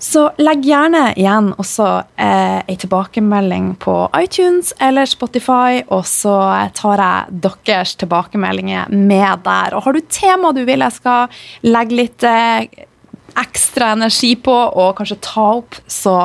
Så 0.00 0.22
legg 0.40 0.64
gjerne 0.64 1.10
igjen 1.12 1.50
også 1.60 1.86
eh, 2.16 2.76
tilbakemelding 2.80 3.74
på 3.82 3.94
iTunes 4.16 4.72
eller 4.80 5.04
Spotify, 5.08 5.82
og 5.92 6.06
så 6.08 6.36
tar 6.76 7.02
jeg 7.04 7.40
deres 7.44 7.92
tilbakemeldinger 8.00 8.88
med 8.88 9.44
der. 9.44 9.76
Og 9.76 9.84
har 9.84 9.96
du 9.96 10.00
tema 10.08 10.54
du 10.56 10.62
vil 10.64 10.80
jeg 10.86 10.96
skal 10.96 11.42
legge 11.68 11.98
litt 11.98 12.24
eh, 12.24 12.64
ekstra 13.40 13.92
energi 13.98 14.32
på, 14.40 14.54
og 14.54 14.96
kanskje 14.98 15.20
ta 15.26 15.46
opp, 15.60 15.76
så 15.84 16.16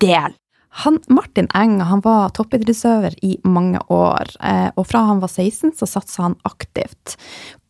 del. 0.00 0.32
Han, 0.80 1.00
Martin 1.12 1.50
Eng 1.56 1.80
han 1.84 2.00
var 2.04 2.32
toppidrettsøver 2.32 3.18
i 3.26 3.34
mange 3.44 3.82
år, 3.92 4.32
eh, 4.40 4.70
og 4.72 4.88
fra 4.88 5.04
han 5.10 5.20
var 5.20 5.28
16 5.28 5.76
så 5.76 5.88
satsa 5.98 6.30
han 6.30 6.40
aktivt 6.48 7.18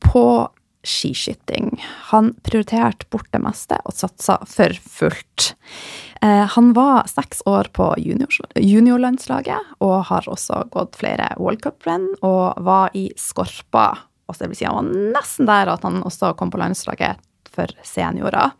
på 0.07 0.25
skiskyting. 0.87 1.85
Han 2.11 2.35
prioriterte 2.43 3.07
bort 3.11 3.29
det 3.35 3.43
meste 3.45 3.79
og 3.85 3.95
satsa 3.97 4.39
for 4.49 4.75
fullt. 4.81 5.55
Eh, 6.23 6.47
han 6.55 6.73
var 6.77 7.09
seks 7.11 7.43
år 7.49 7.71
på 7.77 7.93
juniorlandslaget 8.01 9.75
og 9.85 9.97
har 10.11 10.29
også 10.29 10.65
gått 10.73 10.99
flere 11.01 11.33
World 11.41 11.63
Cup-renn 11.65 12.09
og 12.21 12.61
var 12.65 12.97
i 12.97 13.09
Skorpa. 13.17 13.89
Altså 14.29 14.45
det 14.45 14.53
vil 14.53 14.61
si 14.61 14.69
han 14.69 14.79
var 14.79 15.15
nesten 15.17 15.49
der 15.51 15.75
at 15.75 15.85
han 15.87 16.03
også 16.07 16.35
kom 16.39 16.53
på 16.53 16.61
landslaget 16.61 17.21
for 17.51 17.73
seniorer. 17.85 18.53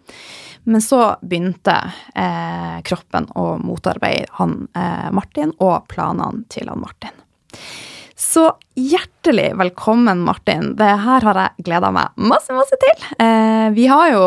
Men 0.65 0.83
så 0.85 1.15
begynte 1.23 1.77
eh, 2.15 2.81
kroppen 2.85 3.31
å 3.39 3.55
motarbeide 3.63 4.29
han 4.37 4.67
eh, 4.77 5.09
Martin 5.17 5.55
og 5.59 5.87
planene 5.89 6.45
til 6.53 6.69
han 6.69 6.83
Martin. 6.83 7.15
Så 8.21 8.53
hjertelig 8.77 9.55
velkommen, 9.57 10.21
Martin. 10.21 10.75
Det 10.77 10.89
her 11.05 11.25
har 11.25 11.39
jeg 11.41 11.65
gleda 11.65 11.89
meg 11.95 12.13
masse, 12.21 12.53
masse 12.53 12.77
til. 12.83 13.07
Eh, 13.17 13.71
vi 13.73 13.87
har 13.89 14.11
jo 14.13 14.25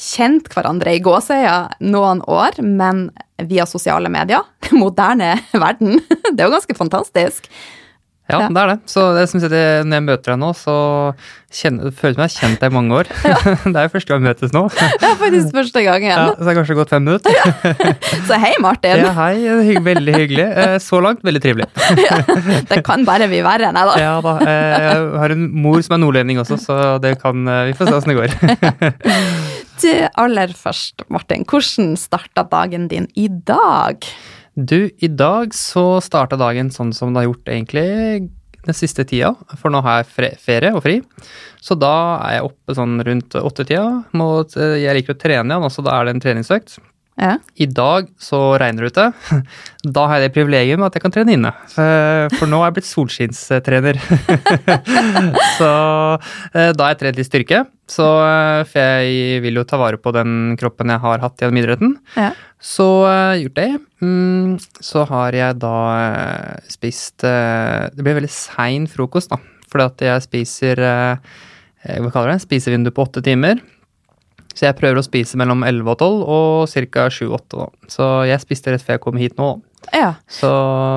kjent 0.00 0.48
hverandre 0.48 0.94
i 0.96 1.02
gåsøya 1.04 1.58
noen 1.84 2.22
år, 2.24 2.56
men 2.64 3.10
via 3.44 3.66
sosiale 3.68 4.08
medier. 4.08 4.46
Moderne 4.72 5.34
verden. 5.52 6.00
Det 6.24 6.38
er 6.38 6.46
jo 6.48 6.54
ganske 6.56 6.78
fantastisk. 6.78 7.50
Ja, 8.24 8.38
ja, 8.40 8.48
det 8.48 8.60
er 8.62 8.70
det. 8.70 8.76
Så 8.88 9.02
det 9.12 9.26
som 9.28 9.40
sier, 9.42 9.52
når 9.84 9.98
jeg 9.98 10.04
møter 10.06 10.32
deg 10.32 10.38
nå, 10.40 10.48
så 10.56 10.74
kjenner, 11.52 11.90
føler 11.92 12.14
jeg 12.14 12.20
meg 12.22 12.32
kjent 12.32 12.62
deg 12.62 12.70
i 12.72 12.74
mange 12.74 12.96
år. 12.96 13.10
Ja. 13.20 13.36
det 13.74 13.74
er 13.76 13.84
jo 13.84 13.90
første 13.92 14.14
gang 14.14 14.22
vi 14.22 14.28
møtes 14.30 14.54
nå. 14.54 14.62
Det 14.72 15.08
er 15.10 15.18
faktisk 15.20 15.50
første 15.52 15.82
gang 15.84 16.06
igjen. 16.06 16.22
Ja, 16.22 16.30
så 16.30 16.40
det 16.40 16.48
har 16.48 16.56
kanskje 16.56 16.76
gått 16.78 16.94
fem 16.94 17.04
minutter. 17.04 17.36
Ja. 17.36 17.92
Så 18.24 18.38
hei, 18.40 18.52
Martin. 18.64 19.02
Ja, 19.04 19.12
hei. 19.18 19.76
Veldig 19.84 20.14
hyggelig. 20.16 20.46
Eh, 20.64 20.76
så 20.80 21.02
langt 21.04 21.20
veldig 21.26 21.42
trivelig. 21.44 21.68
Det 22.70 22.80
kan 22.86 23.04
bare 23.04 23.28
bli 23.28 23.42
verre, 23.44 23.74
nei 23.76 23.84
da. 23.90 23.98
Ja 24.00 24.14
da. 24.24 24.38
Eh, 24.40 24.86
jeg 24.86 25.04
har 25.20 25.34
en 25.36 25.44
mor 25.66 25.84
som 25.84 25.98
er 25.98 26.00
nordlending 26.06 26.40
også, 26.40 26.58
så 26.64 26.78
det 27.04 27.18
kan 27.20 27.44
eh, 27.44 27.66
Vi 27.68 27.76
får 27.76 27.90
se 27.90 27.98
åssen 28.00 28.14
det 28.14 28.20
går. 28.22 28.38
Du, 29.82 29.90
aller 30.22 30.52
først, 30.54 31.02
Martin. 31.12 31.42
Hvordan 31.50 31.96
starta 31.98 32.44
dagen 32.46 32.86
din 32.88 33.08
i 33.18 33.26
dag? 33.28 34.06
Du, 34.54 34.90
i 34.98 35.08
dag 35.10 35.54
så 35.54 35.98
starta 36.04 36.38
dagen 36.38 36.70
sånn 36.70 36.92
som 36.94 37.10
det 37.10 37.22
har 37.22 37.30
gjort 37.32 37.50
egentlig 37.50 37.86
den 38.64 38.76
siste 38.76 39.04
tida, 39.04 39.34
for 39.60 39.72
nå 39.74 39.80
har 39.84 40.00
jeg 40.00 40.36
ferie 40.40 40.70
og 40.72 40.84
fri. 40.84 41.00
Så 41.60 41.76
da 41.76 41.94
er 42.22 42.38
jeg 42.38 42.46
oppe 42.46 42.76
sånn 42.78 42.96
rundt 43.04 43.34
åttetida. 43.36 44.04
Jeg 44.56 44.96
liker 44.96 45.16
å 45.16 45.20
trene 45.20 45.50
igjen, 45.50 45.66
også 45.66 45.84
da 45.84 45.98
er 45.98 46.06
det 46.06 46.14
en 46.14 46.22
treningsøkt. 46.24 46.78
Ja. 47.14 47.36
I 47.54 47.66
dag 47.70 48.08
så 48.18 48.38
regner 48.58 48.86
det 48.86 48.94
ute. 48.94 49.06
Da 49.84 50.06
har 50.08 50.16
jeg 50.16 50.30
det 50.30 50.34
privilegium 50.34 50.82
at 50.86 50.94
jeg 50.96 51.02
kan 51.04 51.12
trene 51.12 51.34
inne. 51.36 51.50
For 51.68 52.48
nå 52.48 52.62
er 52.62 52.70
jeg 52.70 52.76
blitt 52.78 52.88
solskinnstrener. 52.88 53.98
så 55.58 55.72
eh, 56.56 56.70
da 56.72 56.86
har 56.86 56.94
jeg 56.94 57.00
trent 57.02 57.20
litt 57.20 57.28
styrke. 57.28 57.58
Så, 57.84 58.06
eh, 58.24 58.62
for 58.64 58.80
jeg 58.80 59.42
vil 59.44 59.60
jo 59.60 59.66
ta 59.68 59.76
vare 59.76 60.00
på 60.00 60.14
den 60.16 60.56
kroppen 60.56 60.88
jeg 60.88 61.04
har 61.04 61.20
hatt 61.20 61.36
gjennom 61.44 61.60
idretten. 61.60 61.92
Ja. 62.16 62.30
Så 62.64 62.88
uh, 63.04 63.36
gjort 63.36 63.58
det. 63.60 63.68
Mm, 64.00 64.56
så 64.80 65.04
har 65.10 65.36
jeg 65.36 65.60
da 65.60 65.76
spist 66.72 67.20
Det 67.20 68.00
blir 68.00 68.16
veldig 68.16 68.32
sein 68.32 68.88
frokost, 68.88 69.34
da. 69.36 69.68
Fordi 69.68 69.84
at 69.84 70.04
jeg 70.08 70.24
spiser 70.24 70.80
Hva 70.80 72.08
kaller 72.08 72.32
det? 72.32 72.40
Spisevindu 72.46 72.88
på 72.94 73.04
åtte 73.04 73.20
timer. 73.26 73.60
Så 74.54 74.68
jeg 74.68 74.78
prøver 74.78 75.00
å 75.00 75.06
spise 75.06 75.38
mellom 75.40 75.64
11 75.66 75.90
og 75.90 75.98
12 75.98 76.24
og 76.38 76.90
ca. 76.94 77.06
7-8 77.10 77.60
nå. 77.60 77.70
Så 77.90 78.10
jeg 78.30 78.42
spiste 78.42 78.74
rett 78.74 78.84
før 78.84 78.98
jeg 78.98 79.04
kom 79.06 79.20
hit 79.20 79.38
nå. 79.40 79.54
Ja. 79.92 80.14
Så 80.30 80.50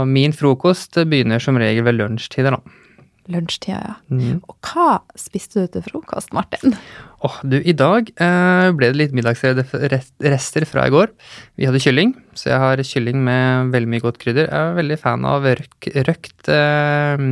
min 0.07 0.35
frokost 0.35 0.95
begynner 1.09 1.41
som 1.43 1.57
regel 1.59 1.85
ved 1.87 1.97
lunsjtider, 1.97 2.55
da. 2.55 2.83
Lunsjtida, 3.27 3.79
ja. 3.83 3.95
Mm. 4.07 4.39
Og 4.47 4.55
hva 4.69 5.01
spiste 5.19 5.65
du 5.65 5.71
til 5.73 5.83
frokost, 5.83 6.31
Martin? 6.35 6.77
Åh, 7.17 7.25
oh, 7.27 7.39
du, 7.43 7.57
i 7.59 7.75
dag 7.75 8.07
eh, 8.23 8.67
ble 8.77 8.91
det 8.93 8.99
litt 9.01 9.15
middagsrester 9.17 10.67
fra 10.69 10.85
i 10.87 10.93
går. 10.93 11.11
Vi 11.59 11.67
hadde 11.67 11.81
kylling, 11.83 12.13
så 12.37 12.53
jeg 12.53 12.61
har 12.63 12.83
kylling 12.87 13.19
med 13.25 13.73
veldig 13.73 13.91
mye 13.91 14.05
godt 14.05 14.21
krydder. 14.21 14.47
Jeg 14.47 14.71
er 14.71 14.79
veldig 14.79 14.99
fan 15.01 15.27
av 15.27 15.49
røkt, 15.49 15.89
røkt 16.07 16.51
eh, 16.53 17.25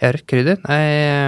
Ja, 0.00 0.12
røkt 0.12 0.28
krydder? 0.32 0.62
Nei, 0.64 0.80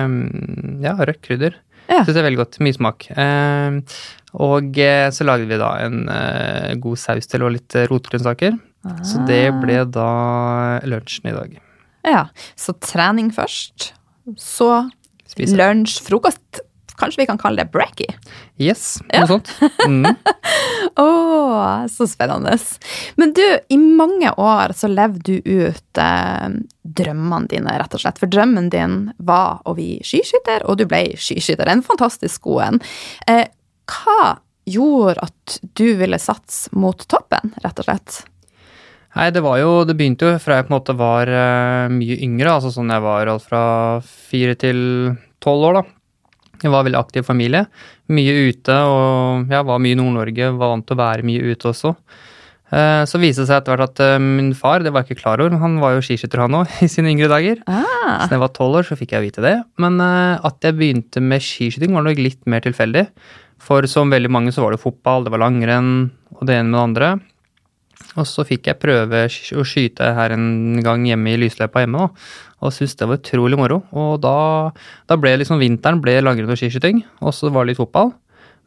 mm, 0.08 0.81
ja, 0.84 0.96
røkt 1.02 1.26
krydder. 1.28 1.61
Ja. 1.88 2.02
Syns 2.05 2.14
det 2.14 2.20
er 2.20 2.29
veldig 2.29 2.40
godt. 2.43 2.58
Mye 2.64 2.76
smak. 2.76 3.08
Eh, 3.11 3.99
og 4.38 4.81
eh, 4.85 5.08
så 5.14 5.26
lagde 5.26 5.49
vi 5.49 5.61
da 5.61 5.70
en 5.87 6.02
eh, 6.12 6.75
god 6.82 7.00
saus 7.00 7.31
til 7.31 7.46
og 7.46 7.55
litt 7.56 7.79
rotgrønnsaker. 7.88 8.58
Ah. 8.87 9.00
Så 9.06 9.25
det 9.29 9.46
ble 9.62 9.81
da 9.90 10.11
lunsjen 10.87 11.32
i 11.32 11.37
dag. 11.37 11.56
Ja. 12.06 12.23
Så 12.58 12.76
trening 12.85 13.32
først, 13.35 13.93
så 14.38 14.70
lunsj, 15.37 16.00
frokost. 16.06 16.62
Kanskje 16.98 17.22
vi 17.22 17.28
kan 17.30 17.38
kalle 17.38 17.62
det 17.62 17.72
brekkie? 17.74 18.14
Yes, 18.58 18.98
noe 19.06 19.20
ja. 19.22 19.26
sånt. 19.30 19.52
Mm. 19.86 20.06
oh, 21.04 21.86
så 21.92 22.08
spennende. 22.10 22.56
Men 23.20 23.34
du, 23.36 23.44
i 23.68 23.78
mange 23.78 24.32
år 24.34 24.74
så 24.76 24.90
levde 24.90 25.38
du 25.38 25.52
ut 25.68 26.02
eh, 26.02 26.48
drømmene 26.82 27.50
dine, 27.52 27.76
rett 27.78 27.94
og 27.94 28.02
slett. 28.02 28.18
For 28.18 28.30
drømmen 28.30 28.70
din 28.74 28.98
var 29.18 29.62
å 29.68 29.76
bli 29.78 30.00
skiskytter, 30.06 30.66
og 30.66 30.80
du 30.80 30.88
ble 30.90 31.04
skiskytter. 31.14 31.70
En 31.70 31.86
fantastisk 31.86 32.48
god 32.48 32.64
en. 32.66 32.82
Eh, 33.30 33.46
hva 33.88 34.34
gjorde 34.68 35.28
at 35.28 35.60
du 35.78 35.86
ville 36.00 36.18
satse 36.20 36.74
mot 36.76 36.98
toppen, 37.08 37.54
rett 37.62 37.78
og 37.78 37.88
slett? 37.88 38.24
Nei, 39.16 39.30
det 39.34 39.40
var 39.42 39.56
jo 39.58 39.70
Det 39.88 39.96
begynte 39.96 40.28
jo 40.28 40.40
fra 40.42 40.58
jeg 40.58 40.68
på 40.68 40.72
en 40.72 40.76
måte 40.76 40.94
var 40.98 41.30
uh, 41.32 41.88
mye 41.90 42.18
yngre, 42.22 42.52
altså 42.52 42.70
sånn 42.74 42.92
jeg 42.92 43.02
var 43.02 43.30
alt 43.32 43.46
fra 43.46 43.62
fire 44.04 44.54
til 44.60 44.80
tolv 45.42 45.70
år, 45.70 45.80
da. 45.80 45.97
Jeg 46.62 46.72
var 46.75 46.87
veldig 46.87 46.99
aktiv 46.99 47.26
familie. 47.26 47.66
Mye 48.10 48.32
ute, 48.49 48.75
og 48.88 49.52
jeg 49.52 49.66
var 49.69 49.78
mye 49.84 49.94
i 49.94 50.00
Nord-Norge. 50.00 50.50
var 50.58 50.72
Vant 50.75 50.87
til 50.88 50.96
å 50.96 51.02
være 51.02 51.26
mye 51.28 51.52
ute 51.52 51.70
også. 51.70 51.94
Eh, 52.70 53.05
Så 53.08 53.20
viste 53.22 53.44
det 53.44 53.49
seg 53.49 53.60
etter 53.62 53.76
hvert 53.76 53.88
at 53.94 54.00
eh, 54.05 54.19
min 54.20 54.50
far, 54.58 54.82
det 54.84 54.93
var 54.93 55.05
jeg 55.05 55.14
ikke 55.16 55.22
klar 55.22 55.40
over, 55.40 55.56
han 55.62 55.78
var 55.81 55.94
jo 55.96 56.02
skiskytter 56.05 56.43
han 56.44 56.58
òg 56.60 56.75
i 56.84 56.90
sine 56.90 57.12
yngre 57.14 57.31
dager. 57.32 57.62
Ah, 57.70 58.25
Så 58.25 58.28
da 58.28 58.37
jeg 58.37 58.44
var 58.44 58.52
tolv 58.56 58.81
år, 58.82 58.88
så 58.90 58.99
fikk 58.99 59.14
jeg 59.16 59.28
vite 59.28 59.44
det. 59.44 59.56
Men 59.81 60.00
eh, 60.05 60.38
at 60.44 60.60
jeg 60.66 60.76
begynte 60.76 61.22
med 61.25 61.40
skiskyting, 61.44 61.94
var 61.96 62.05
nok 62.08 62.20
litt 62.20 62.43
mer 62.50 62.60
tilfeldig. 62.66 63.06
For 63.62 63.87
som 63.90 64.10
veldig 64.12 64.31
mange 64.31 64.52
så 64.55 64.62
var 64.62 64.75
det 64.76 64.82
fotball, 64.82 65.25
det 65.26 65.32
var 65.34 65.43
langrenn 65.43 66.10
og 66.37 66.44
det 66.46 66.58
ene 66.60 66.69
med 66.70 66.76
det 66.78 66.84
andre. 66.84 67.08
Og 68.19 68.26
så 68.31 68.44
fikk 68.46 68.69
jeg 68.70 68.78
prøve 68.78 69.25
å 69.26 69.64
skyte 69.66 70.12
her 70.14 70.31
en 70.37 70.78
gang 70.87 71.02
hjemme 71.08 71.32
i 71.32 71.40
lysløypa 71.40 71.82
hjemme, 71.82 72.05
da. 72.05 72.28
Og 72.58 72.75
syntes 72.75 72.96
det 72.99 73.06
var 73.06 73.20
utrolig 73.20 73.58
moro. 73.58 73.82
Og 73.94 74.16
da, 74.22 74.37
da 75.10 75.19
ble 75.20 75.37
liksom 75.38 75.60
vinteren 75.62 76.00
ble 76.02 76.16
langrenn 76.25 76.50
og 76.50 76.58
skiskyting, 76.58 77.05
og 77.22 77.34
så 77.37 77.52
var 77.55 77.64
det 77.64 77.75
litt 77.75 77.82
fotball. 77.82 78.12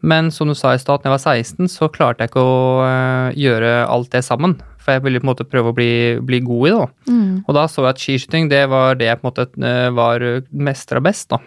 Men 0.01 0.31
som 0.33 0.49
du 0.49 0.55
sa 0.57 0.73
i 0.73 0.81
stad, 0.81 1.03
da 1.03 1.09
jeg 1.09 1.13
var 1.13 1.21
16, 1.21 1.69
så 1.69 1.89
klarte 1.93 2.23
jeg 2.23 2.31
ikke 2.31 2.41
å 2.41 2.61
eh, 2.87 3.35
gjøre 3.37 3.73
alt 3.85 4.09
det 4.15 4.23
sammen. 4.25 4.55
For 4.81 4.95
jeg 4.95 5.03
ville 5.05 5.21
på 5.21 5.27
en 5.27 5.31
måte 5.33 5.45
prøve 5.45 5.69
å 5.69 5.77
bli, 5.77 5.91
bli 6.25 6.39
god 6.45 6.67
i 6.67 6.73
det. 6.73 6.87
mm. 7.11 7.35
Og 7.45 7.57
da 7.57 7.67
så 7.69 7.83
jeg 7.85 7.93
at 7.93 8.01
skiskyting 8.01 8.49
det 8.49 8.63
var 8.71 8.97
det 8.97 9.11
jeg 9.11 9.19
på 9.19 9.27
en 9.27 9.29
måte 9.29 9.45
eh, 9.67 9.89
var 9.93 10.25
mestra 10.49 11.03
best. 11.03 11.29
da. 11.35 11.41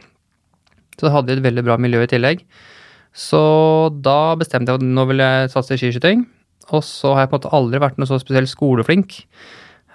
Så 0.94 1.08
jeg 1.08 1.16
hadde 1.16 1.34
et 1.34 1.44
veldig 1.44 1.66
bra 1.66 1.78
miljø 1.80 2.04
i 2.04 2.10
tillegg. 2.10 2.44
Så 3.14 3.42
da 4.02 4.34
bestemte 4.38 4.70
jeg 4.70 4.82
at 4.82 4.86
nå 4.86 5.04
vil 5.10 5.22
jeg 5.22 5.50
satse 5.52 5.74
i 5.74 5.80
skiskyting. 5.80 6.26
Og 6.72 6.82
så 6.86 7.12
har 7.14 7.24
jeg 7.24 7.32
på 7.32 7.36
en 7.36 7.42
måte 7.42 7.54
aldri 7.58 7.82
vært 7.82 7.98
noe 8.00 8.08
så 8.08 8.18
spesielt 8.22 8.50
skoleflink. 8.50 9.22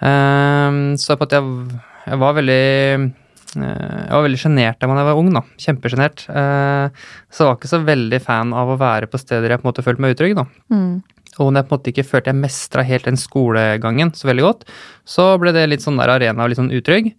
Um, 0.00 0.96
så 1.00 1.16
på 1.16 1.24
en 1.24 1.24
måte 1.24 1.40
jeg, 1.40 1.80
jeg 2.10 2.18
var 2.20 2.34
veldig 2.36 2.60
eh, 3.00 4.00
jeg 4.06 4.14
var 4.14 4.26
veldig 4.26 4.40
sjenert 4.42 4.80
da 4.82 4.90
jeg 4.90 5.08
var 5.10 5.18
ung. 5.20 5.30
da, 5.34 5.42
Kjempesjenert. 5.58 6.26
Eh, 6.28 7.06
Så 7.30 7.44
jeg 7.44 7.48
var 7.50 7.56
ikke 7.58 7.72
så 7.72 7.80
veldig 7.86 8.20
fan 8.22 8.52
av 8.54 8.68
å 8.74 8.78
være 8.80 9.08
på 9.10 9.18
steder 9.22 9.50
jeg 9.54 9.62
på 9.62 9.66
en 9.66 9.72
måte 9.72 9.86
følte 9.86 10.04
meg 10.04 10.16
utrygg. 10.16 10.36
da. 10.38 10.46
Mm. 10.70 11.02
Og 11.38 11.52
når 11.52 11.62
jeg 11.62 11.68
på 11.68 11.72
en 11.74 11.78
måte 11.78 11.92
ikke 11.94 12.08
følte 12.10 12.32
jeg 12.32 12.40
mestra 12.42 12.82
helt 12.84 13.06
den 13.06 13.16
skolegangen 13.20 14.10
så 14.18 14.26
veldig 14.28 14.42
godt, 14.44 14.64
så 15.08 15.38
ble 15.40 15.52
det 15.54 15.68
litt 15.70 15.84
sånn 15.84 15.96
der 16.00 16.10
arena 16.10 16.46
litt 16.50 16.58
sånn 16.58 16.72
utrygg. 16.74 17.12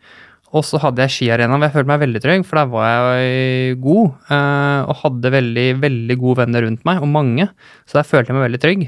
Og 0.52 0.66
så 0.68 0.82
hadde 0.84 1.00
jeg 1.06 1.14
skiarena 1.16 1.56
hvor 1.56 1.64
jeg 1.64 1.72
følte 1.78 1.88
meg 1.94 2.02
veldig 2.04 2.22
trygg, 2.26 2.42
for 2.46 2.60
der 2.60 2.68
var 2.74 2.90
jeg 3.16 3.78
god. 3.80 4.10
eh, 4.36 4.82
Og 4.92 4.98
hadde 5.06 5.32
veldig, 5.32 5.68
veldig 5.80 6.18
gode 6.20 6.42
venner 6.44 6.66
rundt 6.68 6.84
meg, 6.84 7.00
og 7.02 7.08
mange. 7.08 7.48
Så 7.88 7.96
der 8.02 8.04
følte 8.10 8.34
jeg 8.34 8.36
meg 8.36 8.50
veldig 8.50 8.60
trygg. 8.66 8.84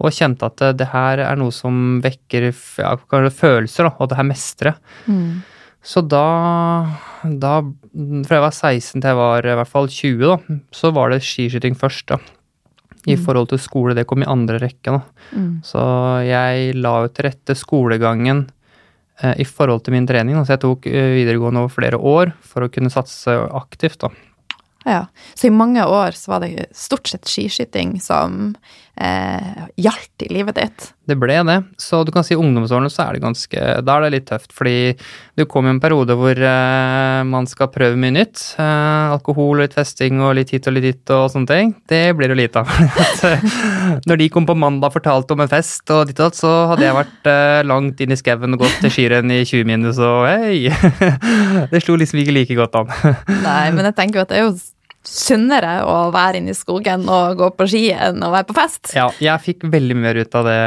Og 0.00 0.14
kjente 0.16 0.48
at 0.48 0.64
eh, 0.64 0.74
det 0.76 0.90
her 0.94 1.22
er 1.26 1.38
noe 1.40 1.54
som 1.54 2.00
vekker 2.04 2.50
ja, 2.50 2.96
følelser, 3.06 3.88
da, 3.88 3.94
og 3.98 4.10
det 4.10 4.20
her 4.20 4.28
mestre. 4.28 4.74
Mm. 5.06 5.40
Så 5.80 6.02
da, 6.04 6.26
da 7.24 7.52
Fra 8.26 8.36
jeg 8.36 8.44
var 8.44 8.52
16 8.52 9.00
til 9.00 9.08
jeg 9.08 9.16
var 9.16 9.46
i 9.48 9.56
hvert 9.56 9.70
fall 9.70 9.88
20, 9.88 10.26
da, 10.26 10.58
så 10.76 10.92
var 10.96 11.12
det 11.12 11.22
skiskyting 11.24 11.78
først, 11.78 12.12
da. 12.12 12.20
I 13.08 13.16
forhold 13.16 13.48
til 13.48 13.60
skole, 13.62 13.94
det 13.96 14.04
kom 14.04 14.20
i 14.20 14.28
andre 14.28 14.58
rekke, 14.60 14.92
da. 14.92 15.00
Mm. 15.32 15.52
Så 15.64 15.82
jeg 16.26 16.74
la 16.76 16.96
jo 17.00 17.12
til 17.16 17.30
rette 17.30 17.56
skolegangen 17.56 18.42
eh, 19.22 19.40
i 19.40 19.46
forhold 19.48 19.86
til 19.86 19.96
min 19.96 20.08
trening. 20.08 20.36
Da. 20.36 20.44
Så 20.44 20.58
jeg 20.58 20.62
tok 20.66 20.88
eh, 20.90 21.14
videregående 21.16 21.62
over 21.64 21.72
flere 21.72 21.96
år 21.96 22.34
for 22.44 22.66
å 22.66 22.68
kunne 22.72 22.92
satse 22.92 23.38
aktivt, 23.56 24.04
da. 24.04 24.12
Ja. 24.84 25.06
Så 25.34 25.48
i 25.48 25.52
mange 25.52 25.84
år 25.84 26.16
så 26.16 26.34
var 26.34 26.44
det 26.44 26.68
stort 26.76 27.08
sett 27.08 27.28
skiskyting 27.28 27.98
som 28.00 28.54
eh, 29.00 29.66
gjaldt 29.80 30.24
i 30.26 30.30
livet 30.32 30.58
ditt. 30.60 30.88
Det 31.10 31.16
ble 31.18 31.40
det. 31.46 31.56
Så 31.80 32.02
du 32.06 32.12
kan 32.14 32.24
si 32.26 32.36
ungdomsårene 32.38 32.90
så 32.92 33.08
er 33.08 33.16
det 33.16 33.22
ganske 33.24 33.62
Da 33.82 33.96
er 33.96 34.04
det 34.04 34.10
litt 34.14 34.26
tøft, 34.28 34.52
fordi 34.54 34.92
du 35.38 35.44
kommer 35.50 35.72
i 35.72 35.74
en 35.74 35.80
periode 35.82 36.14
hvor 36.18 36.36
eh, 36.36 37.22
man 37.26 37.48
skal 37.50 37.70
prøve 37.72 37.98
mye 37.98 38.14
nytt. 38.14 38.42
Eh, 38.60 39.14
alkohol, 39.16 39.62
litt 39.64 39.74
festing 39.74 40.20
og 40.22 40.36
litt 40.38 40.52
hit 40.54 40.68
og 40.70 40.76
litt 40.76 40.86
dit 40.90 41.14
og 41.16 41.26
sånne 41.32 41.50
ting. 41.50 41.74
Det 41.90 42.02
blir 42.18 42.30
det 42.30 42.36
jo 42.36 42.42
lite 42.44 42.64
av. 42.64 42.70
Eh, 43.20 43.42
Når 44.08 44.16
de 44.20 44.26
kom 44.32 44.46
på 44.48 44.54
mandag 44.56 44.88
og 44.88 44.94
fortalte 44.94 45.34
om 45.34 45.42
en 45.44 45.50
fest 45.50 45.90
og 45.92 46.06
ditt 46.08 46.20
og 46.22 46.30
datt, 46.30 46.38
så 46.38 46.50
hadde 46.70 46.86
jeg 46.86 46.96
vært 46.96 47.28
eh, 47.28 47.60
langt 47.68 48.00
inn 48.00 48.14
i 48.14 48.18
skauen 48.18 48.56
og 48.56 48.62
gått 48.62 48.78
til 48.80 48.92
skirenn 48.94 49.32
i 49.34 49.42
20 49.44 49.66
minus 49.68 50.00
og 50.04 50.24
hei! 50.30 50.70
Det 51.72 51.82
slo 51.84 51.98
liksom 52.00 52.22
ikke 52.22 52.34
like 52.36 52.56
godt 52.58 52.78
an. 52.80 52.92
Nei, 53.42 53.66
men 53.74 53.90
jeg 53.90 53.96
tenker 53.98 54.20
jo 54.20 54.24
at 54.24 54.32
det 54.32 54.38
er 54.40 54.46
jo 54.46 54.54
sunnere 55.06 55.78
å 55.88 56.10
være 56.12 56.40
inne 56.42 56.52
i 56.52 56.56
skogen 56.58 57.06
og 57.08 57.38
gå 57.40 57.46
på 57.56 57.66
ski 57.72 57.82
enn 57.96 58.20
å 58.20 58.28
være 58.34 58.46
på 58.50 58.56
fest. 58.58 58.90
Ja, 58.96 59.06
jeg 59.22 59.40
fikk 59.46 59.64
veldig 59.72 59.96
mye 59.96 60.10
mer 60.10 60.18
ut 60.20 60.34
av 60.36 60.44
det 60.44 60.58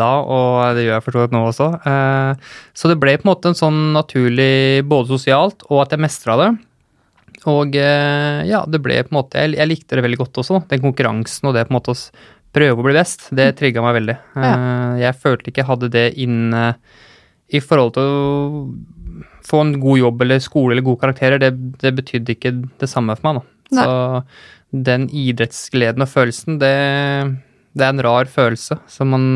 da, 0.00 0.12
og 0.24 0.76
det 0.78 0.86
gjør 0.86 0.94
jeg 0.96 1.04
for 1.04 1.16
så 1.18 1.24
vidt 1.26 1.34
nå 1.36 1.42
også. 1.50 1.68
Eh, 1.84 2.54
Så 2.72 2.88
det 2.88 2.96
ble 3.02 3.16
på 3.18 3.26
en 3.26 3.32
måte 3.34 3.52
en 3.52 3.58
sånn 3.58 3.80
naturlig 3.96 4.80
både 4.88 5.12
sosialt 5.12 5.66
og 5.68 5.82
at 5.84 5.92
jeg 5.92 6.02
mestra 6.06 6.38
det. 6.40 6.48
Og 7.46 7.76
eh, 7.78 8.40
ja, 8.48 8.64
det 8.66 8.80
ble 8.82 8.96
på 9.06 9.12
en 9.12 9.18
måte 9.20 9.38
Jeg, 9.38 9.52
jeg 9.54 9.68
likte 9.70 9.94
det 9.98 10.02
veldig 10.06 10.18
godt 10.24 10.40
også, 10.42 10.62
den 10.72 10.82
konkurransen 10.82 11.46
og 11.46 11.54
det 11.54 11.66
på 11.68 11.74
en 11.74 11.78
måte 11.78 11.92
å 11.92 12.00
prøve 12.56 12.80
å 12.80 12.86
bli 12.86 12.96
best. 12.96 13.28
Det 13.36 13.50
trigga 13.58 13.84
meg 13.84 13.98
veldig. 14.00 14.16
Eh, 14.40 14.94
Jeg 15.04 15.20
følte 15.20 15.52
ikke 15.52 15.62
jeg 15.62 15.68
hadde 15.68 15.92
det 15.92 16.06
inne 16.24 16.70
i 17.52 17.60
forhold 17.62 17.92
til 17.94 18.08
å 18.08 18.70
få 19.46 19.60
en 19.62 19.76
god 19.78 20.00
jobb 20.00 20.24
eller 20.24 20.40
skole 20.42 20.72
eller 20.74 20.82
gode 20.88 20.98
karakterer. 21.04 21.38
Det, 21.38 21.52
det 21.84 21.92
betydde 22.00 22.34
ikke 22.34 22.54
det 22.80 22.88
samme 22.90 23.14
for 23.20 23.28
meg, 23.28 23.42
da. 23.42 23.52
Nei. 23.74 23.84
Så 23.86 24.84
den 24.86 25.08
idrettsgleden 25.08 26.04
og 26.04 26.10
følelsen, 26.12 26.60
det, 26.60 26.74
det 27.76 27.86
er 27.86 27.94
en 27.94 28.04
rar 28.04 28.28
følelse 28.30 28.78
som 28.90 29.12
man 29.14 29.26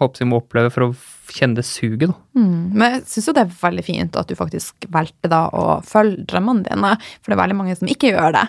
håper 0.00 0.24
vi 0.24 0.30
må 0.30 0.40
oppleve 0.42 0.72
for 0.74 0.88
å 0.88 0.94
kjenne 1.36 1.58
det 1.58 1.64
suget, 1.66 2.10
da. 2.10 2.14
Mm. 2.38 2.72
Men 2.76 2.92
jeg 2.94 3.00
syns 3.10 3.26
jo 3.28 3.34
det 3.34 3.42
er 3.42 3.54
veldig 3.58 3.84
fint 3.84 4.16
at 4.20 4.28
du 4.30 4.36
faktisk 4.38 4.86
valgte 4.94 5.30
da 5.30 5.40
å 5.50 5.64
følge 5.86 6.22
drømmene 6.30 6.66
dine, 6.68 6.92
for 7.18 7.32
det 7.32 7.36
er 7.36 7.40
veldig 7.42 7.56
mange 7.58 7.76
som 7.78 7.90
ikke 7.90 8.12
gjør 8.12 8.36
det, 8.36 8.44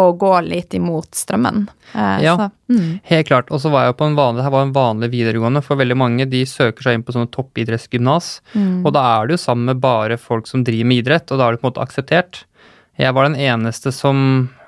og 0.00 0.16
går 0.22 0.46
litt 0.48 0.76
imot 0.78 1.10
strømmen. 1.18 1.66
Eh, 1.92 2.22
Ja. 2.24 2.36
Så, 2.40 2.48
mm. 2.72 2.88
Helt 3.10 3.28
klart. 3.28 3.52
Og 3.52 3.60
så 3.60 3.72
var 3.72 3.84
jeg 3.84 3.92
jo 3.92 3.98
på 4.00 4.08
en 4.08 4.16
vanlig, 4.18 4.46
her 4.46 4.54
var 4.54 4.66
en 4.66 4.74
vanlig 4.76 5.10
videregående, 5.12 5.62
for 5.66 5.80
veldig 5.80 5.98
mange 5.98 6.28
de 6.30 6.44
søker 6.48 6.88
seg 6.88 6.96
inn 6.96 7.04
på 7.04 7.14
sånne 7.16 7.30
toppidrettsgymnas. 7.36 8.32
Mm. 8.54 8.80
Og 8.86 8.92
da 8.96 9.04
er 9.18 9.28
du 9.28 9.36
sammen 9.36 9.68
med 9.68 9.82
bare 9.84 10.16
folk 10.20 10.48
som 10.48 10.64
driver 10.64 10.88
med 10.88 11.04
idrett, 11.04 11.28
og 11.30 11.38
da 11.38 11.48
er 11.48 11.52
du 11.52 11.60
på 11.60 11.68
en 11.68 11.72
måte 11.74 11.84
akseptert. 11.84 12.44
Jeg 13.00 13.14
var 13.16 13.28
den 13.28 13.38
eneste 13.40 13.92
som 13.94 14.18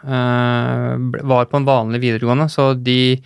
eh, 0.04 0.92
var 1.28 1.50
på 1.50 1.60
en 1.60 1.66
vanlig 1.68 2.00
videregående, 2.04 2.48
så 2.52 2.72
de, 2.74 3.18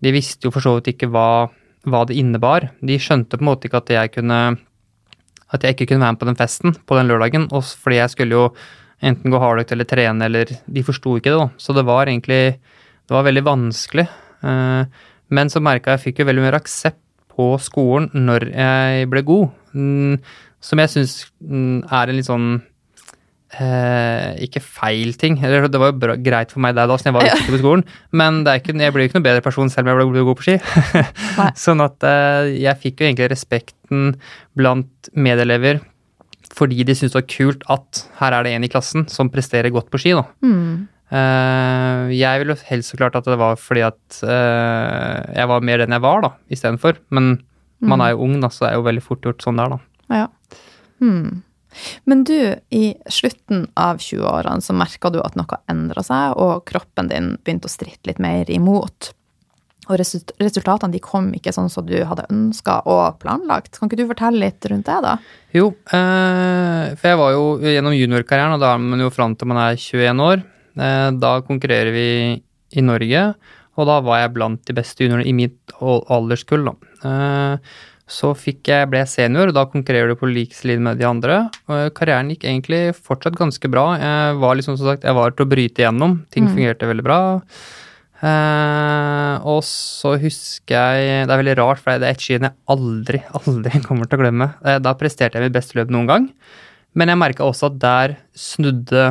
de 0.00 0.14
visste 0.14 0.48
jo 0.48 0.54
for 0.54 0.64
så 0.64 0.78
vidt 0.78 0.94
ikke 0.94 1.10
hva, 1.12 1.48
hva 1.84 2.04
det 2.08 2.16
innebar. 2.16 2.70
De 2.80 2.96
skjønte 3.00 3.36
på 3.36 3.44
en 3.44 3.50
måte 3.50 3.68
ikke 3.68 3.82
at 3.82 3.92
jeg 3.98 4.14
kunne 4.16 4.40
at 5.54 5.62
jeg 5.62 5.76
ikke 5.76 5.92
kunne 5.92 6.02
være 6.02 6.16
med 6.16 6.20
på 6.20 6.26
den 6.26 6.38
festen 6.38 6.72
på 6.88 6.96
den 6.98 7.06
lørdagen, 7.06 7.46
fordi 7.52 8.00
jeg 8.00 8.12
skulle 8.12 8.34
jo 8.34 8.46
enten 9.06 9.30
gå 9.30 9.38
hardøkt 9.38 9.74
eller 9.74 9.86
trene, 9.86 10.26
eller 10.26 10.50
De 10.66 10.82
forsto 10.82 11.16
ikke 11.18 11.30
det, 11.30 11.38
da. 11.38 11.48
Så 11.60 11.76
det 11.76 11.84
var 11.86 12.08
egentlig 12.08 12.58
Det 13.06 13.14
var 13.14 13.22
veldig 13.22 13.44
vanskelig. 13.46 14.08
Eh, 14.42 14.84
Men 15.28 15.50
så 15.50 15.60
merka 15.60 15.92
jeg 15.92 15.98
jeg 15.98 16.04
fikk 16.04 16.18
jo 16.20 16.26
veldig 16.26 16.42
mer 16.42 16.58
aksept 16.58 16.98
på 17.36 17.58
skolen 17.60 18.10
når 18.14 18.48
jeg 18.54 19.08
ble 19.10 19.22
god, 19.22 19.48
mm, 19.74 20.18
som 20.60 20.78
jeg 20.78 20.92
syns 20.92 21.14
mm, 21.42 21.84
er 21.92 22.08
en 22.08 22.16
litt 22.16 22.28
sånn 22.28 22.62
eh, 23.54 24.36
ikke 24.46 24.62
feil 24.62 25.14
ting. 25.18 25.38
Det 25.40 25.80
var 25.80 25.92
jo 25.92 25.98
bra, 26.00 26.16
greit 26.18 26.54
for 26.54 26.62
meg 26.64 26.76
der 26.76 26.88
da, 26.90 26.96
siden 26.98 27.12
jeg 27.12 27.18
var 27.18 27.28
dyktig 27.30 27.54
på 27.54 27.62
skolen, 27.62 27.84
men 28.16 28.42
det 28.46 28.52
er 28.52 28.62
ikke, 28.62 28.76
jeg 28.82 28.94
ble 28.94 29.04
jo 29.04 29.10
ikke 29.10 29.20
noe 29.20 29.28
bedre 29.28 29.44
person 29.44 29.72
selv 29.72 29.86
om 29.86 29.92
jeg 29.92 30.10
ble 30.12 30.24
god 30.28 30.40
på 30.40 30.48
ski. 30.48 30.56
Sånn 31.66 31.84
at 31.84 32.06
eh, 32.06 32.56
jeg 32.64 32.82
fikk 32.82 33.02
jo 33.02 33.10
egentlig 33.10 33.30
respekten 33.34 34.16
blant 34.58 35.12
medelever 35.14 35.82
fordi 36.56 36.84
de 36.86 36.94
syntes 36.94 37.12
det 37.12 37.18
var 37.18 37.30
kult 37.32 37.64
at 37.72 38.02
her 38.20 38.34
er 38.36 38.46
det 38.46 38.52
en 38.54 38.64
i 38.64 38.70
klassen 38.70 39.08
som 39.12 39.28
presterer 39.32 39.72
godt 39.74 39.90
på 39.92 39.98
ski. 40.00 40.14
da. 40.16 40.22
Mm. 40.46 40.86
Eh, 41.06 42.14
jeg 42.16 42.42
ville 42.42 42.56
helst 42.68 42.92
så 42.92 42.98
klart 42.98 43.18
at 43.18 43.26
det 43.28 43.38
var 43.38 43.58
fordi 43.60 43.82
at 43.86 44.20
eh, 44.26 45.34
jeg 45.36 45.50
var 45.50 45.66
mer 45.66 45.82
den 45.82 45.94
jeg 45.94 46.04
var, 46.06 46.22
da, 46.24 46.32
istedenfor. 46.52 47.02
Men 47.10 47.36
man 47.84 48.00
er 48.00 48.14
jo 48.14 48.24
ung, 48.24 48.38
da, 48.40 48.48
så 48.50 48.64
det 48.64 48.70
er 48.70 48.78
jo 48.80 48.86
veldig 48.86 49.04
fort 49.04 49.26
gjort 49.26 49.44
sånn 49.44 49.60
der, 49.60 49.76
da. 49.76 50.16
Ja. 50.22 50.26
Hmm. 51.02 51.42
Men 52.04 52.24
du, 52.28 52.56
i 52.70 52.94
slutten 53.12 53.66
av 53.74 54.00
20-årene 54.02 54.64
så 54.64 54.76
merka 54.76 55.10
du 55.12 55.20
at 55.22 55.36
noe 55.38 55.60
endra 55.70 56.04
seg, 56.06 56.36
og 56.40 56.64
kroppen 56.68 57.12
din 57.12 57.34
begynte 57.42 57.70
å 57.70 57.72
stritte 57.72 58.10
litt 58.10 58.22
mer 58.22 58.50
imot. 58.52 59.12
Og 59.86 60.00
resultatene 60.00 60.90
de 60.96 61.00
kom 61.02 61.28
ikke 61.36 61.52
sånn 61.54 61.68
som 61.70 61.86
du 61.86 61.94
hadde 62.08 62.26
ønska 62.32 62.80
og 62.90 63.20
planlagt. 63.22 63.78
Kan 63.78 63.86
ikke 63.86 64.00
du 64.00 64.08
fortelle 64.10 64.42
litt 64.42 64.66
rundt 64.66 64.88
det, 64.88 64.96
da? 65.04 65.14
Jo, 65.54 65.68
eh, 65.94 66.96
for 66.98 67.10
jeg 67.12 67.20
var 67.20 67.36
jo 67.36 67.44
gjennom 67.62 67.94
juniorkarrieren, 67.94 68.56
og 68.56 68.64
da 68.64 68.72
er 68.74 68.82
man 68.82 69.04
jo 69.04 69.12
fram 69.14 69.36
til 69.38 69.52
man 69.52 69.62
er 69.62 69.78
21 69.78 70.24
år. 70.26 70.42
Eh, 70.76 71.10
da 71.22 71.36
konkurrerer 71.46 71.94
vi 71.94 72.08
i 72.76 72.82
Norge, 72.82 73.22
og 73.76 73.86
da 73.86 74.00
var 74.02 74.24
jeg 74.24 74.34
blant 74.34 74.64
de 74.66 74.74
beste 74.74 75.04
juniorene 75.04 75.28
i 75.28 75.36
mitt 75.36 75.76
alderskull. 75.78 76.66
Da. 76.66 77.60
Så 78.06 78.30
fikk 78.38 78.68
jeg, 78.70 78.86
ble 78.90 79.00
jeg 79.00 79.10
senior, 79.10 79.50
og 79.50 79.56
da 79.56 79.64
konkurrerer 79.66 80.12
du 80.12 80.18
på 80.20 80.28
lik 80.30 80.52
linje 80.62 80.84
med 80.84 81.00
de 81.00 81.08
andre. 81.08 81.38
Karrieren 81.96 82.30
gikk 82.30 82.44
egentlig 82.46 82.82
fortsatt 82.94 83.38
ganske 83.38 83.70
bra. 83.72 83.88
Jeg 83.98 84.36
var 84.44 84.54
liksom, 84.58 84.76
som 84.78 84.92
sagt, 84.92 85.06
jeg 85.08 85.18
var 85.18 85.34
til 85.34 85.42
å 85.42 85.50
bryte 85.50 85.82
igjennom. 85.82 86.20
Ting 86.30 86.46
fungerte 86.46 86.86
veldig 86.86 87.06
bra. 87.06 87.18
Eh, 88.24 89.34
og 89.44 89.58
så 89.68 90.14
husker 90.16 90.72
jeg 90.72 91.26
Det 91.28 91.34
er 91.34 91.40
veldig 91.42 91.56
rart, 91.58 91.82
for 91.82 92.00
det 92.00 92.08
er 92.08 92.14
et 92.16 92.22
skien 92.24 92.46
jeg 92.46 92.56
aldri, 92.72 93.20
aldri 93.42 93.82
kommer 93.84 94.08
til 94.08 94.18
å 94.18 94.22
glemme. 94.22 94.50
Eh, 94.64 94.78
da 94.82 94.94
presterte 94.96 95.36
jeg 95.40 95.48
mitt 95.48 95.56
beste 95.58 95.76
løp 95.78 95.92
noen 95.92 96.10
gang. 96.10 96.28
Men 96.96 97.12
jeg 97.12 97.20
merka 97.20 97.44
også 97.44 97.72
at 97.72 97.80
der 97.82 98.16
snudde 98.32 99.10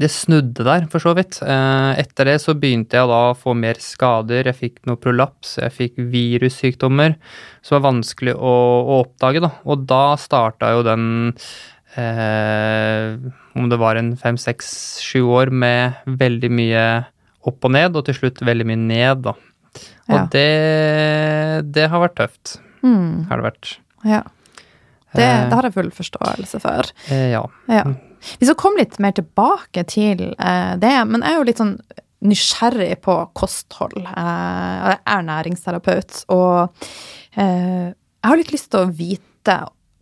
det 0.00 0.08
snudde 0.10 0.64
der, 0.64 0.86
for 0.88 1.02
så 1.04 1.12
vidt. 1.18 1.38
Eh, 1.44 1.90
etter 2.00 2.24
det 2.30 2.38
så 2.40 2.54
begynte 2.56 2.96
jeg 2.96 3.08
da 3.10 3.18
å 3.30 3.36
få 3.36 3.52
mer 3.58 3.76
skader. 3.82 4.48
Jeg 4.48 4.56
fikk 4.56 4.78
noe 4.88 4.96
prolaps, 4.96 5.58
jeg 5.60 5.74
fikk 5.76 5.98
virussykdommer 6.14 7.18
som 7.60 7.76
var 7.78 7.90
vanskelig 7.92 8.32
å, 8.34 8.54
å 8.80 8.96
oppdage. 9.04 9.42
da. 9.44 9.50
Og 9.68 9.84
da 9.90 10.02
starta 10.20 10.72
jo 10.72 10.82
den 10.88 11.04
eh, 12.00 13.16
Om 13.58 13.68
det 13.68 13.78
var 13.82 13.98
en 13.98 14.12
fem, 14.16 14.38
seks, 14.40 14.72
sju 15.04 15.22
år 15.26 15.50
med 15.52 16.00
veldig 16.06 16.50
mye 16.54 16.84
opp 17.48 17.64
og 17.66 17.72
ned, 17.74 17.96
og 17.96 18.04
til 18.06 18.14
slutt 18.18 18.40
veldig 18.46 18.66
mye 18.68 18.80
ned, 18.80 19.22
da. 19.26 19.32
Og 20.10 20.16
Ja. 20.16 20.26
det, 20.32 20.50
det 21.72 21.88
har 21.90 22.00
vært 22.02 22.16
tøft. 22.20 22.58
Mm. 22.82 23.26
Har 23.28 23.40
det 23.40 23.46
vært. 23.52 23.72
Ja. 24.04 24.22
Det, 25.14 25.24
Eh. 25.26 25.48
det 25.50 25.52
har 25.58 25.62
jeg 25.66 25.74
full 25.74 25.90
forståelse 25.90 26.60
for. 26.62 26.90
Eh, 27.10 27.30
ja. 27.32 27.42
Ja. 27.68 27.84
Vi 28.40 28.48
skal 28.48 28.58
komme 28.60 28.82
litt 28.82 28.98
mer 29.02 29.14
tilbake 29.16 29.84
til 29.90 30.30
eh, 30.32 30.72
det, 30.80 30.94
men 31.08 31.24
jeg 31.24 31.34
er 31.34 31.40
jo 31.40 31.48
litt 31.48 31.62
sånn 31.62 31.76
nysgjerrig 32.20 32.98
på 33.04 33.16
kosthold. 33.38 33.98
Eh, 34.04 34.78
jeg 34.90 35.02
er 35.14 35.26
næringsterapeut, 35.28 36.22
og 36.34 36.86
eh, 37.40 37.90
jeg 37.90 38.28
har 38.28 38.40
litt 38.40 38.52
lyst 38.52 38.70
til 38.72 38.84
å 38.84 38.92
vite 38.92 39.60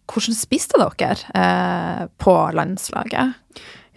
hvordan 0.08 0.36
spiste 0.36 0.80
dere 0.80 1.18
eh, 1.36 2.06
på 2.20 2.34
landslaget? 2.56 3.36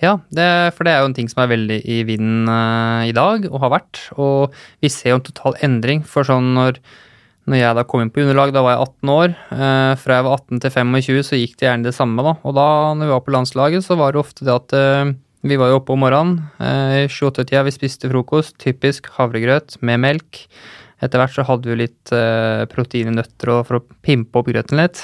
Ja, 0.01 0.15
det, 0.33 0.47
for 0.75 0.87
det 0.87 0.95
er 0.95 1.03
jo 1.03 1.11
en 1.11 1.15
ting 1.17 1.29
som 1.29 1.43
er 1.43 1.51
veldig 1.51 1.77
i 1.85 2.01
vinden 2.09 2.49
eh, 2.49 3.09
i 3.11 3.15
dag, 3.15 3.45
og 3.51 3.61
har 3.63 3.75
vært. 3.77 4.01
Og 4.17 4.55
vi 4.81 4.89
ser 4.89 5.13
jo 5.13 5.19
en 5.19 5.27
total 5.27 5.57
endring. 5.65 6.01
For 6.07 6.27
sånn 6.27 6.55
når, 6.57 6.81
når 7.51 7.59
jeg 7.61 7.77
da 7.77 7.83
kom 7.87 8.03
inn 8.03 8.11
på 8.13 8.23
underlag, 8.23 8.53
da 8.55 8.63
var 8.65 8.77
jeg 8.77 8.85
18 8.87 9.11
år. 9.15 9.33
Eh, 9.53 9.91
fra 10.01 10.17
jeg 10.17 10.27
var 10.27 10.37
18 10.39 10.63
til 10.63 10.73
25, 10.77 11.19
så 11.27 11.39
gikk 11.39 11.57
det 11.59 11.67
gjerne 11.67 11.89
det 11.89 11.97
samme, 11.97 12.25
da. 12.25 12.37
Og 12.47 12.55
da 12.57 12.67
når 12.95 13.09
vi 13.09 13.15
var 13.15 13.25
på 13.25 13.35
landslaget, 13.35 13.85
så 13.85 13.99
var 13.99 14.13
det 14.15 14.23
ofte 14.23 14.47
det 14.47 14.55
at 14.55 14.75
eh, 14.77 15.13
vi 15.47 15.57
var 15.57 15.71
jo 15.71 15.79
oppe 15.79 15.95
om 15.95 16.03
morgenen. 16.05 16.37
I 16.61 17.01
Eh, 17.01 17.07
28-tida 17.09 17.63
vi 17.65 17.73
spiste 17.73 18.09
frokost. 18.11 18.59
Typisk 18.61 19.09
havregrøt 19.17 19.79
med 19.81 20.01
melk. 20.03 20.45
Etter 21.01 21.17
hvert 21.17 21.33
så 21.33 21.45
hadde 21.47 21.71
vi 21.71 21.79
litt 21.79 22.11
eh, 22.13 22.63
protein 22.69 23.09
i 23.09 23.15
nøtter 23.15 23.63
for 23.65 23.79
å 23.79 23.85
pimpe 24.05 24.37
opp 24.37 24.51
grøten 24.51 24.77
litt. 24.77 25.01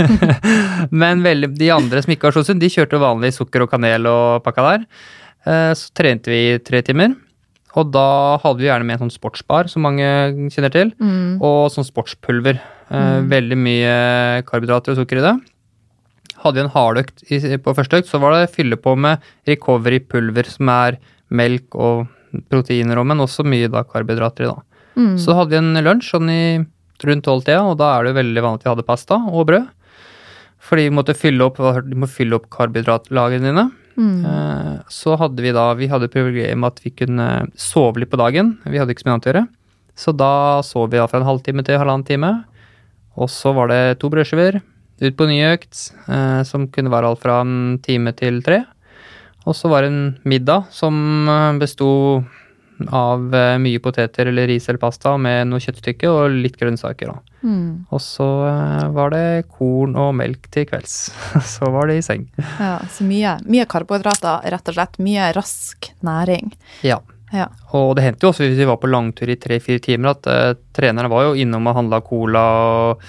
Men 1.02 1.24
veldig, 1.26 1.50
de 1.58 1.72
andre 1.74 2.04
som 2.04 2.14
ikke 2.14 2.30
var 2.30 2.38
sånn, 2.46 2.62
de 2.62 2.70
kjørte 2.70 3.02
vanlig 3.02 3.32
sukker 3.34 3.66
og 3.66 3.72
kanel 3.72 4.06
og 4.06 4.44
pakka 4.46 4.68
der. 4.68 4.86
Eh, 5.50 5.72
så 5.74 5.90
trente 5.98 6.30
vi 6.30 6.44
i 6.52 6.60
tre 6.62 6.84
timer. 6.86 7.18
Og 7.78 7.92
da 7.94 8.38
hadde 8.42 8.58
vi 8.58 8.66
gjerne 8.66 8.86
med 8.86 8.96
en 8.96 9.04
sånn 9.04 9.14
sportsbar, 9.14 9.68
som 9.70 9.84
mange 9.86 10.06
kjenner 10.50 10.72
til, 10.74 10.88
og 11.38 11.68
sånn 11.70 11.86
sportspulver. 11.86 12.58
Mm. 12.90 13.28
Veldig 13.30 13.58
mye 13.62 13.92
karbohydrater 14.48 14.96
og 14.96 14.98
sukker 14.98 15.20
i 15.20 15.26
det. 15.28 15.34
Hadde 16.40 16.56
vi 16.56 16.64
en 16.64 16.72
hardøkt 16.74 17.22
på 17.62 17.74
første 17.76 18.00
økt, 18.00 18.10
så 18.10 18.18
var 18.18 18.34
det 18.34 18.50
fylle 18.54 18.74
på 18.80 18.96
med 18.98 19.22
recovery-pulver, 19.46 20.50
som 20.50 20.72
er 20.74 20.98
melk 21.30 21.76
og 21.78 22.08
proteiner 22.50 22.98
og, 22.98 23.06
men 23.10 23.22
også 23.22 23.46
mye 23.46 23.70
da 23.70 23.84
karbohydrater 23.86 24.48
i. 24.48 24.50
da. 24.50 24.58
Så 25.22 25.34
hadde 25.38 25.54
vi 25.54 25.60
en 25.60 25.84
lunsj 25.86 26.10
sånn 26.10 26.30
i 26.32 26.42
rundt 27.06 27.24
tolvtida, 27.24 27.62
og 27.64 27.78
da 27.80 27.94
er 27.94 28.04
det 28.04 28.10
jo 28.10 28.18
veldig 28.18 28.42
vanlig 28.44 28.60
at 28.60 28.66
vi 28.66 28.70
hadde 28.74 28.88
pasta 28.88 29.20
og 29.30 29.46
brød. 29.46 29.68
Fordi 30.60 30.88
vi 30.88 30.96
måtte 30.98 31.16
fylle 31.16 31.46
opp, 31.46 31.60
vi 31.86 31.96
må 31.96 32.08
fylle 32.10 32.36
opp 32.36 32.50
karbohydratlagene 32.52 33.46
dine. 33.48 33.70
Eh, 34.00 34.80
Så 34.88 35.16
hadde 35.20 35.42
vi 35.44 35.52
da 35.52 35.72
Vi 35.74 35.88
hadde 35.90 36.08
privilegiet 36.08 36.56
med 36.58 36.72
at 36.72 36.80
vi 36.84 36.90
kunne 36.90 37.50
sove 37.56 38.00
litt 38.00 38.10
på 38.10 38.20
dagen. 38.20 38.58
Vi 38.64 38.78
hadde 38.80 38.94
ikke 38.94 39.04
så 39.04 39.10
mye 39.10 39.16
annet 39.18 39.28
å 39.28 39.32
gjøre. 39.32 39.46
Så 40.00 40.14
da 40.16 40.32
sov 40.64 40.90
vi 40.90 41.00
da 41.00 41.06
fra 41.10 41.20
en 41.20 41.28
halvtime 41.28 41.64
til 41.66 41.78
halvannen 41.80 42.06
time. 42.06 42.44
Og 43.20 43.28
så 43.28 43.52
var 43.52 43.68
det 43.68 43.98
to 44.00 44.08
brødskiver, 44.08 44.60
ut 45.00 45.16
på 45.16 45.26
ny 45.28 45.40
økt, 45.50 45.74
eh, 46.08 46.42
som 46.44 46.68
kunne 46.68 46.92
være 46.92 47.10
alt 47.10 47.20
fra 47.20 47.40
en 47.42 47.78
time 47.82 48.12
til 48.16 48.40
tre. 48.42 48.64
Og 49.46 49.56
så 49.56 49.68
var 49.68 49.82
det 49.82 49.90
en 49.90 50.18
middag 50.24 50.70
som 50.72 51.28
eh, 51.28 51.58
besto 51.60 52.24
av 52.88 53.20
mye 53.60 53.78
poteter 53.84 54.30
eller 54.30 54.46
ris 54.48 54.66
eller 54.70 54.80
pasta 54.80 55.18
med 55.20 55.50
noe 55.50 55.60
kjøttstykke 55.60 56.08
og 56.08 56.30
litt 56.32 56.56
grønnsaker. 56.56 57.12
Da. 57.12 57.29
Mm. 57.42 57.86
Og 57.88 58.02
så 58.04 58.26
eh, 58.48 58.88
var 58.94 59.14
det 59.14 59.46
korn 59.52 59.96
og 59.98 60.12
melk 60.18 60.50
til 60.52 60.66
kvelds. 60.68 60.98
så 61.54 61.70
var 61.72 61.90
det 61.90 62.00
i 62.00 62.04
seng. 62.04 62.26
Ja, 62.58 62.76
så 62.92 63.06
mye, 63.06 63.38
mye 63.48 63.68
karbohydrater, 63.70 64.44
rett 64.52 64.70
og 64.72 64.76
slett. 64.76 65.00
Mye 65.02 65.30
rask 65.36 65.90
næring. 66.06 66.52
Ja. 66.86 67.00
Ja. 67.30 67.46
Og 67.78 67.94
det 67.94 68.04
hendte 68.04 68.26
jo 68.26 68.32
også 68.32 68.42
hvis 68.42 68.58
vi 68.58 68.66
var 68.66 68.80
på 68.82 68.90
langtur 68.90 69.30
i 69.30 69.38
tre-fire 69.38 69.82
timer, 69.82 70.16
at 70.16 70.26
uh, 70.26 70.58
trenerne 70.74 71.10
var 71.12 71.28
jo 71.28 71.36
innom 71.38 71.68
og 71.70 71.76
handla 71.78 72.00
cola 72.02 72.44
og, 72.66 73.04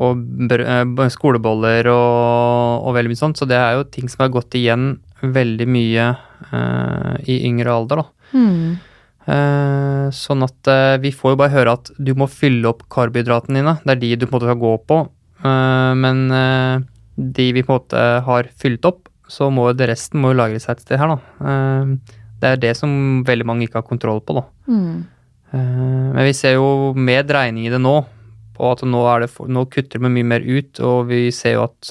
og 0.00 0.54
eh, 0.56 1.02
skoleboller 1.12 1.90
og, 1.92 2.86
og 2.88 2.96
veldig 2.96 3.12
mye 3.12 3.20
sånt. 3.20 3.40
Så 3.40 3.48
det 3.48 3.58
er 3.60 3.76
jo 3.76 3.88
ting 3.92 4.08
som 4.12 4.24
har 4.24 4.32
gått 4.32 4.56
igjen 4.56 4.94
veldig 5.20 5.68
mye 5.68 6.10
uh, 6.52 7.14
i 7.28 7.42
yngre 7.48 7.76
alder, 7.76 8.02
da. 8.02 8.32
Mm. 8.36 8.76
Eh, 9.26 10.06
sånn 10.14 10.44
at 10.46 10.70
uh, 10.70 10.96
vi 11.02 11.10
får 11.10 11.32
jo 11.32 11.38
bare 11.40 11.50
høre 11.50 11.72
at 11.74 11.90
du 11.98 12.12
må 12.14 12.28
fylle 12.30 12.68
opp 12.70 12.84
karbohydratene 12.92 13.58
dine. 13.58 13.74
Det 13.82 13.96
er 13.96 14.02
de 14.04 14.10
du 14.20 14.26
på 14.26 14.30
en 14.30 14.36
måte 14.36 14.50
skal 14.50 14.60
gå 14.62 14.72
på. 14.86 15.00
Uh, 15.42 15.92
men 15.98 16.22
de 17.16 17.48
vi 17.56 17.64
på 17.64 17.72
en 17.74 17.80
måte 17.80 18.04
har 18.26 18.50
fylt 18.60 18.86
opp, 18.86 19.08
så 19.26 19.48
må 19.50 19.70
jo 19.70 19.78
det 19.80 19.90
resten 19.90 20.22
må 20.22 20.30
jo 20.30 20.38
lagre 20.38 20.60
seg 20.62 20.76
et 20.76 20.84
sted 20.84 21.00
her, 21.00 21.16
da. 21.16 21.86
Det 22.36 22.50
er 22.52 22.60
det 22.62 22.74
som 22.78 23.24
veldig 23.26 23.46
mange 23.48 23.64
ikke 23.66 23.80
har 23.80 23.88
kontroll 23.88 24.20
på, 24.22 24.36
da. 24.36 24.42
Mm. 24.70 24.98
Men 25.56 26.20
vi 26.28 26.34
ser 26.36 26.58
jo 26.58 26.92
med 26.94 27.26
dreining 27.26 27.66
i 27.66 27.72
det 27.72 27.80
nå, 27.80 27.94
på 28.54 28.68
at 28.70 28.84
nå, 28.86 29.00
er 29.10 29.24
det, 29.24 29.30
for- 29.32 29.50
nå 29.50 29.64
kutter 29.72 30.02
vi 30.04 30.12
mye 30.12 30.28
mer 30.36 30.44
ut, 30.44 30.78
og 30.84 31.08
vi 31.08 31.24
ser 31.34 31.56
jo 31.56 31.64
at 31.64 31.90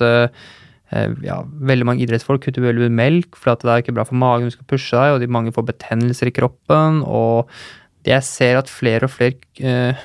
ja, 1.26 1.40
veldig 1.46 1.88
mange 1.88 2.06
idrettsfolk 2.06 2.44
kutter 2.46 2.62
veldig 2.64 2.86
mye 2.86 2.98
melk, 3.00 3.38
for 3.40 3.56
det 3.58 3.72
er 3.72 3.84
ikke 3.84 3.96
bra 3.98 4.06
for 4.08 4.20
magen, 4.22 4.50
du 4.50 4.54
skal 4.54 4.68
pushe 4.70 4.94
deg, 4.96 5.16
og 5.16 5.24
de 5.24 5.32
mange 5.32 5.54
får 5.56 5.66
betennelser 5.72 6.30
i 6.30 6.36
kroppen, 6.36 7.02
og 7.04 7.50
jeg 8.06 8.22
ser 8.28 8.60
at 8.60 8.70
flere 8.70 9.08
og 9.08 9.14
flere 9.16 9.34
eh, 9.66 10.04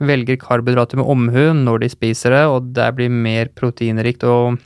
velger 0.00 0.38
karbohydrater 0.40 1.00
med 1.00 1.10
omhu 1.10 1.50
når 1.58 1.82
de 1.84 1.90
spiser 1.92 2.36
det, 2.36 2.44
og 2.46 2.70
det 2.76 2.88
blir 2.96 3.10
mer 3.12 3.50
proteinrikt, 3.58 4.24
og 4.24 4.60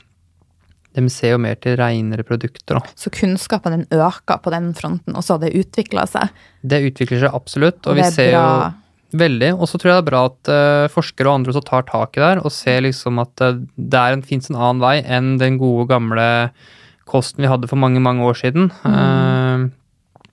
de 0.95 1.09
ser 1.11 1.33
jo 1.33 1.41
mer 1.43 1.57
til 1.59 1.75
reinere 1.81 2.23
produkter, 2.23 2.77
da. 2.77 2.93
Så 2.95 3.11
kunnskapen 3.11 3.73
den 3.75 3.87
øker 3.91 4.39
på 4.39 4.53
den 4.53 4.71
fronten, 4.77 5.17
og 5.17 5.25
så 5.25 5.35
har 5.35 5.43
det 5.43 5.55
utvikla 5.59 6.05
seg. 6.07 6.31
Det 6.63 6.85
utvikler 6.87 7.25
seg 7.25 7.35
absolutt, 7.35 7.81
og, 7.83 7.91
Og 7.91 7.99
vi 7.99 8.05
er 8.05 8.13
ser 8.15 8.31
bra. 8.31 8.45
jo 8.45 8.84
Veldig. 9.15 9.51
Og 9.55 9.69
så 9.69 9.79
tror 9.79 9.91
jeg 9.91 9.97
det 9.97 10.03
er 10.03 10.09
bra 10.09 10.23
at 10.29 10.51
uh, 10.51 10.91
forskere 10.91 11.29
og 11.29 11.39
andre 11.39 11.53
også 11.53 11.63
tar 11.67 11.87
tak 11.89 12.17
i 12.17 12.21
det 12.21 12.29
her, 12.33 12.41
og 12.43 12.53
ser 12.53 12.83
liksom 12.85 13.21
at 13.23 13.45
uh, 13.45 13.61
det 13.75 14.01
en, 14.01 14.25
fins 14.25 14.49
en 14.51 14.59
annen 14.59 14.83
vei 14.83 14.97
enn 15.03 15.35
den 15.41 15.59
gode, 15.61 15.87
gamle 15.91 16.27
kosten 17.05 17.45
vi 17.45 17.49
hadde 17.51 17.69
for 17.69 17.79
mange, 17.79 18.01
mange 18.01 18.25
år 18.25 18.37
siden. 18.39 18.71
Eh, 18.89 19.65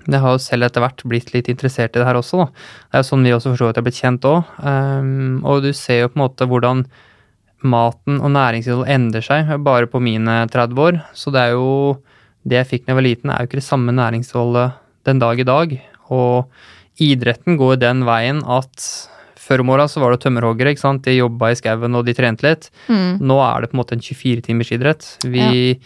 jeg 0.09 0.21
har 0.25 0.33
jo 0.33 0.41
selv 0.41 0.65
etter 0.65 0.81
hvert 0.81 1.03
blitt 1.05 1.35
litt 1.35 1.51
interessert 1.53 1.93
i 1.93 2.01
det 2.01 2.07
her 2.09 2.17
også, 2.17 2.41
da. 2.41 2.47
Det 2.89 2.97
er 2.97 3.03
jo 3.03 3.09
sånn 3.11 3.27
vi 3.29 3.35
også 3.37 3.53
for 3.53 3.61
så 3.61 3.69
vidt 3.69 3.81
er 3.83 3.85
blitt 3.85 3.99
kjent 4.01 4.25
òg. 4.25 4.49
og 5.45 5.67
du 5.67 5.69
ser 5.77 6.01
jo 6.01 6.09
på 6.09 6.17
en 6.17 6.23
måte 6.23 6.49
hvordan 6.49 6.81
maten 7.63 8.23
og 8.23 8.33
næringsinnholdet 8.35 8.95
endrer 8.95 9.27
seg 9.27 9.53
bare 9.67 9.91
på 9.93 10.01
mine 10.01 10.39
30 10.49 10.81
år. 10.81 11.03
Så 11.13 11.31
det 11.35 11.45
er 11.45 11.59
jo 11.59 12.01
Det 12.43 12.57
jeg 12.57 12.67
fikk 12.67 12.87
da 12.87 12.91
jeg 12.91 12.97
var 12.97 13.05
liten, 13.07 13.31
er 13.31 13.39
jo 13.39 13.47
ikke 13.47 13.61
det 13.61 13.69
samme 13.69 13.93
næringsinnholdet 13.95 14.73
den 15.07 15.21
dag 15.21 15.39
i 15.39 15.45
dag. 15.47 15.77
Og 16.11 16.49
idretten 17.01 17.57
går 17.61 17.79
den 17.81 18.05
veien 18.09 18.43
at 18.45 18.85
før 19.43 19.65
om 19.65 19.73
åra 19.75 19.89
så 19.91 19.99
var 20.01 20.15
det 20.15 20.23
tømmerhoggere, 20.23 20.71
ikke 20.75 20.85
sant. 20.85 21.03
De 21.05 21.17
jobba 21.17 21.51
i 21.51 21.57
skauen 21.59 21.97
og 21.99 22.05
de 22.07 22.15
trente 22.15 22.47
litt. 22.47 22.69
Mm. 22.89 23.19
Nå 23.27 23.39
er 23.43 23.63
det 23.65 23.71
på 23.73 23.77
en 23.77 23.81
måte 23.83 23.97
en 23.97 24.05
24-timers 24.05 24.71
idrett. 24.77 25.09
Vi 25.27 25.79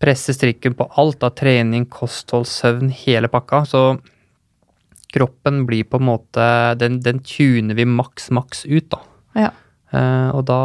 presser 0.00 0.32
strikken 0.32 0.72
på 0.78 0.86
alt 0.96 1.22
av 1.26 1.34
trening, 1.36 1.84
kosthold, 1.92 2.48
søvn, 2.48 2.88
hele 3.02 3.28
pakka. 3.28 3.66
Så 3.68 3.82
kroppen 5.12 5.64
blir 5.66 5.84
på 5.90 5.98
en 6.00 6.06
måte 6.06 6.44
Den, 6.78 7.00
den 7.04 7.18
tuner 7.26 7.74
vi 7.76 7.84
maks, 7.84 8.30
maks 8.30 8.64
ut, 8.64 8.88
da. 8.94 9.02
Ja. 9.36 9.50
Uh, 9.90 10.30
og 10.38 10.44
da 10.46 10.58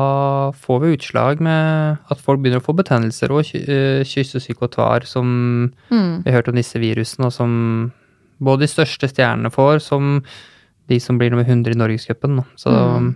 får 0.54 0.82
vi 0.84 0.94
utslag 0.94 1.40
med 1.42 1.98
at 2.14 2.20
folk 2.22 2.44
begynner 2.44 2.62
å 2.62 2.66
få 2.68 2.76
betennelser 2.78 3.34
og 3.34 3.42
uh, 3.42 4.04
kyssesyke 4.06 4.68
og 4.68 4.76
tvar, 4.78 5.06
som 5.10 5.72
Mm. 5.90 6.22
vi 6.24 6.30
har 6.30 6.38
hørt 6.40 6.50
om 6.54 6.56
disse 6.56 6.78
virusene, 6.80 7.26
og 7.26 7.34
som 7.34 7.92
både 8.38 8.66
de 8.66 8.72
største 8.72 9.10
stjernene 9.12 9.52
får, 9.54 9.80
som 9.86 10.20
de 10.90 11.00
som 11.02 11.18
blir 11.18 11.32
nummer 11.34 11.48
100 11.48 11.74
i 11.74 11.80
Norgescupen. 11.80 12.44
Så 12.60 12.72
Mm. 12.72 13.16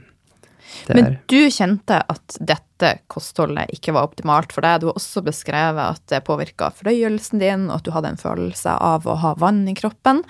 Men 0.87 1.17
du 1.25 1.49
kjente 1.51 1.97
at 2.09 2.37
dette 2.39 2.91
kostholdet 3.11 3.71
ikke 3.73 3.93
var 3.95 4.07
optimalt 4.07 4.53
for 4.53 4.65
deg. 4.65 4.81
Du 4.81 4.89
har 4.89 4.99
også 4.99 5.23
beskrevet 5.25 5.81
at 5.81 6.03
det 6.11 6.23
påvirka 6.27 6.71
fordøyelsen 6.75 7.41
din, 7.41 7.67
og 7.69 7.79
at 7.79 7.87
du 7.87 7.93
hadde 7.95 8.13
en 8.13 8.21
følelse 8.21 8.75
av 8.75 9.07
å 9.09 9.17
ha 9.23 9.33
vann 9.41 9.63
i 9.69 9.75
kroppen. 9.77 10.23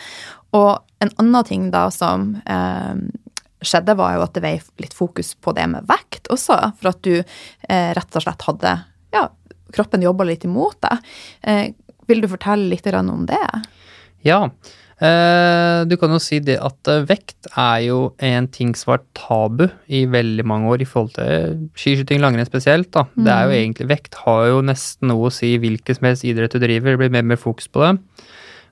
Og 0.57 0.79
en 1.03 1.13
annen 1.21 1.47
ting 1.47 1.69
da 1.73 1.87
som 1.93 2.33
eh, 2.45 2.95
skjedde, 3.61 3.97
var 3.99 4.15
jo 4.15 4.23
at 4.25 4.37
det 4.37 4.45
var 4.45 4.71
litt 4.81 4.95
fokus 4.95 5.33
på 5.35 5.53
det 5.57 5.67
med 5.71 5.87
vekt 5.89 6.31
også, 6.33 6.57
for 6.79 6.93
at 6.93 7.03
du 7.05 7.19
eh, 7.19 7.91
rett 7.97 8.15
og 8.15 8.25
slett 8.25 8.47
hadde 8.47 8.77
Ja, 9.15 9.27
kroppen 9.75 10.03
jobba 10.05 10.27
litt 10.27 10.45
imot 10.45 10.79
deg. 10.85 11.11
Eh, 11.41 11.65
vil 12.09 12.23
du 12.23 12.29
fortelle 12.31 12.71
litt 12.71 12.87
om 12.89 13.25
det? 13.29 13.45
Ja. 14.25 14.47
Eh, 14.99 15.85
du 15.87 15.95
kan 15.95 16.11
jo 16.11 16.19
si 16.19 16.41
det 16.43 16.57
at 16.59 16.89
eh, 16.91 17.05
vekt 17.07 17.47
er 17.53 17.85
jo 17.85 17.99
en 18.19 18.49
ting 18.51 18.73
som 18.75 18.91
vært 18.97 19.05
tabu 19.15 19.63
i 19.87 20.03
veldig 20.11 20.43
mange 20.47 20.73
år 20.73 20.83
i 20.83 20.87
forhold 20.89 21.13
til 21.15 21.69
skiskyting, 21.79 22.19
langrenn 22.23 22.49
spesielt. 22.49 22.91
da. 22.95 23.05
Det 23.15 23.31
er 23.31 23.47
jo 23.47 23.55
egentlig 23.55 23.89
Vekt 23.93 24.19
har 24.25 24.49
jo 24.49 24.59
nesten 24.65 25.07
noe 25.13 25.29
å 25.29 25.33
si 25.33 25.53
hvilken 25.61 25.95
som 25.95 26.09
helst 26.09 26.27
idrett 26.27 26.51
du 26.51 26.59
driver. 26.59 26.91
Det 26.91 27.03
blir 27.03 27.15
mer 27.15 27.23
og 27.23 27.31
mer 27.31 27.39
fokus 27.39 27.71
på 27.71 27.85
det. 27.85 27.93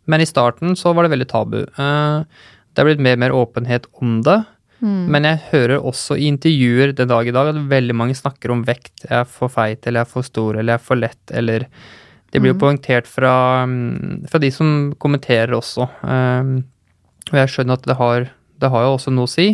Men 0.08 0.24
i 0.24 0.27
starten 0.27 0.75
så 0.80 0.92
var 0.96 1.08
det 1.08 1.16
veldig 1.16 1.30
tabu. 1.32 1.62
Eh, 1.63 2.44
det 2.75 2.84
er 2.84 2.89
blitt 2.92 3.04
mer 3.04 3.16
og 3.16 3.24
mer 3.24 3.39
åpenhet 3.39 3.88
om 4.04 4.20
det. 4.27 4.42
Men 4.77 5.25
jeg 5.25 5.39
hører 5.50 5.82
også 5.82 6.20
i 6.22 6.27
intervjuer 6.30 6.92
den 6.94 7.10
dag 7.10 7.25
i 7.25 7.34
dag 7.34 7.48
at 7.50 7.62
veldig 7.72 7.96
mange 7.98 8.18
snakker 8.18 8.51
om 8.54 8.60
vekt. 8.68 9.08
Jeg 9.08 9.24
er 9.24 9.30
for 9.30 9.50
feit, 9.50 9.82
eller 9.88 10.04
jeg 10.04 10.06
er 10.06 10.12
for 10.12 10.27
stor, 10.27 10.54
eller 10.54 10.75
jeg 10.75 10.82
er 10.82 10.86
for 10.86 11.01
lett, 11.01 11.34
eller 11.34 11.66
Det 12.31 12.41
blir 12.43 12.53
jo 12.53 12.60
poengtert 12.60 13.07
fra, 13.07 13.63
mm, 13.65 14.27
fra 14.27 14.41
de 14.43 14.50
som 14.51 14.72
kommenterer 15.00 15.55
også. 15.55 15.88
Um, 16.03 16.57
og 17.31 17.38
jeg 17.39 17.51
skjønner 17.53 17.79
at 17.79 17.88
det 17.88 17.96
har, 18.00 18.27
det 18.62 18.72
har 18.74 18.84
jo 18.84 18.96
også 18.98 19.13
noe 19.15 19.29
å 19.29 19.31
si. 19.31 19.53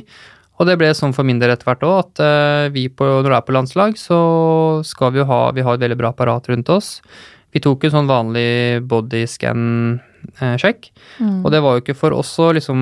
Og 0.62 0.70
det 0.70 0.77
ble 0.77 0.92
sånn 0.96 1.13
for 1.15 1.25
min 1.25 1.39
del 1.42 1.53
etter 1.53 1.68
hvert 1.68 1.86
òg, 1.86 1.96
at 2.03 2.22
eh, 2.24 2.72
vi 2.74 2.86
på, 2.94 3.06
når 3.08 3.32
du 3.32 3.36
er 3.36 3.46
på 3.46 3.56
landslag, 3.56 3.96
så 3.98 4.20
skal 4.86 5.13
vi 5.13 5.24
jo 5.24 5.25
ha 5.30 5.48
Vi 5.56 5.65
har 5.65 5.77
et 5.77 5.82
veldig 5.82 5.98
bra 5.98 6.12
apparat 6.13 6.50
rundt 6.51 6.70
oss. 6.70 7.00
Vi 7.53 7.62
tok 7.62 7.83
en 7.86 7.93
sånn 7.93 8.10
vanlig 8.10 8.81
bodyscan-sjekk. 8.89 10.88
Og 11.43 11.50
det 11.53 11.62
var 11.62 11.75
jo 11.75 11.83
ikke 11.83 11.98
for 11.98 12.12
oss 12.17 12.31
å 12.41 12.50
liksom 12.57 12.79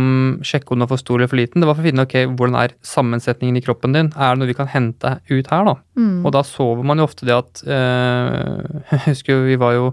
sjekke 0.48 0.72
om 0.72 0.80
den 0.80 0.86
var 0.86 0.94
for 0.94 1.04
stor 1.04 1.20
eller 1.20 1.32
for 1.32 1.42
liten, 1.42 1.60
det 1.60 1.68
var 1.68 1.76
for 1.76 1.84
å 1.84 1.90
finne 1.90 2.06
ok, 2.08 2.16
hvordan 2.40 2.58
er 2.62 2.78
sammensetningen 2.88 3.60
i 3.60 3.66
kroppen 3.66 3.96
din. 3.98 4.10
Er 4.16 4.32
det 4.32 4.42
noe 4.42 4.52
vi 4.52 4.58
kan 4.58 4.72
hente 4.72 5.10
ut 5.28 5.48
her, 5.52 5.64
da? 5.68 5.76
Mm. 6.00 6.18
Og 6.24 6.30
da 6.38 6.42
sover 6.48 6.84
man 6.88 7.02
jo 7.02 7.08
ofte 7.10 7.28
det 7.28 7.36
at 7.36 7.54
øh, 7.68 8.82
Jeg 8.96 9.04
husker 9.10 9.32
jo 9.36 9.50
vi 9.50 9.62
var 9.62 9.72
jo 9.76 9.86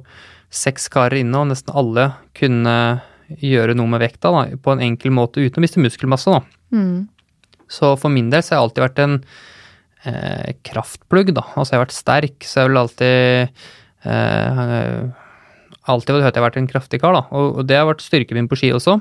seks 0.55 0.87
karer 0.93 1.19
inne, 1.21 1.43
og 1.43 1.51
nesten 1.51 1.75
alle 1.77 2.05
kunne 2.39 2.77
gjøre 3.29 3.75
noe 3.77 3.91
med 3.93 4.01
vekta 4.01 4.31
da, 4.33 4.47
på 4.57 4.73
en 4.73 4.85
enkel 4.87 5.13
måte 5.13 5.43
uten 5.43 5.61
å 5.61 5.65
miste 5.65 5.83
muskelmasse. 5.83 6.33
da. 6.33 6.41
Mm. 6.73 7.09
Så 7.69 7.93
for 8.01 8.13
min 8.13 8.31
del 8.33 8.43
så 8.43 8.55
har 8.55 8.61
jeg 8.61 8.69
alltid 8.69 8.85
vært 8.87 9.03
en 9.05 9.17
eh, 10.09 10.55
kraftplugg, 10.65 11.35
da. 11.37 11.45
Altså 11.55 11.75
jeg 11.75 11.81
har 11.81 11.85
vært 11.85 11.99
sterk, 11.99 12.47
så 12.47 12.63
jeg 12.63 12.71
vil 12.71 12.83
alltid 12.83 13.67
eh, 14.05 15.09
Alltid 15.89 16.19
hørt 16.21 16.37
jeg 16.37 16.43
har 16.43 16.51
vært 16.51 16.59
en 16.61 16.69
kraftig 16.69 17.01
kar, 17.01 17.15
da. 17.17 17.23
Og, 17.33 17.63
det 17.65 17.79
har 17.79 17.87
vært 17.89 18.05
styrken 18.05 18.37
min 18.37 18.49
på 18.51 18.59
ski 18.61 18.75
også. 18.77 18.99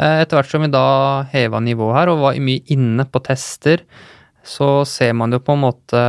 Eh, 0.00 0.22
etter 0.22 0.38
hvert 0.38 0.48
som 0.48 0.64
vi 0.64 0.70
da 0.72 0.86
heva 1.32 1.60
nivået 1.60 1.98
her 1.98 2.12
og 2.12 2.22
var 2.22 2.38
mye 2.40 2.64
inne 2.72 3.04
på 3.04 3.20
tester, 3.26 3.84
så 4.46 4.86
ser 4.88 5.12
man 5.18 5.34
jo 5.34 5.42
på 5.42 5.56
en 5.56 5.64
måte 5.64 6.00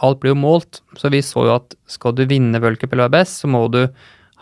Alt 0.00 0.20
blir 0.22 0.32
jo 0.32 0.38
målt. 0.40 0.80
Så 0.96 1.10
vi 1.12 1.20
så 1.26 1.44
jo 1.48 1.56
at 1.58 1.74
skal 1.90 2.14
du 2.16 2.24
vinne 2.30 2.60
World 2.62 2.80
Cup 2.80 2.94
eller 2.94 3.08
være 3.08 3.18
best, 3.20 3.42
så 3.42 3.50
må 3.50 3.66
du 3.72 3.82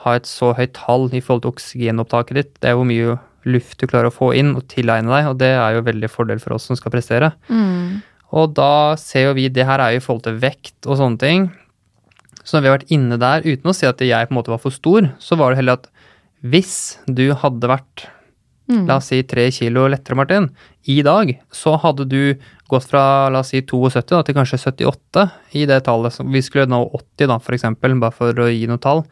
ha 0.04 0.14
et 0.14 0.28
så 0.30 0.52
høyt 0.54 0.76
tall 0.76 1.08
i 1.10 1.22
forhold 1.24 1.42
til 1.42 1.54
oksygenopptaket 1.54 2.38
ditt. 2.38 2.52
Det 2.62 2.70
er 2.70 2.78
hvor 2.78 2.86
mye 2.86 3.16
luft 3.48 3.80
du 3.80 3.88
klarer 3.88 4.10
å 4.10 4.14
få 4.14 4.32
inn 4.36 4.52
og 4.58 4.66
tilegne 4.70 5.10
deg, 5.10 5.30
og 5.30 5.40
det 5.40 5.54
er 5.56 5.78
jo 5.78 5.86
veldig 5.86 6.10
fordel 6.12 6.42
for 6.42 6.56
oss 6.56 6.68
som 6.68 6.78
skal 6.78 6.92
prestere. 6.94 7.32
Mm. 7.48 8.04
Og 8.38 8.52
da 8.56 8.94
ser 9.00 9.30
jo 9.30 9.36
vi 9.38 9.48
det 9.50 9.66
her 9.66 9.80
er 9.80 9.94
jo 9.94 10.02
i 10.02 10.04
forhold 10.04 10.26
til 10.26 10.38
vekt 10.42 10.86
og 10.86 11.00
sånne 11.00 11.22
ting. 11.22 11.48
Så 12.48 12.56
når 12.56 12.64
vi 12.64 12.70
har 12.70 12.78
vært 12.78 12.92
inne 12.96 13.18
der, 13.20 13.44
uten 13.44 13.68
å 13.68 13.76
si 13.76 13.88
at 13.88 14.00
jeg 14.00 14.28
på 14.28 14.32
en 14.32 14.38
måte 14.38 14.52
var 14.54 14.62
for 14.62 14.72
stor, 14.72 15.10
så 15.20 15.36
var 15.36 15.52
det 15.52 15.60
heller 15.60 15.80
at 15.82 15.90
hvis 16.48 16.78
du 17.04 17.26
hadde 17.36 17.68
vært 17.68 18.06
Mm. 18.68 18.84
la 18.84 18.98
oss 19.00 19.08
si 19.08 19.22
tre 19.24 19.46
kilo 19.50 19.86
lettere, 19.88 20.16
Martin, 20.16 20.50
i 20.92 21.00
dag, 21.00 21.30
så 21.50 21.78
hadde 21.80 22.04
du 22.08 22.36
gått 22.68 22.84
fra 22.90 23.30
la 23.32 23.40
oss 23.40 23.54
si 23.54 23.62
72 23.64 24.04
da, 24.12 24.20
til 24.22 24.36
kanskje 24.36 24.60
78 24.60 25.24
i 25.56 25.64
det 25.64 25.78
tallet. 25.86 26.18
Vi 26.20 26.42
skulle 26.44 26.68
nå 26.68 26.82
80 26.92 27.30
da, 27.30 27.38
eksempel, 27.56 27.96
bare 28.02 28.12
for 28.12 28.44
å 28.44 28.48
gi 28.52 28.66
noe 28.68 28.80
tall. 28.84 29.06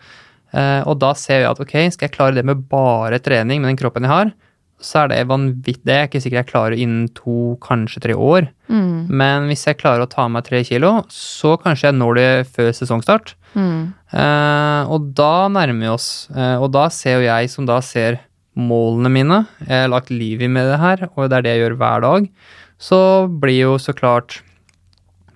Eh, 0.52 0.82
og 0.84 0.98
da 1.00 1.14
ser 1.16 1.40
jeg 1.40 1.50
at 1.50 1.62
ok, 1.64 1.74
skal 1.92 2.08
jeg 2.08 2.16
klare 2.18 2.36
det 2.36 2.44
med 2.44 2.66
bare 2.68 3.18
trening 3.18 3.62
med 3.62 3.72
den 3.72 3.80
kroppen 3.80 4.04
jeg 4.04 4.12
har, 4.12 4.34
så 4.76 5.04
er 5.04 5.14
det 5.14 5.24
vanvittig. 5.32 5.84
Det 5.88 5.94
er 5.94 6.04
jeg 6.04 6.10
ikke 6.10 6.24
sikkert 6.26 6.42
jeg 6.42 6.52
klarer 6.52 6.76
innen 6.76 7.08
to, 7.16 7.56
kanskje 7.64 8.04
tre 8.04 8.12
år. 8.12 8.50
Mm. 8.66 9.06
Men 9.08 9.48
hvis 9.50 9.66
jeg 9.68 9.78
klarer 9.80 10.04
å 10.04 10.10
ta 10.10 10.26
meg 10.32 10.46
tre 10.46 10.62
kilo, 10.66 10.98
så 11.12 11.54
kanskje 11.60 11.90
jeg 11.90 11.98
når 11.98 12.18
det 12.18 12.30
før 12.54 12.72
sesongstart. 12.74 13.34
Mm. 13.54 13.92
Eh, 14.12 14.92
og 14.92 15.12
da 15.16 15.46
nærmer 15.52 15.86
vi 15.86 15.92
oss. 15.92 16.08
Eh, 16.34 16.56
og 16.60 16.72
da 16.74 16.88
ser 16.92 17.20
jo 17.20 17.28
jeg, 17.28 17.52
som 17.52 17.68
da 17.68 17.78
ser 17.84 18.20
målene 18.56 19.12
mine, 19.12 19.42
jeg 19.66 19.84
har 19.84 19.92
lagt 19.92 20.10
liv 20.10 20.40
i 20.40 20.48
med 20.48 20.70
det 20.70 20.80
her, 20.80 21.06
og 21.12 21.28
det 21.28 21.38
er 21.38 21.44
det 21.44 21.54
jeg 21.54 21.62
gjør 21.66 21.78
hver 21.82 22.04
dag, 22.06 22.28
så 22.80 23.00
blir 23.28 23.58
jo 23.58 23.74
så 23.80 23.92
klart 23.96 24.40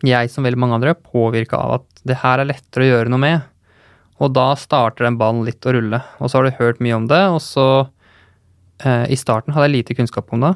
jeg, 0.01 0.31
som 0.33 0.47
veldig 0.47 0.61
mange 0.61 0.79
andre, 0.79 0.97
påvirka 0.97 1.61
av 1.61 1.81
at 1.81 2.05
det 2.09 2.21
her 2.23 2.41
er 2.41 2.49
lettere 2.49 2.87
å 2.87 2.91
gjøre 2.91 3.13
noe 3.13 3.21
med. 3.21 3.49
Og 4.21 4.33
da 4.37 4.53
starter 4.57 5.07
den 5.07 5.19
ballen 5.21 5.45
litt 5.45 5.65
å 5.65 5.75
rulle. 5.77 6.01
Og 6.21 6.29
så 6.31 6.39
har 6.39 6.49
du 6.49 6.59
hørt 6.61 6.81
mye 6.85 6.97
om 6.97 7.07
det, 7.11 7.21
og 7.33 7.41
så 7.45 7.67
eh, 8.85 9.07
I 9.13 9.21
starten 9.21 9.53
hadde 9.57 9.69
jeg 9.69 9.77
lite 9.79 9.97
kunnskap 10.01 10.33
om 10.33 10.45
det. 10.45 10.55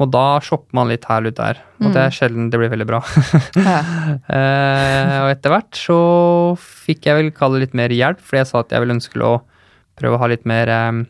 Og 0.00 0.08
da 0.10 0.40
shopper 0.44 0.76
man 0.76 0.88
litt 0.88 1.04
her 1.08 1.26
og 1.28 1.34
der. 1.36 1.60
Og 1.82 1.92
det 1.92 2.00
er 2.00 2.14
sjelden 2.14 2.48
det 2.50 2.60
blir 2.60 2.72
veldig 2.72 2.88
bra. 2.88 3.02
Ja. 3.68 3.80
Eh, 4.32 5.16
og 5.22 5.28
etter 5.32 5.52
hvert 5.52 5.76
så 5.76 5.96
fikk 6.58 7.06
jeg 7.08 7.18
vel 7.18 7.30
kalle 7.36 7.58
det 7.58 7.66
litt 7.66 7.76
mer 7.76 7.92
hjelp, 7.92 8.20
fordi 8.22 8.40
jeg 8.40 8.48
sa 8.48 8.62
at 8.62 8.72
jeg 8.72 8.82
ville 8.82 8.96
ønske 8.96 9.20
å 9.20 9.32
prøve 9.98 10.16
å 10.16 10.20
ha 10.22 10.28
litt 10.30 10.46
mer 10.48 10.70
eh, 10.72 11.02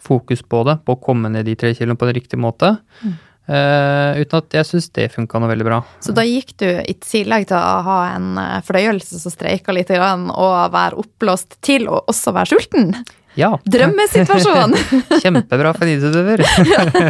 fokus 0.00 0.42
på 0.42 0.62
det, 0.68 0.78
på 0.86 0.96
å 0.96 1.00
komme 1.02 1.30
ned 1.32 1.48
de 1.48 1.56
tre 1.58 1.72
kiloene 1.76 1.98
på 2.00 2.08
en 2.08 2.16
riktig 2.16 2.40
måte. 2.40 2.72
Eh, 3.50 4.20
uten 4.20 4.38
at 4.38 4.54
jeg 4.60 4.68
syns 4.68 4.90
det 4.94 5.08
funka 5.10 5.40
noe 5.42 5.50
veldig 5.50 5.66
bra. 5.66 5.80
Så 6.04 6.14
da 6.14 6.22
gikk 6.26 6.54
du, 6.62 6.68
i 6.70 6.94
tillegg 7.02 7.48
til 7.50 7.58
å 7.58 7.80
ha 7.86 7.98
en 8.12 8.28
eh, 8.38 8.60
fordøyelse 8.66 9.18
som 9.22 9.34
streika 9.34 9.74
litt, 9.74 9.90
og 9.90 10.74
være 10.74 11.00
oppblåst, 11.02 11.58
til 11.66 11.88
å 11.90 12.04
også 12.10 12.34
være 12.36 12.52
sulten? 12.54 12.92
Ja. 13.38 13.52
Drømmesituasjon! 13.70 14.74
Kjempebra 15.22 15.72
for 15.76 15.86
en 15.86 15.92
idrettsutøver. 15.94 16.42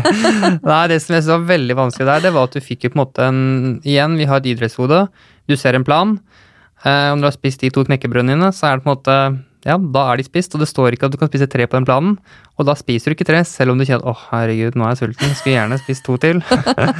Nei, 0.70 0.83
det 0.92 1.00
som 1.00 1.16
jeg 1.16 1.24
syntes 1.24 1.30
var 1.33 1.46
veldig 1.48 1.76
vanskelig 1.78 2.09
der, 2.11 2.24
det 2.26 2.35
var 2.37 2.48
at 2.50 2.56
du 2.56 2.64
fikk 2.64 2.87
jo 2.87 2.92
på 2.92 2.98
en 2.98 3.02
måte 3.04 3.28
en 3.30 3.42
Igjen, 3.88 4.18
vi 4.20 4.28
har 4.28 4.42
et 4.42 4.50
idrettshode. 4.52 5.04
Du 5.48 5.56
ser 5.59 5.78
en 5.78 5.87
plan. 5.87 6.18
Eh, 6.85 7.09
om 7.14 7.22
du 7.22 7.28
har 7.28 7.37
spist 7.37 7.64
de 7.64 7.72
to 7.72 7.85
knekkebrødene 7.88 8.37
dine, 8.37 8.50
så 8.56 8.68
er 8.68 8.78
det 8.78 8.85
på 8.85 8.90
en 8.90 8.96
måte 8.98 9.16
Ja, 9.66 9.75
da 9.77 10.03
er 10.09 10.20
de 10.20 10.25
spist, 10.25 10.55
og 10.57 10.62
det 10.62 10.68
står 10.70 10.94
ikke 10.96 11.09
at 11.11 11.12
du 11.12 11.18
kan 11.20 11.29
spise 11.29 11.49
tre 11.51 11.66
på 11.68 11.77
den 11.77 11.85
planen. 11.85 12.14
Og 12.57 12.64
da 12.68 12.73
spiser 12.77 13.12
du 13.12 13.16
ikke 13.16 13.27
tre, 13.29 13.42
selv 13.44 13.73
om 13.73 13.81
du 13.81 13.85
kjenner 13.85 14.05
'Å, 14.09 14.14
herregud, 14.31 14.77
nå 14.77 14.87
er 14.87 14.94
jeg 14.94 15.01
sulten. 15.03 15.35
Skulle 15.37 15.57
gjerne 15.57 15.79
spist 15.81 16.05
to 16.07 16.16
til'. 16.16 16.40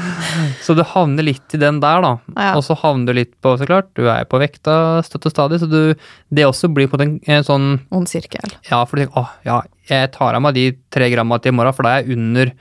så 0.65 0.77
du 0.77 0.83
havner 0.85 1.25
litt 1.25 1.57
i 1.57 1.61
den 1.61 1.81
der, 1.81 2.03
da. 2.05 2.13
Ja. 2.37 2.51
Og 2.57 2.65
så 2.67 2.77
havner 2.77 3.13
du 3.13 3.21
litt 3.21 3.33
på, 3.41 3.55
så 3.57 3.69
klart, 3.69 3.89
du 3.97 4.09
er 4.13 4.25
på 4.29 4.41
vekta 4.41 5.01
støtt 5.07 5.29
og 5.29 5.33
stadig, 5.33 5.61
så 5.61 5.69
du 5.71 5.95
Det 6.31 6.45
også 6.45 6.69
blir 6.73 6.89
på 6.89 7.01
en, 7.01 7.19
en 7.27 7.45
sånn 7.45 7.81
Ond 7.91 8.09
sirkel. 8.09 8.53
ja, 8.71 8.85
for 8.85 8.97
du 8.97 9.05
tenker 9.05 9.21
åh, 9.21 9.31
ja, 9.45 9.63
jeg 9.89 10.13
tar 10.13 10.35
av 10.37 10.43
meg 10.43 10.55
de 10.55 10.67
tre 10.93 11.09
gramma 11.11 11.41
til 11.41 11.53
i 11.53 11.57
morgen, 11.57 11.75
for 11.75 11.83
da 11.83 11.97
er 11.97 12.05
jeg 12.05 12.17
under 12.19 12.53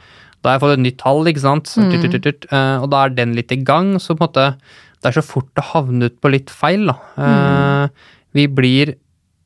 Da 0.42 0.50
har 0.50 0.56
jeg 0.56 0.64
fått 0.64 0.78
et 0.78 0.86
nytt 0.86 0.98
tall, 1.04 1.28
ikke 1.28 1.44
sant. 1.44 1.68
Så 1.68 1.84
tut, 1.92 2.08
tut, 2.08 2.24
tut. 2.24 2.46
Eh, 2.52 2.78
og 2.80 2.88
da 2.90 3.04
er 3.04 3.10
den 3.12 3.36
litt 3.36 3.52
i 3.52 3.60
gang, 3.60 3.98
så 4.00 4.16
på 4.16 4.24
en 4.24 4.30
måte 4.30 4.46
Det 5.04 5.12
er 5.12 5.20
så 5.20 5.24
fort 5.28 5.52
å 5.60 5.68
havne 5.74 6.08
ut 6.08 6.22
på 6.22 6.32
litt 6.32 6.50
feil, 6.50 6.88
da. 6.88 6.96
Eh, 7.20 7.90
vi 8.34 8.48
blir 8.48 8.96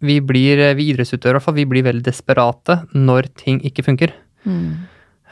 vi 0.03 0.19
blir, 0.23 0.61
vi 0.77 0.89
idrettsutøvere 0.91 1.37
i 1.37 1.39
hvert 1.39 1.47
fall, 1.47 1.57
vi 1.57 1.69
blir 1.69 1.85
veldig 1.87 2.03
desperate 2.05 2.81
når 2.93 3.29
ting 3.39 3.61
ikke 3.65 3.85
funker. 3.87 4.13
Mm. 4.43 4.83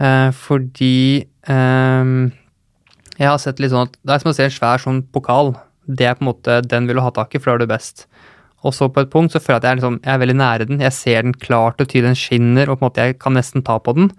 Eh, 0.02 0.30
fordi 0.38 0.96
eh, 1.22 2.14
jeg 3.18 3.28
har 3.28 3.42
sett 3.42 3.60
litt 3.62 3.74
sånn 3.74 3.90
at 3.90 3.98
det 4.00 4.16
er 4.16 4.24
som 4.24 4.32
å 4.32 4.38
se 4.38 4.48
en 4.48 4.56
svær 4.56 4.82
sånn 4.82 5.04
pokal. 5.14 5.54
Det 5.86 6.08
er 6.08 6.18
på 6.18 6.26
en 6.26 6.32
måte 6.32 6.62
den 6.66 6.88
vil 6.90 7.00
du 7.00 7.06
ha 7.06 7.14
tak 7.14 7.36
i, 7.36 7.42
for 7.42 7.52
da 7.52 7.60
er 7.60 7.66
du 7.66 7.74
best. 7.74 8.06
Og 8.66 8.76
så 8.78 8.88
på 8.94 9.04
et 9.04 9.12
punkt 9.12 9.34
så 9.34 9.42
føler 9.42 9.58
jeg 9.58 9.62
at 9.62 9.66
jeg 9.66 9.72
er, 9.72 9.80
liksom, 9.80 10.02
jeg 10.06 10.14
er 10.14 10.22
veldig 10.22 10.38
nære 10.38 10.68
den. 10.70 10.84
Jeg 10.86 10.96
ser 10.96 11.26
den 11.26 11.38
klart 11.42 11.82
og 11.82 11.90
tydelig, 11.90 12.12
den 12.12 12.20
skinner, 12.20 12.70
og 12.70 12.78
på 12.78 12.86
en 12.86 12.90
måte 12.92 13.08
jeg 13.08 13.18
kan 13.22 13.36
nesten 13.38 13.66
ta 13.66 13.80
på 13.82 13.96
den. 13.98 14.12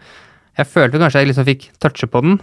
Jeg 0.59 0.69
følte 0.69 1.01
kanskje 1.01 1.23
jeg 1.23 1.31
liksom 1.31 1.47
fikk 1.49 1.69
touche 1.83 2.09
på 2.11 2.25
den. 2.27 2.41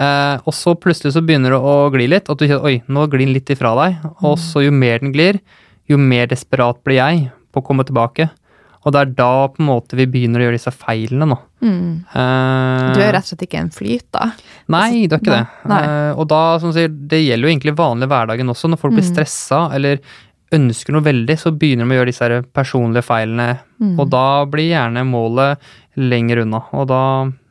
Eh, 0.00 0.36
og 0.46 0.54
så 0.56 0.76
plutselig 0.78 1.12
så 1.16 1.24
begynner 1.26 1.52
det 1.52 1.58
å 1.60 1.74
gli 1.92 2.06
litt, 2.08 2.30
at 2.30 2.38
du 2.38 2.46
kjenner 2.46 2.70
oi, 2.70 2.78
nå 2.88 3.04
glir 3.10 3.26
den 3.26 3.34
litt 3.34 3.50
ifra 3.52 3.74
deg. 3.82 4.06
Og 4.22 4.38
så 4.40 4.64
jo 4.64 4.72
mer 4.72 5.02
den 5.02 5.12
glir, 5.14 5.42
jo 5.90 5.98
mer 6.00 6.30
desperat 6.30 6.78
blir 6.86 7.00
jeg 7.02 7.26
på 7.50 7.62
å 7.62 7.66
komme 7.66 7.86
tilbake. 7.86 8.30
Og 8.80 8.94
det 8.94 9.00
er 9.00 9.10
da 9.12 9.32
på 9.52 9.60
en 9.60 9.68
måte 9.68 9.96
vi 9.98 10.06
begynner 10.08 10.40
å 10.40 10.46
gjøre 10.46 10.56
disse 10.56 10.72
feilene 10.72 11.26
nå. 11.28 11.36
Mm. 11.60 11.90
Uh, 12.14 12.94
Du 12.96 13.02
er 13.04 13.12
rett 13.12 13.26
og 13.26 13.34
slett 13.34 13.44
ikke 13.44 13.60
en 13.60 13.74
flyt, 13.74 14.06
da. 14.16 14.30
Nei, 14.72 15.04
det 15.04 15.18
er 15.18 15.20
ikke 15.20 15.36
det. 15.36 15.76
Eh, 15.76 16.12
og 16.14 16.24
da, 16.30 16.40
som 16.62 16.72
du 16.72 16.78
sier, 16.78 16.88
det 16.88 17.20
gjelder 17.20 17.44
jo 17.44 17.52
egentlig 17.52 17.76
vanlig 17.76 18.08
hverdagen 18.08 18.54
også. 18.54 18.70
Når 18.72 18.80
folk 18.80 18.96
blir 18.96 19.04
stressa 19.04 19.66
eller 19.76 20.00
ønsker 20.56 20.96
noe 20.96 21.04
veldig, 21.06 21.36
så 21.38 21.52
begynner 21.52 21.84
de 21.84 21.92
å 21.92 22.00
gjøre 22.00 22.10
disse 22.10 22.40
personlige 22.56 23.04
feilene. 23.06 23.50
Og 24.00 24.08
da 24.10 24.24
blir 24.50 24.70
gjerne 24.72 25.04
målet 25.06 25.70
lenger 26.00 26.46
unna. 26.46 26.64
Og 26.80 26.88
da 26.90 27.02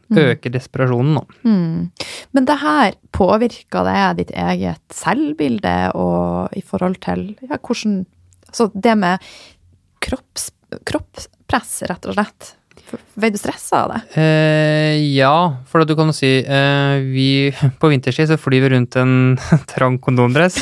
øker 0.09 0.49
desperasjonen, 0.49 1.19
da. 1.19 1.39
Mm. 1.45 2.15
Men 2.33 2.49
det 2.49 2.57
her, 2.63 2.95
påvirker 3.13 3.85
det 3.85 4.03
ditt 4.23 4.33
eget 4.33 4.81
selvbilde 4.95 5.75
og 5.99 6.55
i 6.57 6.63
forhold 6.65 6.97
til 7.05 7.35
ja, 7.45 7.59
hvordan 7.59 8.05
Altså 8.49 8.65
det 8.73 8.95
med 8.97 9.21
kropps, 10.03 10.51
kroppspress, 10.87 11.83
rett 11.89 12.05
og 12.09 12.17
slett. 12.17 12.55
Ble 13.19 13.29
du 13.29 13.35
stressa 13.37 13.83
av 13.83 13.91
det? 13.91 13.97
Eh, 14.17 14.95
ja, 15.13 15.59
for 15.69 15.85
du 15.85 15.91
kan 15.93 16.09
jo 16.09 16.13
si 16.17 16.39
eh, 16.41 16.95
vi, 17.05 17.51
På 17.81 17.91
vinterstid 17.91 18.31
så 18.31 18.37
flyr 18.41 18.63
vi 18.65 18.71
rundt 18.73 18.95
en 18.97 19.35
trang 19.69 19.99
kondomdress. 20.01 20.57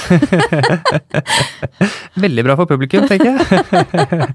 Veldig 2.19 2.43
bra 2.43 2.55
for 2.59 2.67
publikum, 2.69 3.05
tenker 3.07 3.31
jeg. 3.31 4.27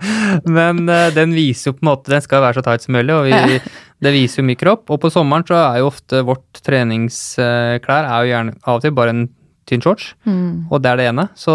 Men 0.48 0.82
eh, 0.88 1.10
den 1.16 1.34
viser 1.36 1.70
jo 1.70 1.76
på 1.76 1.84
en 1.84 1.90
måte 1.92 2.14
Den 2.14 2.24
skal 2.24 2.44
være 2.44 2.60
så 2.60 2.64
tight 2.66 2.84
som 2.86 2.96
mulig, 2.96 3.12
og 3.12 3.28
vi, 3.28 3.60
det 4.06 4.14
viser 4.14 4.40
jo 4.42 4.48
mye 4.48 4.60
kropp. 4.60 4.86
Og 4.94 5.02
på 5.02 5.12
sommeren 5.12 5.44
så 5.48 5.58
er 5.60 5.82
jo 5.82 5.90
ofte 5.92 6.22
vårt 6.26 6.62
treningsklær 6.64 8.08
er 8.08 8.24
jo 8.24 8.32
gjerne 8.32 8.56
av 8.64 8.78
og 8.78 8.84
til 8.86 8.96
bare 8.96 9.14
en 9.16 9.26
tynn 9.68 9.82
shorts, 9.84 10.14
Mm. 10.26 10.66
og 10.74 10.80
det 10.82 10.90
er 10.90 10.96
det 10.98 11.04
ene. 11.12 11.28
Så 11.38 11.54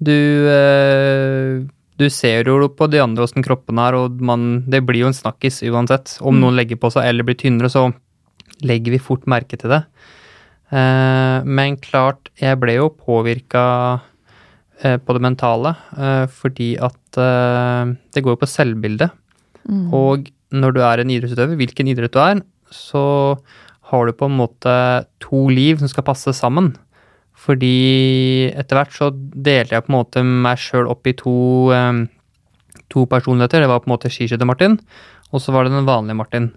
du 0.00 0.14
eh, 0.48 1.64
du 2.00 2.08
ser 2.10 2.48
jo 2.48 2.68
på 2.74 2.88
de 2.90 3.00
andre 3.02 3.26
åssen 3.26 3.44
kroppen 3.44 3.78
er, 3.78 3.96
og 3.98 4.22
man, 4.24 4.64
det 4.70 4.82
blir 4.86 5.04
jo 5.04 5.10
en 5.12 5.16
snakkis 5.16 5.62
uansett. 5.70 6.16
Om 6.20 6.40
noen 6.42 6.58
legger 6.58 6.80
på 6.80 6.90
seg 6.94 7.06
eller 7.06 7.26
blir 7.26 7.38
tynnere, 7.38 7.70
så 7.70 7.86
legger 8.66 8.96
vi 8.96 9.02
fort 9.02 9.28
merke 9.30 9.58
til 9.60 9.70
det. 9.70 9.84
Eh, 10.74 11.38
men 11.46 11.78
klart, 11.82 12.32
jeg 12.40 12.58
ble 12.62 12.78
jo 12.80 12.88
påvirka 12.90 13.64
eh, 14.82 14.96
på 14.98 15.16
det 15.16 15.22
mentale, 15.22 15.76
eh, 15.94 16.24
fordi 16.30 16.72
at 16.82 17.20
eh, 17.20 17.94
det 18.14 18.24
går 18.24 18.34
jo 18.34 18.42
på 18.42 18.50
selvbildet. 18.50 19.14
Mm. 19.68 19.86
Og 19.94 20.32
når 20.54 20.74
du 20.74 20.82
er 20.86 21.02
en 21.02 21.12
idrettsutøver, 21.14 21.58
hvilken 21.60 21.90
idrett 21.90 22.14
du 22.14 22.20
er, 22.22 22.42
så 22.74 23.04
har 23.90 24.06
du 24.06 24.16
på 24.16 24.26
en 24.26 24.38
måte 24.38 24.74
to 25.22 25.46
liv 25.52 25.78
som 25.78 25.90
skal 25.90 26.06
passe 26.06 26.34
sammen. 26.34 26.72
Fordi 27.44 28.50
etter 28.56 28.78
hvert 28.78 28.94
så 28.96 29.10
delte 29.12 29.76
jeg 29.76 29.84
på 29.84 29.92
en 29.92 29.98
måte 29.98 30.24
meg 30.24 30.60
sjøl 30.60 30.88
opp 30.88 31.04
i 31.08 31.16
to, 31.18 31.34
um, 31.76 32.06
to 32.92 33.04
personligheter. 33.10 33.60
Det 33.60 33.68
var 33.68 33.82
på 33.84 33.90
en 33.90 33.96
måte 33.96 34.12
skiskytter-Martin, 34.12 34.78
og 35.32 35.42
så 35.44 35.52
var 35.52 35.66
det 35.66 35.74
den 35.74 35.88
vanlige 35.88 36.16
Martin. 36.16 36.52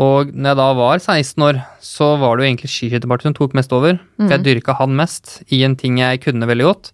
Og 0.00 0.30
når 0.32 0.52
jeg 0.52 0.60
da 0.60 0.68
var 0.76 1.00
16 1.00 1.46
år, 1.46 1.62
så 1.84 2.14
var 2.20 2.36
det 2.36 2.44
jo 2.44 2.50
egentlig 2.50 2.72
skiskytter-Martin 2.72 3.30
som 3.30 3.38
tok 3.40 3.56
mest 3.56 3.72
over. 3.76 3.98
For 4.20 4.36
jeg 4.36 4.44
dyrka 4.46 4.76
han 4.78 4.96
mest 4.96 5.40
i 5.52 5.62
en 5.66 5.76
ting 5.80 6.00
jeg 6.00 6.22
kunne 6.24 6.48
veldig 6.48 6.68
godt. 6.68 6.92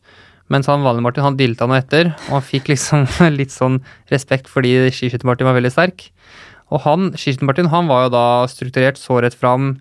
Mens 0.49 0.71
han 0.71 0.85
vanlige 0.87 1.05
Martin 1.05 1.27
han 1.27 1.37
dilta 1.39 1.67
noe 1.69 1.83
etter, 1.83 2.15
og 2.29 2.39
han 2.39 2.47
fikk 2.47 2.71
liksom 2.73 3.05
litt 3.39 3.53
sånn 3.55 3.83
respekt 4.13 4.49
fordi 4.51 4.79
skiskytter-Martin 4.95 5.49
var 5.49 5.59
veldig 5.59 5.75
sterk. 5.75 6.09
Og 6.71 6.83
han, 6.87 7.13
skiskytter-Martin, 7.15 7.71
han 7.73 7.91
var 7.91 8.07
jo 8.07 8.15
da 8.15 8.27
strukturert 8.51 9.01
så 9.01 9.21
rett 9.25 9.37
fram. 9.37 9.77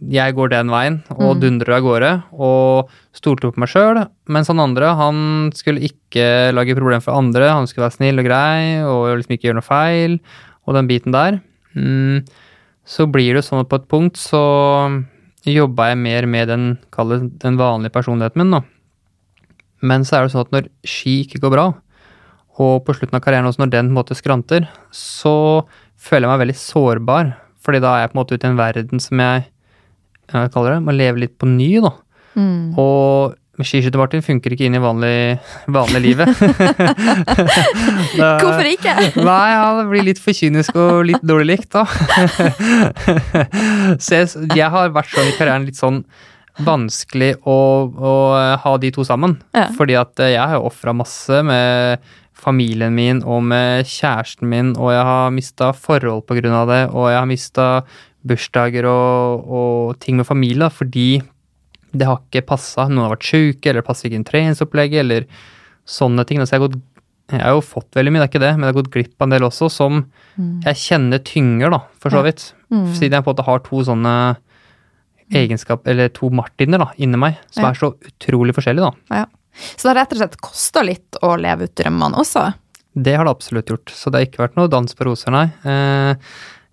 Jeg 0.00 0.34
går 0.36 0.50
den 0.52 0.70
veien, 0.72 0.98
og 1.12 1.40
dundrer 1.42 1.76
av 1.76 1.84
gårde, 1.84 2.10
og 2.32 2.92
stolte 3.16 3.50
på 3.52 3.60
meg 3.60 3.70
sjøl. 3.72 4.00
Mens 4.32 4.48
han 4.52 4.62
andre, 4.62 4.92
han 4.96 5.18
skulle 5.56 5.84
ikke 5.88 6.52
lage 6.56 6.76
problemer 6.76 7.04
for 7.04 7.16
andre, 7.16 7.50
han 7.52 7.68
skulle 7.68 7.86
være 7.86 7.96
snill 7.98 8.22
og 8.22 8.28
grei, 8.28 8.80
og 8.84 9.18
liksom 9.18 9.36
ikke 9.36 9.50
gjøre 9.50 9.58
noe 9.58 9.66
feil, 9.66 10.16
og 10.64 10.78
den 10.78 10.88
biten 10.88 11.16
der. 11.16 11.40
Mm, 11.76 12.24
så 12.88 13.08
blir 13.10 13.36
det 13.36 13.44
sånn 13.44 13.64
at 13.64 13.70
på 13.70 13.80
et 13.80 13.88
punkt 13.90 14.20
så 14.20 14.44
jobba 15.46 15.90
jeg 15.90 16.00
mer 16.02 16.28
med 16.30 16.48
den, 16.50 16.68
kallet, 16.94 17.28
den 17.42 17.58
vanlige 17.60 17.94
personligheten 17.94 18.42
min, 18.42 18.54
da. 18.56 18.62
Men 19.86 20.06
så 20.06 20.18
er 20.18 20.24
det 20.24 20.32
sånn 20.32 20.46
at 20.46 20.54
når 20.54 20.70
ski 20.88 21.20
ikke 21.24 21.42
går 21.44 21.52
bra, 21.52 21.66
og 22.62 22.86
på 22.86 22.94
slutten 22.96 23.18
av 23.18 23.24
karrieren 23.24 23.48
også 23.48 23.62
når 23.62 23.74
den 23.74 23.90
på 23.90 23.92
en 23.92 23.98
måte 23.98 24.16
skranter, 24.16 24.70
så 24.94 25.66
føler 26.00 26.26
jeg 26.26 26.32
meg 26.32 26.42
veldig 26.46 26.56
sårbar. 26.60 27.34
Fordi 27.66 27.82
da 27.82 27.92
er 27.92 28.04
jeg 28.04 28.12
på 28.12 28.16
en 28.16 28.20
måte 28.22 28.36
ute 28.36 28.46
i 28.46 28.52
en 28.52 28.58
verden 28.60 29.02
som 29.02 29.20
jeg, 29.20 29.46
jeg 30.32 30.52
kaller 30.54 30.76
det, 30.76 30.84
må 30.86 30.94
leve 30.96 31.22
litt 31.22 31.36
på 31.38 31.48
ny, 31.50 31.70
da. 31.84 31.92
Mm. 32.36 32.74
Og 32.80 33.36
skiskytter-Martin 33.64 34.20
funker 34.24 34.52
ikke 34.52 34.66
inn 34.68 34.76
i 34.76 34.82
vanlig, 34.82 35.38
vanlig 35.72 36.02
livet. 36.04 36.28
Da- 38.16 38.36
Hvorfor 38.42 38.68
ikke? 38.68 38.94
Nei, 39.16 39.50
han 39.56 39.88
blir 39.90 40.04
litt 40.06 40.20
for 40.22 40.36
kynisk 40.36 40.76
og 40.76 41.06
litt 41.08 41.24
dårlig 41.24 41.54
likt, 41.54 41.72
da. 41.76 41.86
Så 44.04 44.20
jeg, 44.20 44.30
jeg 44.56 44.70
har 44.72 44.92
vært 44.94 45.12
sånn 45.14 45.30
i 45.30 45.36
karrieren 45.38 45.66
litt 45.68 45.80
sånn 45.80 46.02
vanskelig 46.66 47.34
å, 47.44 47.56
å 47.92 48.12
ha 48.62 48.76
de 48.80 48.90
to 48.96 49.04
sammen. 49.04 49.36
Ja. 49.56 49.66
Fordi 49.76 49.96
at 50.00 50.20
jeg 50.24 50.40
har 50.40 50.62
ofra 50.64 50.94
masse 50.96 51.42
med 51.44 52.04
familien 52.36 52.92
min 52.96 53.22
og 53.24 53.42
med 53.48 53.88
kjæresten 53.88 54.48
min, 54.52 54.74
og 54.76 54.92
jeg 54.92 55.04
har 55.08 55.32
mista 55.32 55.72
forhold 55.76 56.28
av 56.28 56.68
det, 56.72 56.82
og 56.92 57.08
jeg 57.10 57.18
har 57.20 57.28
mista 57.28 57.66
bursdager 58.26 58.86
og, 58.90 59.46
og 59.46 59.96
ting 60.02 60.16
med 60.18 60.26
familie, 60.28 60.64
da, 60.66 60.68
fordi 60.72 61.22
det 61.96 62.06
har 62.08 62.18
ikke 62.26 62.44
passa. 62.50 62.88
Noen 62.90 63.06
har 63.06 63.14
vært 63.14 63.28
sjuke, 63.30 63.70
eller 63.70 63.80
det 63.82 63.86
passer 63.88 64.08
ikke 64.10 64.18
inn 64.20 64.26
treningsopplegget, 64.28 65.00
eller 65.04 65.26
sånne 65.88 66.24
ting. 66.28 66.42
Så 66.44 66.56
jeg 66.56 66.60
har, 66.60 66.66
gått, 66.68 66.80
jeg 67.32 67.40
har 67.44 67.54
jo 67.56 67.62
fått 67.64 67.96
veldig 67.96 68.12
mye, 68.12 68.20
det 68.20 68.26
er 68.26 68.32
ikke 68.34 68.42
det, 68.44 68.50
men 68.58 68.66
jeg 68.66 68.74
har 68.74 68.80
gått 68.82 68.90
glipp 68.96 69.14
av 69.22 69.28
en 69.28 69.36
del 69.36 69.46
også, 69.48 69.70
som 69.72 70.02
jeg 70.66 70.80
kjenner 70.82 71.22
tynger, 71.24 71.72
da, 71.72 71.80
for 72.02 72.12
så 72.12 72.24
vidt. 72.26 72.50
Siden 72.68 73.16
jeg 73.16 73.24
på 73.24 73.30
en 73.30 73.36
måte 73.36 73.46
har 73.46 73.62
to 73.64 73.80
sånne 73.86 74.16
egenskap, 75.34 75.86
eller 75.90 76.10
to 76.14 76.28
Martiner 76.30 76.78
da, 76.84 76.90
inni 77.02 77.18
meg, 77.18 77.38
som 77.50 77.64
Ja. 77.64 77.70
er 77.70 77.74
så 77.80 77.94
utrolig 78.10 78.54
forskjellige, 78.54 78.90
da. 78.92 79.16
Ja. 79.22 79.26
Så 79.76 79.86
det 79.88 79.94
har 79.94 79.98
rett 80.04 80.12
og 80.12 80.18
slett 80.20 80.36
kosta 80.44 80.82
litt 80.84 81.16
å 81.24 81.32
leve 81.40 81.64
ut 81.64 81.74
drømmene 81.74 82.18
også? 82.20 82.52
Det 82.96 83.14
har 83.16 83.24
det 83.24 83.32
absolutt 83.32 83.66
gjort, 83.72 83.90
så 83.92 84.10
det 84.12 84.18
har 84.20 84.26
ikke 84.28 84.44
vært 84.44 84.56
noe 84.56 84.68
dans 84.72 84.94
på 84.94 85.04
roser, 85.08 85.32
nei. 85.32 85.46
Eh, 85.64 86.14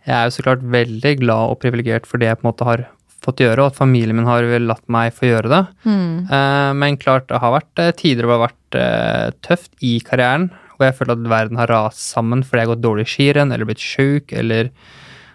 Jeg 0.04 0.16
er 0.18 0.28
jo 0.28 0.36
så 0.36 0.44
klart 0.46 0.66
veldig 0.68 1.14
glad 1.22 1.54
og 1.54 1.62
privilegert 1.64 2.08
for 2.10 2.20
det 2.20 2.28
jeg 2.28 2.40
på 2.40 2.46
en 2.46 2.52
måte 2.52 2.68
har 2.68 2.86
fått 3.24 3.40
gjøre, 3.44 3.64
og 3.64 3.72
at 3.72 3.80
familien 3.80 4.18
min 4.18 4.28
har 4.28 4.44
vel 4.48 4.66
latt 4.68 4.84
meg 4.92 5.14
få 5.16 5.30
gjøre 5.30 5.52
det. 5.52 5.62
Mm. 5.88 6.28
Eh, 6.28 6.72
Men 6.82 7.00
klart, 7.00 7.30
det 7.30 7.40
har 7.40 7.56
vært 7.56 7.80
eh, 7.80 7.94
tider 7.96 8.28
hvor 8.28 8.36
det 8.36 8.40
har 8.42 8.48
vært 8.50 8.80
eh, 8.82 9.30
tøft 9.48 9.72
i 9.80 9.94
karrieren, 10.04 10.50
hvor 10.76 10.90
jeg 10.90 10.98
føler 10.98 11.16
at 11.16 11.32
verden 11.32 11.62
har 11.62 11.72
rast 11.72 12.04
sammen 12.04 12.44
fordi 12.44 12.60
jeg 12.60 12.68
har 12.68 12.74
gått 12.74 12.84
dårlig 12.84 13.08
i 13.08 13.12
skirenn, 13.14 13.54
eller 13.54 13.70
blitt 13.70 13.84
sjuk, 13.84 14.34
eller 14.36 14.74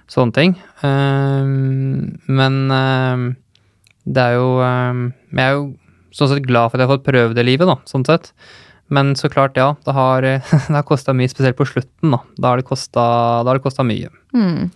sånne 0.09 0.35
ting. 0.35 0.55
Men 0.83 2.55
det 4.09 4.23
er 4.25 4.35
jo 4.35 4.49
Jeg 4.65 5.45
er 5.45 5.53
jo 5.53 5.67
sånn 6.17 6.31
sett 6.33 6.49
glad 6.49 6.71
for 6.71 6.79
at 6.79 6.83
jeg 6.83 6.89
har 6.89 6.97
fått 6.97 7.07
prøve 7.07 7.37
det 7.37 7.45
livet, 7.47 7.69
da, 7.69 7.77
sånn 7.87 8.07
sett. 8.09 8.33
Men 8.89 9.15
så 9.17 9.29
klart, 9.33 9.59
ja, 9.61 9.75
det 9.85 9.95
har, 9.97 10.23
det 10.69 10.77
har 10.77 10.87
kosta 10.89 11.15
mye, 11.17 11.31
spesielt 11.31 11.59
på 11.59 11.69
slutten, 11.69 12.15
da. 12.15 12.23
Da 12.39 12.55
har 12.55 12.63
det 12.63 13.63
kosta 13.63 13.85
mye. 13.87 14.13
Mm. 14.37 14.69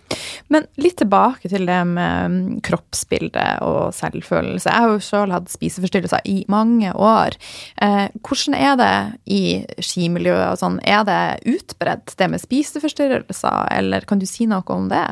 Men 0.53 0.65
litt 0.81 0.97
tilbake 0.97 1.49
til 1.49 1.67
det 1.69 1.81
med 1.85 2.61
kroppsbildet 2.65 2.93
kroppsbilde 3.03 3.45
og 3.65 3.93
selvfølelse. 3.93 4.69
Jeg 4.69 4.83
har 4.83 4.91
jo 4.91 5.01
sjøl 5.03 5.33
hatt 5.33 5.51
spiseforstyrrelser 5.51 6.21
i 6.25 6.45
mange 6.47 6.93
år. 6.93 7.35
Eh, 7.81 8.09
hvordan 8.21 8.55
er 8.55 8.75
det 8.77 8.95
i 9.25 9.43
skimiljøet 9.79 10.53
og 10.53 10.59
sånn? 10.59 10.79
Er 10.83 11.03
det 11.03 11.43
utbredt, 11.45 12.15
det 12.17 12.29
med 12.29 12.41
spiseforstyrrelser, 12.41 13.69
eller 13.71 14.05
kan 14.05 14.19
du 14.19 14.25
si 14.25 14.45
noe 14.45 14.63
om 14.67 14.89
det? 14.89 15.07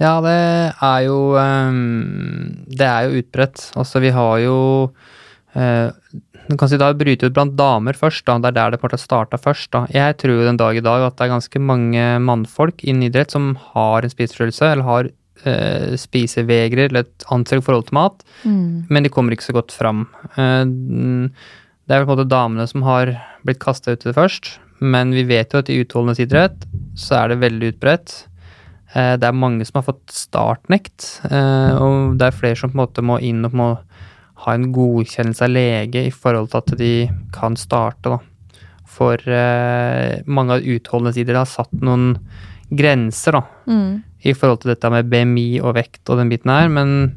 Ja, 0.00 0.20
det 0.24 0.72
er 0.82 1.00
jo 1.04 1.36
ehm, 1.38 2.64
Det 2.66 2.86
er 2.86 3.06
jo 3.06 3.20
utbredt. 3.20 3.70
Altså, 3.76 4.00
vi 4.00 4.10
har 4.10 4.38
jo 4.42 4.56
eh, 5.54 5.92
du 6.48 6.56
kan 6.58 6.68
si 6.68 6.76
Det 6.76 6.84
har 6.84 6.94
brytet 6.98 7.30
ut 7.30 7.34
blant 7.36 7.56
damer 7.56 7.92
først. 7.94 8.24
da, 8.26 8.38
Det 8.38 8.48
er 8.50 8.58
der 8.58 8.70
det 8.72 8.80
på 8.80 8.86
en 8.86 8.90
måte 8.90 9.00
starta 9.00 9.38
først. 9.38 9.70
da. 9.70 9.86
Jeg 9.92 10.16
tror 10.18 10.34
jo 10.40 10.44
den 10.46 10.56
dag 10.56 10.76
i 10.76 10.80
dag 10.84 11.06
at 11.06 11.16
det 11.16 11.24
er 11.26 11.34
ganske 11.38 11.60
mange 11.60 12.04
mannfolk 12.20 12.82
innen 12.84 13.08
idrett 13.10 13.30
som 13.30 13.54
har 13.74 14.02
en 14.02 14.10
spiseforstyrrelse, 14.10 14.72
eller 14.72 14.82
har 14.84 15.10
eh, 15.44 15.96
spisevegrer 15.96 16.88
eller 16.90 17.00
et 17.06 17.24
anstrengt 17.30 17.64
forhold 17.64 17.86
til 17.88 17.94
mat, 17.98 18.22
men 18.44 19.02
de 19.02 19.08
kommer 19.10 19.32
ikke 19.34 19.48
så 19.50 19.54
godt 19.56 19.72
fram. 19.74 20.06
Eh, 20.36 20.64
det 21.88 21.90
er 21.96 22.04
vel 22.04 22.06
på 22.06 22.12
en 22.12 22.18
måte 22.18 22.28
damene 22.30 22.68
som 22.68 22.82
har 22.86 23.10
blitt 23.44 23.58
kasta 23.58 23.92
ut 23.92 24.04
i 24.04 24.10
det 24.10 24.14
først, 24.14 24.58
men 24.80 25.10
vi 25.12 25.24
vet 25.24 25.52
jo 25.52 25.58
at 25.62 25.70
i 25.70 25.80
utholdenhetsidrett 25.82 26.66
så 26.98 27.22
er 27.24 27.28
det 27.32 27.40
veldig 27.42 27.72
utbredt. 27.74 28.26
Eh, 28.94 29.16
Det 29.16 29.24
er 29.24 29.32
mange 29.32 29.64
som 29.66 29.80
har 29.82 29.92
fått 29.92 30.06
startnekt, 30.12 31.20
eh, 31.30 31.74
og 31.74 32.18
det 32.18 32.26
er 32.26 32.38
flere 32.38 32.56
som 32.56 32.70
på 32.70 32.74
en 32.78 32.86
måte 32.86 33.02
må 33.02 33.18
inn 33.20 33.44
og 33.44 33.52
må 33.52 33.78
ha 34.44 34.54
en 34.56 34.68
godkjennelse 34.74 35.44
av 35.46 35.52
lege 35.54 36.06
i 36.08 36.12
forhold 36.14 36.50
til 36.52 36.62
at 36.62 36.72
de 36.80 36.92
kan 37.34 37.54
starte. 37.58 38.10
Da. 38.10 38.18
For 38.92 39.16
eh, 39.16 40.20
mange 40.26 40.58
av 40.58 40.66
utholdenhetsidretter 40.74 41.38
har 41.40 41.48
satt 41.50 41.72
noen 41.80 42.16
grenser 42.72 43.38
da, 43.38 43.42
Mm. 43.68 44.02
i 44.24 44.32
forhold 44.34 44.62
til 44.62 44.72
dette 44.72 44.90
med 44.90 45.08
BMI 45.10 45.60
og 45.62 45.74
vekt 45.76 46.08
og 46.10 46.18
den 46.18 46.30
biten 46.32 46.50
her, 46.50 46.68
men 46.72 47.12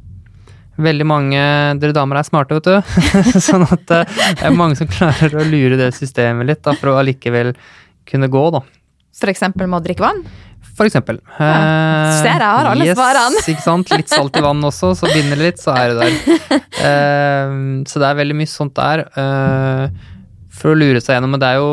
veldig 0.77 1.05
mange 1.07 1.39
dere 1.79 1.95
damer 1.95 2.19
er 2.19 2.27
smarte, 2.27 2.57
vet 2.57 2.67
du. 2.67 2.99
sånn 3.47 3.63
at 3.63 3.91
eh, 3.95 4.15
det 4.35 4.43
er 4.49 4.57
mange 4.57 4.75
som 4.79 4.89
klarer 4.91 5.33
å 5.39 5.45
lure 5.47 5.77
det 5.79 5.93
systemet 5.95 6.45
litt 6.49 6.63
da, 6.65 6.73
for 6.75 6.91
å 6.91 6.97
allikevel 6.99 7.53
kunne 8.05 8.27
gå, 8.29 8.43
da. 8.53 8.61
For 9.15 9.31
eksempel 9.31 9.69
med 9.71 9.79
å 9.79 9.85
drikke 9.85 10.03
vann? 10.03 10.25
For 10.75 10.85
eksempel. 10.89 11.19
Ja. 11.39 11.51
Ser 12.19 12.41
jeg 12.41 12.49
har 12.51 12.67
alle 12.71 12.85
yes, 12.89 12.97
svarene. 12.97 13.43
ikke 13.47 13.63
sant. 13.63 13.91
Litt 13.95 14.09
salt 14.11 14.35
i 14.35 14.41
vann 14.43 14.63
også, 14.67 14.89
så 14.99 15.07
binder 15.13 15.39
det 15.39 15.45
litt, 15.53 15.61
så 15.63 15.71
er 15.77 15.93
det 15.93 15.97
der. 16.01 16.59
Uh, 16.81 17.83
så 17.87 18.01
det 18.01 18.09
er 18.09 18.17
veldig 18.19 18.35
mye 18.41 18.51
sånt 18.51 18.75
der. 18.75 19.05
Uh, 19.15 19.87
for 20.55 20.73
å 20.73 20.77
lure 20.79 20.99
seg 21.03 21.15
gjennom, 21.17 21.31
men 21.35 21.41
det 21.43 21.47
er 21.53 21.61
jo 21.61 21.71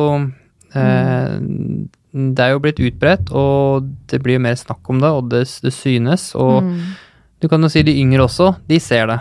uh, 0.77 1.35
Det 2.13 2.45
er 2.45 2.51
jo 2.53 2.61
blitt 2.63 2.81
utbredt, 2.85 3.31
og 3.33 3.87
det 4.13 4.21
blir 4.23 4.43
mer 4.43 4.55
snakk 4.61 4.87
om 4.93 5.01
det, 5.03 5.11
og 5.11 5.31
det, 5.33 5.47
det 5.65 5.73
synes. 5.75 6.31
Og 6.37 6.63
Mm. 6.63 6.79
du 7.43 7.49
kan 7.49 7.63
jo 7.63 7.69
si 7.73 7.83
de 7.83 7.95
yngre 7.99 8.23
også, 8.29 8.53
de 8.69 8.79
ser 8.79 9.07
det. 9.11 9.19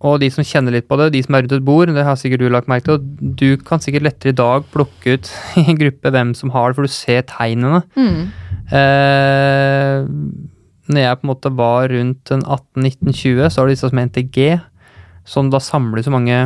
Og 0.00 0.16
de 0.22 0.30
som 0.32 0.44
kjenner 0.46 0.72
litt 0.72 0.86
på 0.88 0.96
det, 0.96 1.10
de 1.12 1.20
som 1.24 1.36
er 1.36 1.44
rundt 1.44 1.52
et 1.58 1.64
bord, 1.66 1.90
det 1.92 2.04
har 2.06 2.16
sikkert 2.16 2.40
du 2.40 2.48
lagt 2.52 2.70
merke 2.72 2.86
til, 2.88 3.02
du 3.20 3.60
kan 3.68 3.82
sikkert 3.84 4.06
lettere 4.06 4.32
i 4.32 4.38
dag 4.38 4.64
plukke 4.72 5.16
ut 5.16 5.32
i 5.60 5.66
en 5.68 5.80
gruppe 5.80 6.14
hvem 6.14 6.32
som 6.38 6.52
har 6.54 6.70
det, 6.70 6.78
for 6.78 6.88
du 6.88 6.94
ser 6.94 7.26
tegnene. 7.28 7.82
Mm. 7.98 8.22
Eh, 8.80 10.08
når 10.90 11.04
jeg 11.04 11.20
på 11.20 11.26
en 11.26 11.32
måte 11.34 11.52
var 11.58 11.92
rundt 11.92 12.32
18-19-20, 12.32 13.44
så 13.44 13.60
var 13.60 13.68
det 13.68 13.76
disse 13.76 13.92
som 13.92 14.00
het 14.00 14.16
NTG, 14.16 14.40
som 15.28 15.52
da 15.52 15.60
samler 15.62 16.02
så 16.02 16.14
mange 16.14 16.38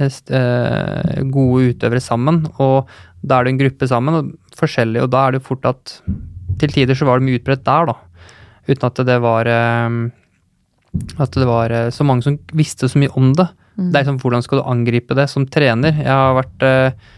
eh, 0.00 1.20
gode 1.36 1.70
utøvere 1.70 2.02
sammen. 2.02 2.46
Og 2.56 2.88
da 3.20 3.38
er 3.38 3.46
det 3.46 3.54
en 3.54 3.60
gruppe 3.60 3.90
sammen, 3.92 4.16
og 4.22 4.58
forskjellig, 4.58 5.04
og 5.04 5.12
da 5.12 5.26
er 5.26 5.36
det 5.36 5.42
jo 5.42 5.50
fort 5.52 5.68
at 5.68 5.98
til 6.56 6.72
tider 6.72 6.96
så 6.96 7.04
var 7.04 7.20
det 7.20 7.28
mye 7.28 7.42
utbredt 7.42 7.66
der, 7.66 7.92
da. 7.92 7.98
Uten 8.66 8.88
at 8.88 9.04
det 9.06 9.20
var 9.22 9.52
eh, 9.52 9.98
At 11.22 11.36
det 11.36 11.48
var 11.48 11.72
eh, 11.72 11.90
så 11.94 12.06
mange 12.06 12.26
som 12.26 12.38
visste 12.56 12.88
så 12.90 13.00
mye 13.00 13.12
om 13.18 13.32
det. 13.36 13.48
Mm. 13.76 13.90
Det 13.90 13.98
er 13.98 14.04
liksom 14.04 14.18
hvordan 14.22 14.44
skal 14.44 14.60
du 14.60 14.68
angripe 14.70 15.16
det 15.18 15.28
som 15.32 15.46
trener. 15.48 16.00
Jeg 16.00 16.12
har 16.12 16.36
vært 16.38 16.64
eh, 16.66 17.10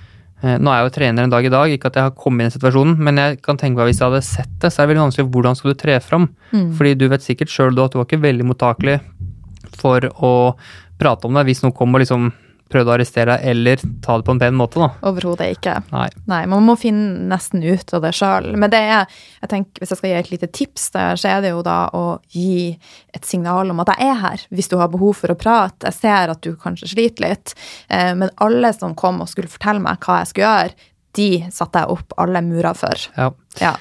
eh, 0.42 0.56
Nå 0.58 0.72
er 0.72 0.80
jeg 0.80 0.88
jo 0.88 0.94
trener 0.96 1.26
en 1.26 1.34
dag 1.34 1.46
i 1.46 1.52
dag, 1.54 1.74
ikke 1.74 1.92
at 1.92 2.00
jeg 2.00 2.08
har 2.08 2.16
kommet 2.18 2.42
i 2.42 2.48
den 2.48 2.56
situasjonen, 2.56 2.98
men 2.98 3.22
jeg 3.22 3.40
kan 3.44 3.60
tenke 3.60 3.80
meg 3.80 3.90
hvis 3.90 4.02
jeg 4.02 4.10
hadde 4.10 4.24
sett 4.26 4.58
det, 4.62 4.72
så 4.72 4.82
er 4.82 4.86
det 4.86 4.94
veldig 4.94 5.06
vanskelig 5.06 5.30
hvordan 5.34 5.58
skal 5.58 5.72
du 5.72 5.80
tre 5.80 6.00
fram. 6.04 6.28
Mm. 6.52 6.68
Fordi 6.78 6.96
du 6.98 7.08
vet 7.12 7.26
sikkert 7.26 7.54
sjøl 7.54 7.72
at 7.78 7.94
du 7.94 8.00
var 8.00 8.08
ikke 8.08 8.22
veldig 8.26 8.50
mottakelig 8.50 8.98
for 9.78 10.10
å 10.24 10.34
prate 10.98 11.28
om 11.28 11.36
det 11.36 11.46
hvis 11.46 11.62
noen 11.62 11.76
kom 11.76 11.94
og 11.94 12.02
liksom 12.02 12.30
prøvde 12.72 12.92
å 12.92 12.94
arrestere 12.96 13.34
deg, 13.34 13.46
eller 13.52 13.82
ta 14.04 14.18
det 14.18 14.26
på 14.26 14.34
en 14.34 14.40
pen 14.42 14.56
måte, 14.58 14.80
da. 14.82 14.88
Overhodet 15.08 15.48
ikke. 15.56 15.74
Nei. 15.92 16.06
Nei, 16.30 16.40
man 16.52 16.66
må 16.66 16.76
finne 16.80 17.28
nesten 17.30 17.64
ut 17.64 17.94
av 17.96 18.04
det 18.04 18.12
sjøl. 18.18 18.50
Men 18.60 18.72
det 18.72 18.82
er, 18.92 19.18
jeg 19.42 19.52
tenker, 19.52 19.82
hvis 19.82 19.94
jeg 19.94 20.00
skal 20.00 20.12
gi 20.12 20.18
et 20.20 20.32
lite 20.34 20.50
tips 20.60 20.88
der, 20.96 21.20
så 21.20 21.32
er 21.32 21.44
det 21.44 21.52
jo 21.54 21.64
da 21.66 21.78
å 21.96 22.04
gi 22.34 22.74
et 23.16 23.28
signal 23.28 23.72
om 23.72 23.84
at 23.84 23.94
jeg 23.94 24.12
er 24.12 24.22
her, 24.22 24.46
hvis 24.54 24.70
du 24.72 24.78
har 24.80 24.92
behov 24.92 25.20
for 25.22 25.34
å 25.34 25.38
prate. 25.38 25.88
Jeg 25.88 25.98
ser 25.98 26.34
at 26.34 26.44
du 26.44 26.52
kanskje 26.60 26.92
sliter 26.94 27.28
litt, 27.28 27.56
eh, 27.88 28.12
men 28.18 28.32
alle 28.44 28.72
som 28.76 28.96
kom 28.98 29.22
og 29.24 29.30
skulle 29.32 29.50
fortelle 29.52 29.82
meg 29.84 30.02
hva 30.04 30.22
jeg 30.22 30.32
skulle 30.32 30.48
gjøre, 30.48 30.90
de 31.18 31.30
satte 31.54 31.82
jeg 31.82 31.96
opp 31.96 32.18
alle 32.20 32.42
murer 32.44 32.76
for. 32.78 33.08
Ja. 33.16 33.32
Ja. 33.62 33.76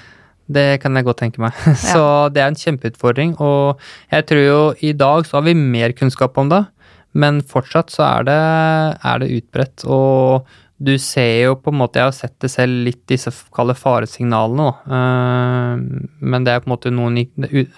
Det 0.48 0.80
kan 0.80 0.96
jeg 0.96 1.04
godt 1.08 1.20
tenke 1.20 1.44
meg. 1.44 1.56
Så 1.92 2.02
det 2.34 2.42
er 2.42 2.52
en 2.52 2.60
kjempeutfordring. 2.60 3.36
Og 3.44 3.82
jeg 4.14 4.28
tror 4.30 4.44
jo 4.44 4.62
i 4.80 4.94
dag 4.96 5.28
så 5.28 5.40
har 5.40 5.48
vi 5.50 5.58
mer 5.58 5.96
kunnskap 5.98 6.40
om 6.40 6.52
det, 6.52 6.64
men 7.18 7.42
fortsatt 7.50 7.90
så 7.94 8.06
er 8.06 8.28
det, 8.30 8.38
er 9.10 9.20
det 9.24 9.32
utbredt. 9.40 9.84
Og 9.90 10.46
du 10.78 10.94
ser 11.02 11.32
jo 11.48 11.56
på 11.58 11.72
en 11.74 11.80
måte 11.80 11.98
Jeg 11.98 12.06
har 12.06 12.14
sett 12.14 12.36
det 12.44 12.52
selv 12.54 12.84
litt, 12.86 13.00
disse 13.10 13.32
kalde 13.56 13.74
faresignalene, 13.74 14.68
da. 14.68 14.98
Eh, 15.00 15.82
Men 16.22 16.44
det 16.46 16.54
er 16.54 16.62
på 16.62 16.70
en 16.70 16.76
måte 16.76 16.92
noen 16.94 17.18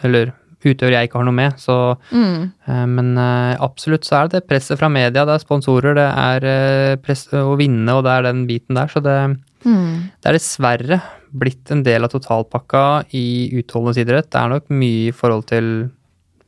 Eller 0.04 0.34
utøver 0.60 0.92
jeg 0.92 1.08
ikke 1.08 1.22
har 1.22 1.24
noe 1.30 1.38
med, 1.38 1.54
så 1.56 1.96
Mm. 2.12 2.52
eh, 2.68 2.86
Men 2.86 3.14
eh, 3.18 3.56
absolutt 3.64 4.04
så 4.04 4.18
er 4.26 4.28
det 4.34 4.42
presset 4.50 4.78
fra 4.78 4.90
media, 4.92 5.24
det 5.24 5.38
er 5.38 5.46
sponsorer, 5.46 5.96
det 5.96 6.10
er 6.12 6.98
press 6.98 7.28
å 7.32 7.56
vinne, 7.56 7.88
og 7.96 8.04
det 8.04 8.12
er 8.18 8.28
den 8.28 8.46
biten 8.50 8.76
der. 8.76 8.88
Så 8.92 9.00
det, 9.02 9.38
Mm. 9.64 10.12
det 10.22 10.26
er 10.28 10.34
dessverre 10.36 11.02
blitt 11.32 11.72
en 11.72 11.84
del 11.84 12.04
av 12.04 12.10
totalpakka 12.12 13.06
i 13.14 13.50
utholdenhetsidrett. 13.62 14.30
Det 14.32 14.36
er 14.42 14.50
nok 14.50 14.68
mye 14.70 15.08
i 15.08 15.12
forhold 15.16 15.46
til 15.48 15.90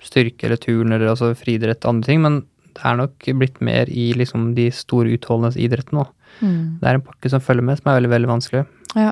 styrke 0.01 0.43
eller 0.45 0.57
turn 0.57 0.91
eller 0.91 1.07
altså 1.13 1.31
friidrett 1.37 1.85
og 1.85 1.93
andre 1.95 2.05
ting, 2.07 2.21
men 2.21 2.43
det 2.77 2.83
er 2.87 2.97
nok 2.99 3.29
blitt 3.39 3.61
mer 3.61 3.89
i 3.91 4.11
liksom 4.17 4.51
de 4.57 4.69
store 4.75 5.13
utholdenhetsidrettene 5.17 6.03
òg. 6.03 6.11
Mm. 6.41 6.79
Det 6.81 6.89
er 6.89 6.99
en 6.99 7.05
pakke 7.05 7.31
som 7.33 7.43
følger 7.43 7.65
med, 7.67 7.79
som 7.79 7.91
er 7.91 7.99
veldig, 7.99 8.11
veldig 8.15 8.31
vanskelig. 8.31 8.65
Ja. 8.95 9.11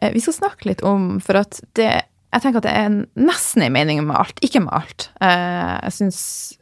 Eh, 0.00 0.12
Vi 0.14 0.22
skal 0.24 0.36
snakke 0.36 0.68
litt 0.70 0.84
om, 0.86 1.16
for 1.20 1.42
at 1.42 1.60
det 1.78 1.90
Jeg 2.34 2.42
tenker 2.42 2.58
at 2.58 2.66
det 2.66 2.72
er 2.74 2.94
nesten 3.16 3.62
en 3.62 3.72
mening 3.72 4.02
med 4.04 4.16
alt. 4.18 4.40
Ikke 4.44 4.60
med 4.60 4.74
alt. 4.74 5.10
Eh, 5.20 5.76
Jeg 5.86 5.92
syns 5.92 6.58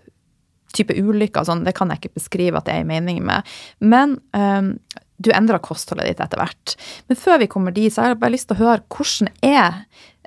type 0.74 0.94
ulykker 0.94 1.40
og 1.40 1.46
sånn, 1.48 1.64
det 1.64 1.74
kan 1.78 1.90
jeg 1.90 2.02
ikke 2.02 2.18
beskrive 2.18 2.58
at 2.58 2.66
det 2.66 2.74
er 2.74 2.84
en 2.84 2.90
mening 2.90 3.22
med. 3.24 3.46
Men 3.80 4.16
um, 4.34 4.72
du 5.22 5.30
endrer 5.30 5.62
kostholdet 5.62 6.08
ditt 6.10 6.22
etter 6.24 6.40
hvert. 6.40 6.74
Men 7.08 7.18
før 7.20 7.38
vi 7.42 7.46
kommer 7.50 7.74
dit, 7.74 7.92
så 7.94 8.02
har 8.02 8.12
jeg 8.12 8.20
bare 8.24 8.34
lyst 8.34 8.48
til 8.50 8.58
å 8.58 8.64
høre 8.64 8.82
hvordan 8.90 9.30
er 9.46 9.84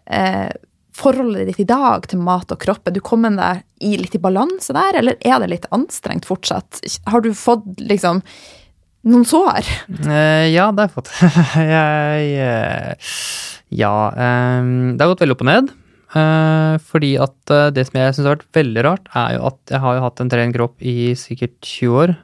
eh, 0.07 0.51
forholdet 0.97 1.51
ditt 1.51 1.61
i 1.61 1.67
dag 1.69 2.07
til 2.09 2.21
mat 2.25 2.51
og 2.53 2.59
kropp? 2.63 2.87
Er 2.89 2.95
du 2.95 3.01
kommet 3.05 3.37
deg 3.37 3.63
i 3.85 3.95
litt 4.01 4.15
i 4.17 4.21
balanse 4.21 4.73
der, 4.75 4.97
eller 5.01 5.17
er 5.21 5.41
det 5.43 5.51
litt 5.53 5.67
anstrengt 5.75 6.27
fortsatt? 6.27 6.81
Har 7.09 7.21
du 7.25 7.31
fått 7.37 7.67
liksom 7.81 8.23
noen 9.07 9.25
sår? 9.29 9.67
Uh, 10.03 10.47
ja, 10.49 10.69
det 10.73 10.83
har 10.83 10.87
jeg 10.87 10.95
fått. 10.97 11.11
jeg 11.61 12.31
eh, 12.43 13.11
Ja. 13.77 13.93
um, 14.59 14.95
det 14.97 15.03
har 15.03 15.11
gått 15.13 15.23
veldig 15.25 15.37
opp 15.37 15.45
og 15.45 15.51
ned. 15.51 15.73
Uh, 16.15 16.77
fordi 16.87 17.13
at 17.19 17.51
uh, 17.51 17.67
det 17.75 17.83
som 17.87 17.97
jeg 17.99 18.15
syns 18.15 18.25
har 18.29 18.37
vært 18.37 18.55
veldig 18.55 18.83
rart, 18.87 19.09
er 19.13 19.35
jo 19.37 19.49
at 19.51 19.73
jeg 19.73 19.83
har 19.83 19.97
jo 19.97 20.05
hatt 20.05 20.23
en 20.23 20.31
trent 20.31 20.55
kropp 20.55 20.81
i 20.81 21.13
sikkert 21.19 21.59
20 21.61 22.01
år. 22.03 22.15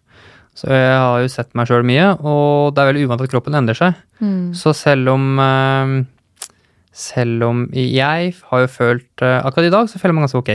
Så 0.53 0.69
jeg 0.69 0.97
har 1.01 1.21
jo 1.23 1.29
sett 1.33 1.49
meg 1.57 1.65
sjøl 1.69 1.85
mye, 1.87 2.11
og 2.21 2.73
det 2.75 2.83
er 2.83 2.89
veldig 2.91 3.05
uvant 3.07 3.23
at 3.25 3.31
kroppen 3.31 3.55
endrer 3.57 3.77
seg. 3.77 3.95
Så 4.53 4.69
selv 4.77 5.09
om 5.15 5.39
eh, 5.41 5.93
selv 6.93 7.45
om 7.47 7.63
jeg 7.73 8.33
har 8.49 8.59
jo 8.61 8.67
følt 8.69 9.23
eh, 9.25 9.39
Akkurat 9.41 9.65
i 9.65 9.71
dag 9.73 9.87
så 9.89 9.97
føler 9.97 10.13
jeg 10.13 10.17
meg 10.19 10.25
ganske 10.27 10.41
ok. 10.43 10.51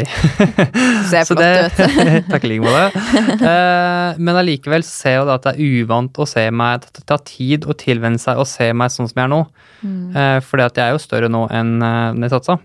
Ser 1.11 1.25
Så 1.29 1.35
flott 1.35 1.43
ut. 1.43 2.29
Takk 2.33 2.47
i 2.47 2.53
like 2.53 2.63
måte. 2.63 3.03
Eh, 3.35 4.21
men 4.23 4.39
allikevel 4.39 4.87
ser 4.87 5.17
jeg 5.17 5.21
jo 5.21 5.33
at 5.35 5.49
det 5.49 5.57
er 5.57 5.83
uvant 5.83 6.23
å 6.23 6.29
se 6.31 6.47
meg 6.55 6.87
Det 6.87 7.05
tar 7.11 7.25
tid 7.27 7.67
å 7.67 7.75
tilvenne 7.79 8.23
seg 8.23 8.39
å 8.39 8.47
se 8.47 8.71
meg 8.71 8.95
sånn 8.95 9.11
som 9.11 9.19
jeg 9.19 9.27
er 9.27 9.35
nå. 9.35 9.45
Mm. 9.79 10.43
fordi 10.43 10.65
at 10.65 10.79
jeg 10.81 10.91
er 10.91 10.97
jo 10.97 10.99
større 10.99 11.29
nå 11.31 11.45
enn 11.55 11.77
uh, 11.79 12.11
jeg 12.19 12.33
satsa. 12.33 12.57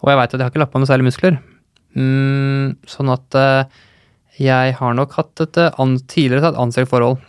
Og 0.00 0.08
jeg 0.08 0.18
veit 0.20 0.30
at 0.30 0.38
jeg 0.38 0.46
har 0.46 0.52
ikke 0.52 0.62
lagt 0.62 0.72
på 0.72 0.80
noe 0.80 0.88
særlig 0.88 1.10
muskler. 1.10 1.36
Mm, 1.96 2.76
sånn 2.88 3.12
at 3.14 3.36
eh, 3.40 3.84
jeg 4.42 4.74
har 4.76 4.96
nok 4.96 5.14
hatt 5.16 5.42
et 5.46 5.60
eh, 5.62 5.84
tidligere 6.12 6.52
et 6.52 6.60
anstrengt 6.60 6.92
forhold. 6.92 7.22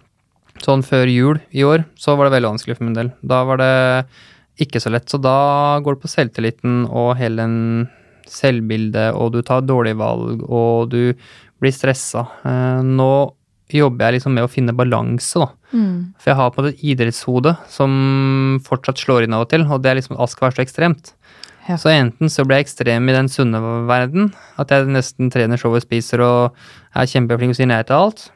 Sånn 0.63 0.83
før 0.83 1.07
jul 1.07 1.39
i 1.55 1.63
år 1.63 1.85
så 1.99 2.17
var 2.17 2.27
det 2.27 2.37
veldig 2.37 2.55
vanskelig 2.55 2.77
for 2.79 2.87
min 2.87 2.97
del. 2.97 3.11
Da 3.21 3.43
var 3.47 3.61
det 3.61 3.73
ikke 4.61 4.81
så 4.81 4.91
lett. 4.93 5.07
Så 5.09 5.19
da 5.21 5.79
går 5.83 5.97
det 5.97 6.03
på 6.03 6.11
selvtilliten 6.11 6.85
og 6.87 7.15
hele 7.19 7.43
den 7.43 7.57
selvbildet, 8.27 9.15
og 9.15 9.33
du 9.35 9.41
tar 9.45 9.65
dårlige 9.65 9.99
valg, 9.99 10.43
og 10.43 10.89
du 10.91 11.13
blir 11.61 11.73
stressa. 11.73 12.25
Eh, 12.45 12.81
nå 12.85 13.11
jobber 13.73 14.07
jeg 14.07 14.17
liksom 14.17 14.35
med 14.37 14.47
å 14.47 14.51
finne 14.51 14.75
balanse, 14.75 15.41
da. 15.43 15.49
Mm. 15.75 16.13
For 16.19 16.31
jeg 16.31 16.39
har 16.39 16.51
på 16.51 16.61
en 16.61 16.65
måte 16.65 16.75
et 16.75 16.85
idrettshode 16.93 17.53
som 17.71 17.91
fortsatt 18.67 19.01
slår 19.01 19.25
inn 19.25 19.35
av 19.35 19.45
og 19.45 19.51
til, 19.51 19.65
og 19.67 19.83
det 19.83 19.91
er 19.91 19.99
liksom 19.99 20.19
alt 20.19 20.33
skal 20.33 20.47
være 20.47 20.59
så 20.59 20.63
ekstremt. 20.63 21.13
Ja. 21.67 21.75
Så 21.75 21.91
enten 21.91 22.31
så 22.31 22.45
blir 22.47 22.61
jeg 22.61 22.69
ekstrem 22.69 23.09
i 23.11 23.15
den 23.15 23.27
sunne 23.31 23.59
verden, 23.89 24.31
at 24.55 24.71
jeg 24.71 24.87
nesten 24.87 25.31
trener, 25.33 25.59
showet, 25.59 25.83
spiser 25.83 26.23
og 26.23 26.55
er 26.95 27.09
kjempeflink 27.11 27.51
og 27.51 27.59
sier 27.59 27.67
nei 27.67 27.81
til 27.87 27.97
alt. 27.99 28.29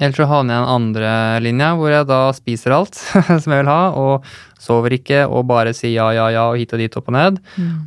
Eller 0.00 0.16
så 0.16 0.26
havner 0.26 0.56
jeg 0.56 0.58
i 0.58 0.64
den 0.64 0.74
andre 0.74 1.10
linja, 1.44 1.68
hvor 1.78 1.92
jeg 1.92 2.06
da 2.10 2.20
spiser 2.34 2.74
alt 2.74 2.98
som 3.42 3.52
jeg 3.54 3.60
vil 3.60 3.70
ha, 3.70 3.82
og 3.94 4.26
sover 4.58 4.96
ikke 4.96 5.20
og 5.28 5.44
bare 5.46 5.74
sier 5.76 5.94
ja, 5.94 6.08
ja, 6.16 6.28
ja 6.34 6.46
og 6.50 6.58
hit 6.58 6.74
og 6.74 6.82
dit, 6.82 6.96
opp 6.98 7.10
og 7.12 7.14
ned. 7.14 7.38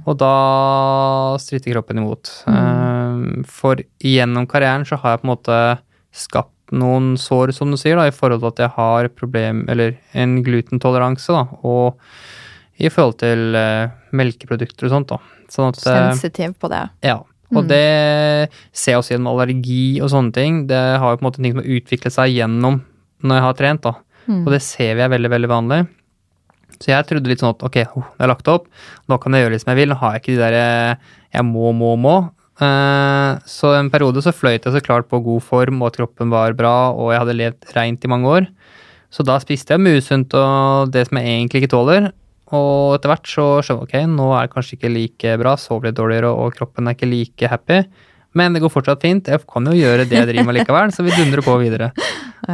Og 0.07 0.19
da 0.21 0.33
stritter 1.43 1.75
kroppen 1.75 1.99
imot. 1.99 2.31
Mm. 2.47 3.43
For 3.49 3.81
gjennom 3.99 4.47
karrieren 4.47 4.87
så 4.87 4.99
har 5.01 5.15
jeg 5.15 5.23
på 5.23 5.27
en 5.27 5.33
måte 5.33 5.59
skapt 6.15 6.53
noen 6.75 7.15
sår, 7.19 7.53
som 7.55 7.71
du 7.71 7.77
sier, 7.79 7.95
da, 7.99 8.07
i 8.07 8.15
forhold 8.15 8.43
til 8.43 8.51
at 8.51 8.63
jeg 8.65 8.75
har 8.75 9.09
problem, 9.15 9.63
eller 9.71 9.95
en 10.17 10.39
glutentoleranse, 10.43 11.31
da, 11.31 11.45
og 11.67 11.99
i 12.77 12.91
forhold 12.93 13.17
til 13.23 13.55
eh, 13.57 13.93
melkeprodukter 14.15 14.87
og 14.87 14.93
sånt, 14.93 15.13
da. 15.13 15.45
Sånn 15.51 15.71
at 15.71 15.79
eh, 15.81 15.99
Sensitiv 16.11 16.57
på 16.59 16.71
det. 16.71 16.83
ja. 17.07 17.21
Og 17.55 17.67
det 17.69 18.49
ser 18.75 18.95
jeg 18.95 18.99
også 18.99 19.13
gjennom 19.13 19.31
allergi 19.31 20.01
og 20.03 20.11
sånne 20.11 20.35
ting. 20.35 20.65
Det 20.67 20.81
har 20.99 21.13
jo 21.13 21.19
på 21.19 21.23
en 21.23 21.29
måte 21.29 21.43
ting 21.43 21.53
som 21.53 21.61
har 21.61 21.77
utviklet 21.77 22.15
seg 22.15 22.33
gjennom 22.35 22.81
når 23.23 23.39
jeg 23.39 23.45
har 23.45 23.57
trent, 23.61 23.85
da. 23.85 23.93
Og 24.43 24.49
det 24.51 24.59
ser 24.65 24.97
vi 24.97 25.05
er 25.05 25.13
veldig, 25.13 25.31
veldig 25.31 25.49
vanlig. 25.51 25.79
Så 26.77 26.91
jeg 26.91 27.07
trodde 27.09 27.31
litt 27.31 27.41
sånn 27.41 27.55
at 27.55 27.63
ok, 27.65 27.77
oh, 27.97 28.09
det 28.17 28.25
er 28.25 28.29
lagt 28.29 28.49
opp, 28.51 28.67
nå 29.09 29.17
kan 29.21 29.33
jeg 29.33 29.45
gjøre 29.45 29.55
litt 29.55 29.63
som 29.63 29.71
jeg 29.71 29.79
vil. 29.79 29.93
Nå 29.93 29.99
har 30.01 30.15
jeg 30.15 30.23
ikke 30.23 30.35
de 30.35 30.41
der 30.43 30.57
eh, 30.59 31.13
jeg 31.37 31.47
må, 31.47 31.71
må, 31.77 31.95
må. 31.97 32.17
Uh, 32.57 33.37
så 33.45 33.75
en 33.77 33.89
periode 33.93 34.21
så 34.25 34.33
fløyt 34.33 34.65
jeg 34.65 34.73
så 34.73 34.81
klart 34.81 35.09
på 35.09 35.21
god 35.25 35.43
form, 35.45 35.81
og 35.81 35.91
at 35.91 35.99
kroppen 35.99 36.33
var 36.33 36.57
bra, 36.57 36.91
og 36.93 37.13
jeg 37.13 37.21
hadde 37.23 37.37
levd 37.37 37.73
reint 37.77 38.05
i 38.05 38.11
mange 38.11 38.31
år. 38.33 38.47
Så 39.13 39.23
da 39.25 39.37
spiste 39.39 39.73
jeg 39.73 39.83
mye 39.83 40.01
usunt 40.01 40.33
og 40.35 40.91
det 40.93 41.05
som 41.07 41.19
jeg 41.21 41.29
egentlig 41.31 41.63
ikke 41.63 41.73
tåler. 41.77 42.09
Og 42.55 42.95
etter 42.95 43.11
hvert 43.11 43.27
så 43.27 43.45
skjønner 43.65 43.87
ok, 43.87 43.95
nå 44.13 44.27
er 44.37 44.47
det 44.47 44.53
kanskje 44.53 44.77
ikke 44.77 44.93
like 44.93 45.33
bra, 45.41 45.55
sover 45.59 45.89
litt 45.89 45.97
dårligere, 45.97 46.29
og 46.31 46.55
kroppen 46.55 46.87
er 46.87 46.95
ikke 46.95 47.09
like 47.11 47.51
happy. 47.51 47.81
Men 48.37 48.53
det 48.53 48.61
går 48.63 48.71
fortsatt 48.71 49.01
fint. 49.03 49.27
Jeg 49.27 49.43
kan 49.49 49.65
jo 49.67 49.75
gjøre 49.75 50.05
det 50.07 50.15
jeg 50.19 50.29
driver 50.29 50.47
med 50.47 50.59
likevel, 50.59 50.91
så 50.93 51.03
vi 51.03 51.15
dundrer 51.15 51.41
på 51.43 51.55
videre. 51.59 51.91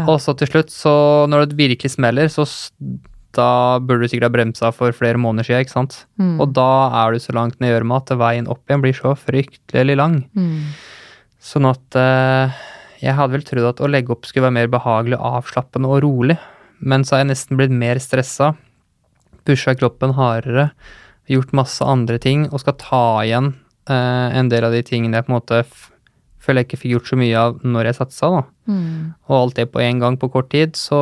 Og 0.08 0.16
så 0.24 0.34
til 0.40 0.48
slutt, 0.50 0.72
så 0.74 0.94
når 1.30 1.50
det 1.52 1.60
virkelig 1.60 1.92
smeller, 1.98 2.30
så 2.32 2.46
da 3.34 3.80
burde 3.82 4.06
du 4.06 4.12
sikkert 4.12 4.30
ha 4.30 4.34
bremsa 4.34 4.70
for 4.74 4.94
flere 4.96 5.18
måneder 5.22 5.46
siden, 5.48 5.66
ikke 5.66 5.74
sant. 5.74 6.06
Og 6.42 6.54
da 6.56 6.70
er 7.04 7.14
du 7.14 7.20
så 7.20 7.34
langt 7.36 7.60
ned 7.60 7.70
i 7.70 7.74
gjørma 7.76 8.00
at 8.02 8.14
veien 8.18 8.48
opp 8.48 8.64
igjen 8.70 8.82
blir 8.86 8.94
så 8.98 9.14
fryktelig 9.18 9.98
lang. 10.00 10.20
Sånn 11.44 11.66
at 11.68 11.98
eh, 12.00 12.54
jeg 13.04 13.18
hadde 13.18 13.34
vel 13.36 13.44
trodd 13.44 13.66
at 13.74 13.82
å 13.84 13.90
legge 13.92 14.14
opp 14.16 14.26
skulle 14.26 14.46
være 14.48 14.58
mer 14.62 14.70
behagelig, 14.72 15.18
avslappende 15.20 15.90
og 15.92 16.04
rolig. 16.06 16.38
Men 16.80 17.04
så 17.04 17.18
har 17.18 17.26
jeg 17.26 17.34
nesten 17.34 17.60
blitt 17.60 17.74
mer 17.76 18.00
stressa. 18.00 18.54
Pusha 19.48 19.76
kroppen 19.80 20.16
hardere. 20.18 20.70
Gjort 21.32 21.56
masse 21.56 21.86
andre 21.86 22.20
ting 22.20 22.48
og 22.50 22.62
skal 22.64 22.78
ta 22.82 23.04
igjen 23.24 23.54
eh, 23.90 24.38
en 24.40 24.52
del 24.52 24.68
av 24.68 24.76
de 24.76 24.84
tingene 24.86 25.20
jeg 25.20 25.28
på 25.28 25.34
en 25.34 25.40
måte 25.40 25.64
føler 26.44 26.64
jeg 26.64 26.68
ikke 26.68 26.82
fikk 26.82 26.96
gjort 26.98 27.12
så 27.14 27.20
mye 27.20 27.40
av 27.40 27.62
når 27.64 27.88
jeg 27.88 28.00
satsa. 28.02 28.32
da. 28.34 28.42
Og 29.30 29.38
alt 29.38 29.60
det 29.60 29.70
på 29.72 29.84
én 29.84 30.02
gang 30.04 30.18
på 30.20 30.32
kort 30.34 30.52
tid, 30.52 30.76
så 30.76 31.00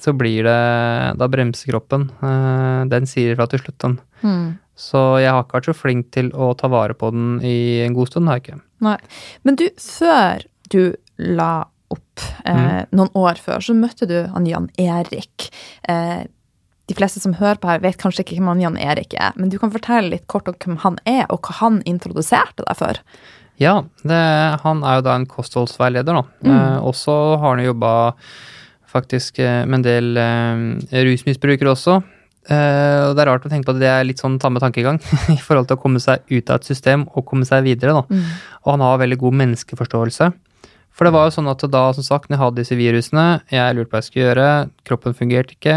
så 0.00 0.12
blir 0.16 0.46
det 0.46 1.18
Da 1.20 1.28
bremser 1.28 1.72
kroppen. 1.72 2.08
Eh, 2.22 2.82
den 2.88 3.08
sier 3.10 3.34
ifra 3.34 3.46
til 3.50 3.62
slutt, 3.62 3.78
den. 3.84 3.98
Mm. 4.22 4.46
Så 4.80 5.00
jeg 5.20 5.32
har 5.34 5.44
ikke 5.44 5.58
vært 5.58 5.68
så 5.68 5.76
flink 5.76 6.10
til 6.16 6.30
å 6.32 6.54
ta 6.56 6.70
vare 6.72 6.96
på 6.96 7.10
den 7.12 7.40
i 7.44 7.82
en 7.84 7.96
god 7.96 8.08
stund, 8.08 8.30
har 8.30 8.40
jeg 8.40 8.46
ikke. 8.46 8.60
Nei. 8.86 8.96
Men 9.44 9.60
du, 9.60 9.66
før 9.76 10.46
du 10.72 10.80
la 11.20 11.66
opp, 11.92 12.24
eh, 12.48 12.84
noen 12.96 13.10
år 13.18 13.40
før, 13.42 13.60
så 13.60 13.76
møtte 13.76 14.08
du 14.08 14.16
han 14.32 14.46
Jan 14.48 14.70
Erik. 14.80 15.50
Eh, 15.88 16.24
de 16.90 16.96
fleste 16.98 17.22
som 17.22 17.36
hører 17.38 17.60
på 17.62 17.70
her, 17.70 17.82
vet 17.84 17.98
kanskje 18.00 18.24
ikke 18.24 18.40
hvem 18.40 18.50
han 18.50 18.62
Jan 18.64 18.78
Erik 18.82 19.14
er, 19.14 19.34
men 19.38 19.52
du 19.52 19.58
kan 19.62 19.72
fortelle 19.72 20.16
litt 20.16 20.26
kort 20.30 20.50
om 20.50 20.56
hvem 20.58 20.80
han 20.82 20.98
er, 21.08 21.26
og 21.30 21.46
hva 21.46 21.60
han 21.60 21.80
introduserte 21.88 22.66
deg 22.66 22.78
for. 22.78 22.98
Ja, 23.60 23.82
det, 24.02 24.20
han 24.64 24.80
er 24.88 24.98
jo 24.98 25.04
da 25.06 25.18
en 25.18 25.28
kostholdsveileder, 25.28 26.16
da. 26.16 26.24
Eh, 26.48 26.78
og 26.80 26.96
så 26.98 27.14
har 27.36 27.52
han 27.52 27.60
jo 27.62 27.74
jobba 27.74 27.92
faktisk 28.90 29.38
eh, 29.44 29.62
med 29.68 29.80
en 29.80 29.86
del 29.86 30.18
eh, 30.18 31.04
rusmisbrukere 31.04 31.74
også. 31.74 32.00
Eh, 32.50 33.00
og 33.04 33.14
det 33.14 33.22
er 33.22 33.28
rart 33.28 33.44
å 33.44 33.52
tenke 33.52 33.68
på 33.68 33.76
at 33.76 33.82
det 33.82 33.90
er 33.92 34.06
litt 34.08 34.22
sånn 34.22 34.40
samme 34.42 34.62
tankegang 34.64 34.98
i 35.36 35.38
forhold 35.44 35.68
til 35.68 35.76
å 35.76 35.82
komme 35.82 36.00
seg 36.02 36.24
ut 36.32 36.50
av 36.50 36.58
et 36.58 36.70
system 36.72 37.04
og 37.12 37.28
komme 37.28 37.46
seg 37.48 37.66
videre, 37.68 38.00
da. 38.00 38.22
Og 38.64 38.74
han 38.74 38.86
har 38.86 39.02
veldig 39.04 39.20
god 39.20 39.42
menneskeforståelse. 39.44 40.32
For 40.90 41.06
det 41.06 41.14
var 41.14 41.28
jo 41.28 41.36
sånn 41.36 41.52
at 41.52 41.62
da, 41.70 41.84
som 41.96 42.04
sagt, 42.04 42.28
når 42.28 42.36
jeg 42.36 42.42
hadde 42.42 42.62
disse 42.64 42.76
virusene, 42.80 43.26
jeg 43.52 43.76
lurte 43.76 43.92
på 43.92 43.96
hva 43.96 44.02
jeg 44.02 44.08
skulle 44.08 44.26
gjøre, 44.26 44.48
kroppen 44.88 45.16
fungerte 45.16 45.54
ikke, 45.54 45.76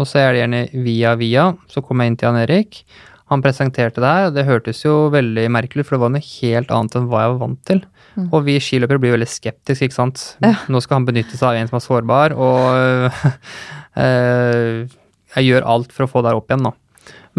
og 0.00 0.08
så 0.08 0.22
er 0.22 0.32
det 0.32 0.42
gjerne 0.42 0.62
via 0.84 1.16
via, 1.20 1.48
så 1.68 1.82
kom 1.84 2.00
jeg 2.00 2.12
inn 2.12 2.20
til 2.20 2.30
Jan 2.30 2.42
Erik. 2.42 2.84
Han 3.32 3.42
presenterte 3.44 4.02
det 4.02 4.08
her, 4.08 4.28
og 4.28 4.36
det 4.36 4.44
hørtes 4.48 4.82
jo 4.84 5.08
veldig 5.12 5.46
merkelig 5.52 5.84
ut, 5.84 5.88
for 5.88 5.96
det 5.96 6.04
var 6.04 6.12
noe 6.14 6.26
helt 6.26 6.72
annet 6.74 6.96
enn 6.98 7.08
hva 7.08 7.24
jeg 7.24 7.32
var 7.32 7.40
vant 7.40 7.62
til. 7.68 7.82
Og 8.28 8.42
vi 8.44 8.58
skiløpere 8.60 9.00
blir 9.00 9.14
veldig 9.14 9.28
skeptiske, 9.30 9.88
ikke 9.88 9.96
sant. 9.96 10.24
Nå 10.42 10.82
skal 10.84 10.98
han 10.98 11.08
benytte 11.08 11.38
seg 11.38 11.48
av 11.48 11.60
en 11.60 11.70
som 11.70 11.78
er 11.78 11.84
sårbar, 11.86 12.34
og 12.36 13.22
eh, 14.04 14.98
jeg 15.36 15.48
gjør 15.48 15.68
alt 15.74 15.94
for 15.96 16.04
å 16.04 16.10
få 16.12 16.22
det 16.22 16.32
her 16.32 16.40
opp 16.40 16.52
igjen, 16.52 16.68
da. 16.68 16.74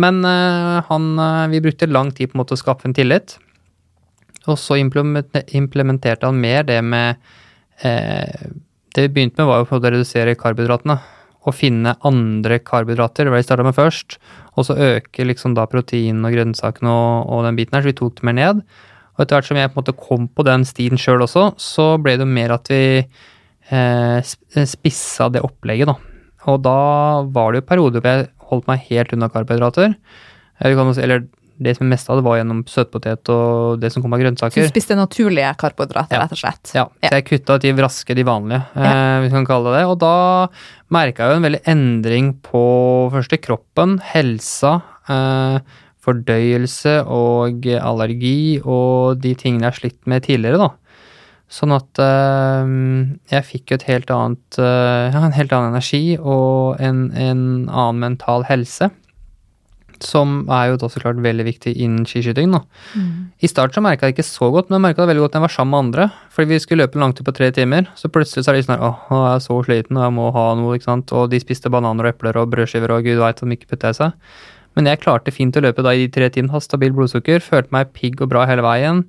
Men 0.01 0.23
øh, 0.25 0.79
han, 0.87 1.09
eh, 1.21 1.47
vi 1.53 1.61
brukte 1.67 1.89
lang 1.91 2.09
tid 2.13 2.31
på 2.31 2.37
en 2.37 2.41
måte 2.41 2.57
å 2.57 2.61
skaffe 2.61 2.89
en 2.89 2.97
tillit. 2.97 3.37
Og 4.49 4.57
så 4.59 4.79
implementerte 4.81 6.25
han 6.25 6.41
mer 6.41 6.65
det 6.67 6.81
med 6.83 7.21
Det 8.93 9.05
vi 9.05 9.09
begynte 9.09 9.39
med, 9.39 9.47
var 9.47 9.61
jo 9.61 9.77
å 9.77 9.79
redusere 9.81 10.35
karbohydratene. 10.37 10.97
Og 11.43 11.55
finne 11.57 11.95
andre 12.07 12.59
karbohydrater, 12.63 13.25
det 13.25 13.33
var 13.33 13.39
det 13.39 13.43
vi 13.43 13.49
starta 13.49 13.65
med 13.67 13.75
først. 13.75 14.17
Og 14.55 14.67
så 14.67 14.77
øke 14.79 15.25
liksom 15.27 15.57
da 15.57 15.65
protein 15.67 16.23
og 16.23 16.35
grønnsakene 16.35 16.89
og, 16.89 17.29
og 17.33 17.45
den 17.47 17.59
biten 17.59 17.75
her, 17.75 17.83
så 17.83 17.91
vi 17.91 17.97
tok 17.99 18.17
det 18.19 18.27
mer 18.29 18.37
ned. 18.39 18.63
Og 19.13 19.23
etter 19.23 19.37
hvert 19.37 19.49
som 19.49 19.59
jeg 19.59 19.69
på 19.69 19.77
en 19.77 19.83
måte 19.83 19.97
kom 19.99 20.29
på 20.31 20.45
den 20.47 20.63
stien 20.65 20.99
sjøl 20.99 21.25
også, 21.25 21.51
så 21.61 21.87
ble 22.01 22.15
det 22.17 22.25
jo 22.25 22.33
mer 22.33 22.55
at 22.55 22.71
vi 22.71 22.83
eh, 23.03 24.33
spissa 24.69 25.29
det 25.33 25.43
opplegget, 25.45 25.91
da. 25.91 25.97
Og 26.49 26.63
da 26.65 26.79
var 27.35 27.53
det 27.53 27.61
jo 27.61 27.69
perioder 27.69 28.03
hvor 28.03 28.09
jeg 28.09 28.29
holdt 28.49 28.69
meg 28.69 28.87
helt 28.89 29.13
unna 29.15 29.29
karbohydrater. 29.31 29.93
Eller, 30.63 31.27
det 31.63 31.75
som 31.77 31.87
mest 31.89 32.09
av 32.11 32.19
det 32.19 32.23
var 32.25 32.37
gjennom 32.39 32.63
søtpotet 32.69 33.29
og 33.33 33.79
det 33.81 33.91
som 33.93 34.03
kom 34.03 34.13
av 34.13 34.19
Så 34.19 34.23
grønnsaker. 34.25 34.61
du 34.65 34.69
spiste 34.71 34.95
naturlige 34.99 35.53
karbohydrater, 35.57 36.17
Ja. 36.17 36.21
rett 36.25 36.31
og 36.35 36.37
slett? 36.43 36.73
Ja, 36.75 36.85
Ja. 37.01 37.09
så 37.09 37.15
jeg 37.19 37.25
kutta 37.29 37.59
de 37.59 37.71
raske, 37.81 38.15
de 38.15 38.23
vanlige, 38.23 38.63
eh, 38.75 39.19
hvis 39.23 39.31
man 39.31 39.45
kan 39.45 39.49
kalle 39.55 39.71
det 39.71 39.79
det. 39.79 39.87
Og 39.89 39.99
da 39.99 40.47
merka 40.91 41.23
jeg 41.23 41.31
jo 41.31 41.39
en 41.39 41.47
veldig 41.51 41.63
endring 41.65 42.33
på 42.43 43.11
først 43.11 43.33
i 43.33 43.37
kroppen, 43.37 43.99
helsa, 44.13 44.81
eh, 45.09 45.59
fordøyelse 46.03 47.05
og 47.07 47.65
allergi 47.79 48.59
og 48.65 49.21
de 49.23 49.33
tingene 49.39 49.63
jeg 49.63 49.71
har 49.71 49.79
slitt 49.79 50.07
med 50.07 50.23
tidligere, 50.27 50.57
da. 50.57 50.69
Sånn 51.53 51.71
at 51.75 51.99
øh, 52.01 53.17
jeg 53.29 53.45
fikk 53.45 53.71
jo 53.71 53.75
et 53.77 53.83
helt 53.83 54.09
annet 54.09 54.57
øh, 54.57 55.11
ja, 55.13 55.21
en 55.27 55.35
helt 55.35 55.51
annen 55.53 55.73
energi 55.75 56.17
og 56.17 56.79
en, 56.81 57.11
en 57.13 57.43
annen 57.69 57.99
mental 58.01 58.43
helse. 58.49 58.89
Som 60.03 60.41
er 60.51 60.71
jo 60.73 60.77
da 60.81 60.89
så 60.91 60.99
klart 60.99 61.21
veldig 61.23 61.45
viktig 61.47 61.73
innen 61.79 62.03
skiskyting. 62.09 62.51
da. 62.51 62.59
I 63.39 63.47
start 63.47 63.75
så 63.75 63.83
merka 63.83 64.07
jeg 64.09 64.13
det 64.13 64.19
ikke 64.19 64.27
så 64.27 64.49
godt, 64.51 64.69
men 64.69 64.77
jeg 64.79 64.85
merka 64.87 65.03
det 65.03 65.11
veldig 65.13 65.23
godt 65.23 65.35
når 65.37 65.39
jeg 65.41 65.47
var 65.47 65.53
sammen 65.55 65.71
med 65.71 65.83
andre. 65.85 66.07
Fordi 66.35 66.49
vi 66.49 66.59
skulle 66.59 66.83
løpe 66.83 66.99
en 66.99 67.05
langtur 67.05 67.23
på 67.27 67.35
tre 67.37 67.51
timer, 67.55 67.87
så 67.95 68.11
plutselig 68.11 68.43
så 68.43 68.51
er 68.51 68.59
de 68.59 68.65
sånn 68.67 68.75
her 68.75 68.83
åh, 68.89 69.05
nå 69.09 69.21
er 69.23 69.31
jeg 69.37 69.45
så 69.47 69.59
sliten 69.67 69.99
og 69.99 70.03
jeg 70.07 70.15
må 70.17 70.25
ha 70.35 70.47
noe, 70.59 70.75
ikke 70.75 70.89
sant. 70.89 71.13
Og 71.15 71.29
de 71.31 71.39
spiste 71.39 71.71
bananer 71.71 72.09
og 72.09 72.13
epler 72.15 72.41
og 72.41 72.51
brødskiver 72.51 72.91
og 72.97 73.07
gud 73.07 73.23
veit 73.23 73.41
om 73.45 73.55
ikke 73.55 73.71
putta 73.71 73.93
i 73.93 73.97
seg. 74.01 74.11
Men 74.75 74.89
jeg 74.89 75.03
klarte 75.03 75.31
fint 75.31 75.55
å 75.55 75.61
løpe 75.61 75.83
da 75.85 75.93
i 75.93 76.07
de 76.07 76.11
tre 76.11 76.29
timene, 76.33 76.51
hadde 76.55 76.65
stabilt 76.65 76.95
blodsukker, 76.97 77.43
følte 77.45 77.69
meg 77.75 77.91
pigg 77.93 78.21
og 78.25 78.31
bra 78.31 78.45
hele 78.49 78.63
veien. 78.65 79.03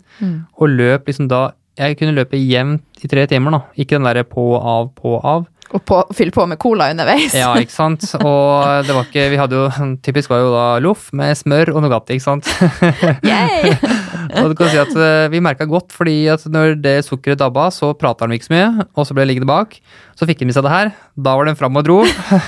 Og 0.60 0.68
løp 0.68 1.06
liksom 1.08 1.28
da 1.32 1.52
Jeg 1.74 1.96
kunne 1.98 2.14
løpe 2.14 2.38
jevnt 2.38 3.02
i 3.02 3.08
tre 3.10 3.24
timer, 3.26 3.50
da. 3.50 3.58
Ikke 3.74 3.96
den 3.96 4.04
derre 4.06 4.22
på, 4.22 4.54
av, 4.60 4.92
på, 4.94 5.16
av. 5.26 5.48
Og 5.74 5.82
på, 5.82 5.98
fylle 6.14 6.30
på 6.34 6.44
med 6.46 6.58
cola 6.62 6.86
underveis? 6.92 7.34
Ja, 7.34 7.50
ikke 7.58 7.74
sant. 7.74 8.04
Og 8.20 8.86
det 8.86 8.94
var 8.94 9.08
ikke 9.08 9.26
Vi 9.32 9.40
hadde 9.40 9.58
jo 9.58 9.88
Typisk 10.06 10.30
var 10.30 10.44
jo 10.44 10.52
da 10.54 10.66
loff 10.84 11.08
med 11.16 11.34
smør 11.38 11.72
og 11.74 11.82
Nugatti, 11.82 12.18
ikke 12.18 12.26
sant. 12.28 12.46
Og 14.38 14.52
du 14.52 14.56
kan 14.58 14.70
si 14.70 14.80
at 14.80 14.94
eh, 14.94 15.26
Vi 15.32 15.42
merka 15.44 15.66
godt, 15.68 15.92
fordi 15.94 16.16
at 16.32 16.46
når 16.50 16.78
det 16.84 16.96
sukkeret 17.08 17.42
dabba, 17.42 17.68
så 17.74 17.92
prata 17.98 18.26
han 18.26 18.34
ikke 18.36 18.48
så 18.48 18.54
mye, 18.54 18.86
og 18.94 19.06
så 19.06 19.16
ble 19.16 19.24
det 19.24 19.32
liggende 19.32 19.50
bak. 19.50 19.76
Så 20.18 20.28
fikk 20.30 20.40
de 20.40 20.48
med 20.48 20.56
seg 20.56 20.66
det 20.66 20.72
her. 20.72 20.92
Da 21.26 21.34
var 21.36 21.48
den 21.48 21.58
fram 21.58 21.76
og 21.80 21.86
dro. 21.86 22.00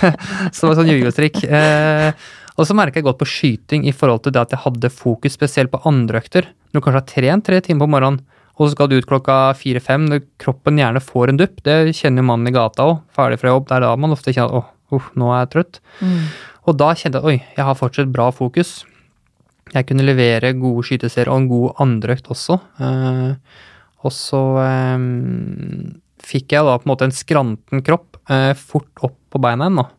så 0.54 0.62
det 0.62 0.70
var 0.70 0.78
sånn 0.78 0.92
jojo-strikk. 0.92 1.42
Eh, 1.46 2.26
og 2.56 2.68
så 2.68 2.76
merka 2.76 3.00
jeg 3.00 3.06
godt 3.06 3.20
på 3.20 3.28
skyting 3.28 3.84
i 3.88 3.94
forhold 3.94 4.24
til 4.24 4.34
det 4.34 4.46
at 4.46 4.54
jeg 4.54 4.62
hadde 4.62 4.92
fokus 4.92 5.36
spesielt 5.36 5.72
på 5.72 5.82
andre 5.88 6.22
økter. 6.22 6.48
Når 6.70 6.80
du 6.80 6.84
kanskje 6.86 7.02
har 7.02 7.10
trent 7.10 7.46
tre 7.48 7.60
timer 7.64 7.84
på 7.84 7.92
morgenen, 7.96 8.22
og 8.56 8.64
så 8.64 8.72
skal 8.72 8.88
du 8.88 8.96
ut 8.96 9.08
klokka 9.08 9.36
fire-fem, 9.58 10.08
kroppen 10.40 10.80
gjerne 10.80 11.02
får 11.04 11.32
en 11.32 11.40
dupp. 11.42 11.60
Det 11.66 11.92
kjenner 11.96 12.24
jo 12.24 12.28
mannen 12.30 12.48
i 12.48 12.54
gata 12.56 12.86
òg, 12.88 12.98
ferdig 13.12 13.40
fra 13.42 13.52
jobb. 13.52 13.66
Det 13.68 13.76
er 13.76 13.84
da 13.84 13.90
man 14.00 14.14
ofte 14.16 14.32
kjenner 14.32 14.48
at 14.48 14.60
åh, 14.62 14.96
uff, 14.96 15.10
nå 15.20 15.28
er 15.34 15.42
jeg 15.42 15.50
trøtt. 15.52 15.80
Og 16.66 16.78
da 16.80 16.88
kjente 16.96 17.20
jeg 17.20 17.28
oi, 17.28 17.36
jeg 17.58 17.66
har 17.68 17.76
fortsatt 17.78 18.12
bra 18.14 18.30
fokus. 18.32 18.78
Jeg 19.74 19.86
kunne 19.88 20.06
levere 20.06 20.54
gode 20.56 20.86
skyteserier 20.88 21.28
og 21.32 21.42
en 21.42 21.50
god 21.50 21.82
andreøkt 21.84 22.30
også. 22.32 22.56
Eh, 22.80 23.60
og 24.06 24.14
så 24.14 24.42
eh, 24.62 25.04
fikk 26.26 26.56
jeg 26.56 26.66
da 26.66 26.78
på 26.78 26.86
en 26.86 26.92
måte 26.94 27.08
en 27.10 27.14
skranten 27.14 27.84
kropp 27.84 28.16
eh, 28.32 28.54
fort 28.56 29.04
opp 29.04 29.18
på 29.34 29.42
beina 29.42 29.68
igjen. 29.68 29.92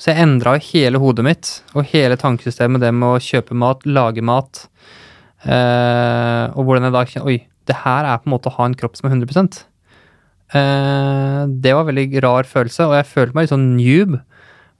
Så 0.00 0.10
jeg 0.10 0.24
endra 0.24 0.56
hele 0.64 0.98
hodet 0.98 1.26
mitt 1.26 1.48
og 1.76 1.84
hele 1.92 2.16
tankesystemet, 2.18 2.80
det 2.80 2.90
med 2.96 3.18
å 3.18 3.22
kjøpe 3.22 3.54
mat, 3.54 3.84
lage 3.84 4.24
mat. 4.24 4.64
Eh, 5.44 6.44
og 6.56 6.64
hvordan 6.64 6.88
jeg 6.88 6.96
da 6.96 7.04
kjenner 7.08 7.28
Oi, 7.28 7.38
det 7.70 7.80
her 7.84 8.08
er 8.08 8.20
på 8.20 8.28
en 8.28 8.34
måte 8.36 8.50
å 8.50 8.56
ha 8.58 8.68
en 8.68 8.76
kropp 8.78 8.98
som 8.98 9.08
er 9.08 9.16
100 9.16 9.44
eh, 10.54 11.44
Det 11.62 11.76
var 11.76 11.84
en 11.84 11.92
veldig 11.92 12.24
rar 12.26 12.48
følelse, 12.50 12.88
og 12.88 12.98
jeg 12.98 13.12
følte 13.12 13.36
meg 13.38 13.46
litt 13.46 13.54
sånn 13.54 13.70
noob. 13.78 14.18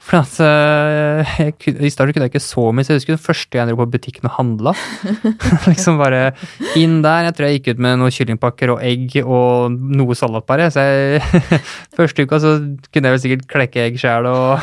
For 0.01 0.17
at, 0.17 0.33
eh, 0.41 1.33
jeg, 1.45 1.75
I 1.77 1.91
starten 1.93 2.15
kunne 2.17 2.25
jeg 2.25 2.33
ikke 2.33 2.41
så 2.41 2.63
mye, 2.73 2.87
så 2.87 2.95
jeg 2.95 3.03
husker 3.03 3.13
den 3.19 3.21
første 3.21 3.59
jeg 3.59 3.69
dro 3.69 3.77
på 3.83 3.87
butikken 3.93 4.31
og 4.31 4.33
handla. 4.39 4.73
liksom 5.69 6.01
bare 6.01 6.31
inn 6.81 7.03
der. 7.05 7.27
Jeg 7.29 7.37
tror 7.37 7.47
jeg 7.47 7.59
gikk 7.59 7.69
ut 7.75 7.83
med 7.85 8.01
noen 8.01 8.15
kyllingpakker 8.17 8.73
og 8.73 8.81
egg 8.81 9.19
og 9.21 9.77
noe 9.77 10.17
salat 10.17 10.49
bare. 10.49 10.71
Så 10.73 10.87
jeg, 10.89 11.21
første 11.99 12.25
uka 12.25 12.41
så 12.41 12.55
kunne 12.89 13.11
jeg 13.13 13.19
vel 13.19 13.23
sikkert 13.27 13.47
klekke 13.53 13.85
egg 13.91 14.01
sjæl 14.01 14.31
og 14.31 14.57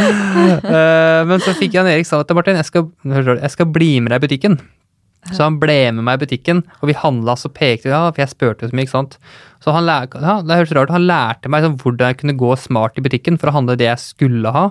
Eh, 0.00 1.20
Men 1.28 1.42
så 1.42 1.52
fikk 1.52 1.74
jeg 1.74 1.80
Jan 1.80 1.88
Erik 1.90 2.06
sa 2.08 2.20
til 2.24 2.36
Martin 2.38 2.56
jeg 2.56 2.68
skal, 2.68 2.86
jeg 3.04 3.50
skal 3.52 3.68
bli 3.68 3.90
med 4.00 4.12
deg 4.12 4.20
i 4.20 4.24
butikken. 4.24 4.54
Så 5.28 5.44
han 5.44 5.58
ble 5.60 5.76
med 5.92 6.06
meg 6.06 6.16
i 6.16 6.24
butikken, 6.24 6.62
og 6.80 6.88
vi 6.88 6.96
handla, 6.96 7.34
så 7.36 7.50
pekte 7.52 7.92
ja, 7.92 8.06
for 8.08 8.22
jeg 8.22 8.32
spurte 8.32 8.70
så 8.70 8.76
mye, 8.76 8.86
ikke 8.86 8.94
sant. 8.94 9.18
Så 9.60 9.74
han 9.76 9.84
lær, 9.84 10.08
ja, 10.16 10.38
det 10.40 10.56
høres 10.62 10.72
rart 10.78 10.94
han 10.94 11.04
lærte 11.04 11.52
meg 11.52 11.66
sånn, 11.66 11.76
hvordan 11.82 12.12
jeg 12.12 12.20
kunne 12.22 12.38
gå 12.40 12.54
smart 12.58 12.96
i 12.96 13.04
butikken 13.04 13.36
for 13.40 13.50
å 13.50 13.58
handle 13.58 13.76
det 13.78 13.90
jeg 13.90 14.02
skulle 14.02 14.52
ha. 14.54 14.70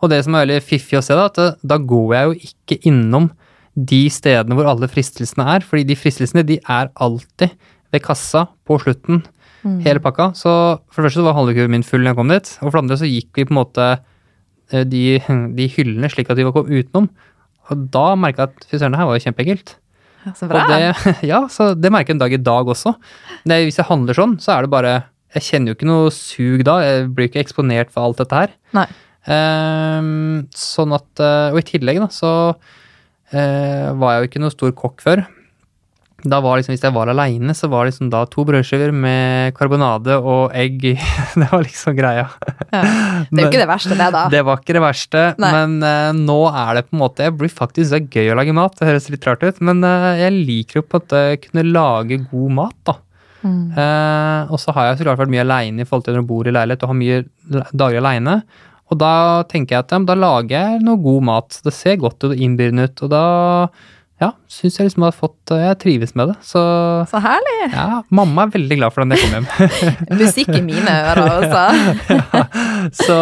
Og 0.00 0.12
det 0.12 0.22
som 0.24 0.36
er 0.36 0.46
veldig 0.46 0.60
fiffig 0.64 1.00
å 1.00 1.04
se, 1.04 1.16
da, 1.18 1.26
at 1.26 1.58
da 1.66 1.80
går 1.82 2.14
jeg 2.14 2.28
jo 2.28 2.52
ikke 2.52 2.78
innom 2.88 3.28
de 3.74 4.04
stedene 4.12 4.56
hvor 4.58 4.68
alle 4.70 4.88
fristelsene 4.90 5.46
er, 5.56 5.66
fordi 5.66 5.88
de 5.90 5.98
fristelsene 5.98 6.46
de 6.46 6.60
er 6.62 6.90
alltid 7.02 7.52
ved 7.90 8.04
kassa 8.04 8.46
på 8.66 8.78
slutten, 8.82 9.24
hele 9.84 10.00
pakka. 10.02 10.30
Så 10.38 10.50
for 10.88 11.00
det 11.00 11.10
første 11.10 11.20
så 11.20 11.26
var 11.26 11.36
handlekurven 11.36 11.74
min 11.74 11.86
full 11.86 12.04
når 12.04 12.14
jeg 12.14 12.20
kom 12.20 12.32
dit, 12.32 12.52
og 12.60 12.70
for 12.70 12.78
det 12.78 12.84
andre 12.84 13.00
så 13.02 13.10
gikk 13.10 13.30
vi 13.36 13.46
på 13.48 13.54
en 13.54 13.60
måte 13.60 13.88
eh, 13.90 14.86
de, 14.88 15.02
de 15.58 15.66
hyllene 15.74 16.10
slik 16.12 16.30
at 16.32 16.40
vi 16.40 16.46
var 16.46 16.54
kommet 16.56 16.86
utenom. 16.86 17.10
Og 17.70 17.86
da 17.94 18.06
merka 18.18 18.44
jeg 18.46 18.52
at 18.52 18.66
fy 18.66 18.78
søren, 18.78 18.94
det 18.94 19.00
her 19.00 19.08
var 19.08 19.18
jo 19.18 19.24
kjempeekkelt. 19.26 19.76
Ja, 20.20 20.32
så 20.36 20.48
bra. 20.50 20.64
det, 20.68 20.80
ja, 21.32 21.40
så 21.52 21.70
det 21.76 21.92
merker 21.92 22.12
jeg 22.12 22.18
en 22.18 22.24
dag 22.24 22.34
i 22.36 22.42
dag 22.50 22.68
også. 22.74 22.94
Det, 23.48 23.62
hvis 23.66 23.80
jeg 23.80 23.88
handler 23.88 24.18
sånn, 24.18 24.36
så 24.42 24.56
er 24.56 24.66
det 24.66 24.72
bare 24.74 24.94
Jeg 25.30 25.46
kjenner 25.46 25.70
jo 25.70 25.78
ikke 25.78 25.88
noe 25.88 26.10
sug 26.14 26.64
da. 26.66 26.80
Jeg 26.84 27.08
blir 27.14 27.30
ikke 27.30 27.42
eksponert 27.44 27.92
for 27.94 28.08
alt 28.08 28.20
dette 28.20 28.42
her. 28.42 28.54
Nei. 28.76 28.88
Um, 29.30 30.46
sånn 30.56 30.94
at 30.96 31.20
eh, 31.20 31.52
Og 31.52 31.58
i 31.60 31.66
tillegg, 31.68 31.98
da, 32.00 32.06
så 32.08 32.30
uh, 32.56 33.88
var 34.00 34.14
jeg 34.14 34.22
jo 34.22 34.28
ikke 34.30 34.42
noe 34.42 34.54
stor 34.54 34.72
kokk 34.76 35.04
før. 35.04 35.22
Da 36.22 36.40
var 36.44 36.58
liksom, 36.58 36.74
Hvis 36.74 36.84
jeg 36.84 36.94
var 36.94 37.10
aleine, 37.12 37.54
så 37.56 37.70
var 37.72 37.84
det 37.84 37.94
liksom 37.94 38.10
da 38.12 38.24
to 38.28 38.44
brødskiver 38.48 38.92
med 38.92 39.54
karbonade 39.56 40.18
og 40.18 40.54
egg 40.56 40.84
i. 40.92 40.94
det 41.40 41.50
var 41.50 41.64
liksom 41.64 41.96
greia. 41.98 42.26
Ja. 42.70 42.82
Det 43.30 43.40
er 43.40 43.46
jo 43.46 43.48
ikke 43.52 43.62
det 43.64 43.70
verste, 43.70 43.96
det, 43.96 44.08
da. 44.16 44.24
Det 44.32 44.42
var 44.46 44.62
ikke 44.62 44.76
det 44.76 44.84
verste, 44.84 45.26
Nei. 45.40 45.52
men 45.56 45.76
uh, 45.84 46.10
nå 46.16 46.40
er 46.50 46.74
det 46.78 46.86
på 46.88 46.96
en 46.96 47.04
måte 47.04 47.28
Jeg 47.28 47.36
blir 47.40 47.52
faktisk 47.52 47.90
det 47.90 48.00
er 48.00 48.10
gøy 48.20 48.34
å 48.34 48.40
lage 48.40 48.56
mat. 48.56 48.76
Det 48.78 48.90
høres 48.90 49.10
litt 49.12 49.28
rart 49.28 49.46
ut, 49.46 49.62
men 49.64 49.84
uh, 49.86 50.10
jeg 50.20 50.34
liker 50.36 50.80
jo 50.80 50.86
på 50.86 50.98
en 50.98 51.06
måte 51.06 51.22
kunne 51.46 51.70
lage 51.70 52.20
god 52.30 52.58
mat, 52.60 52.76
da. 52.88 53.00
Eh, 53.40 54.50
og 54.52 54.58
så 54.60 54.74
har 54.76 54.90
jeg 54.90 55.00
så 55.00 55.06
klart 55.06 55.20
vært 55.22 55.32
mye 55.32 55.44
aleine 55.46 55.84
i 55.84 55.88
forhold 55.88 56.04
til 56.06 56.16
når 56.16 56.22
jeg 56.22 56.28
bor 56.28 56.48
i 56.48 56.52
leilighet 56.52 56.82
og 56.84 56.92
har 56.92 56.98
mye 56.98 57.22
dager 57.72 58.00
aleine. 58.02 58.34
Og 58.90 58.98
da 59.00 59.14
tenker 59.50 59.76
jeg 59.76 59.86
at 59.86 59.94
ja, 59.94 60.00
da 60.02 60.16
lager 60.18 60.56
jeg 60.56 60.82
noe 60.84 61.00
god 61.00 61.26
mat. 61.28 61.60
Det 61.64 61.72
ser 61.74 62.00
godt 62.02 62.24
ut 62.24 62.32
og 62.32 62.42
innbydende 62.42 62.88
ut. 62.90 63.04
Og 63.06 63.12
da 63.12 63.24
ja, 64.20 64.34
syns 64.52 64.76
jeg 64.76 64.86
liksom 64.90 65.04
har 65.06 65.14
fått 65.16 65.52
Jeg 65.56 65.78
trives 65.80 66.10
med 66.18 66.28
det. 66.30 66.36
Så 66.44 66.60
Så 67.08 67.20
herlig! 67.24 67.58
ja, 67.72 68.02
mamma 68.12 68.44
er 68.44 68.54
veldig 68.58 68.76
glad 68.76 68.92
for 68.92 69.02
den 69.04 69.16
jeg 69.16 69.24
kom 69.24 69.36
hjem. 69.38 69.48
Musikk 70.20 70.50
i 70.58 70.62
mine 70.66 70.96
ører 71.10 71.22
også. 71.38 71.64
så 73.06 73.18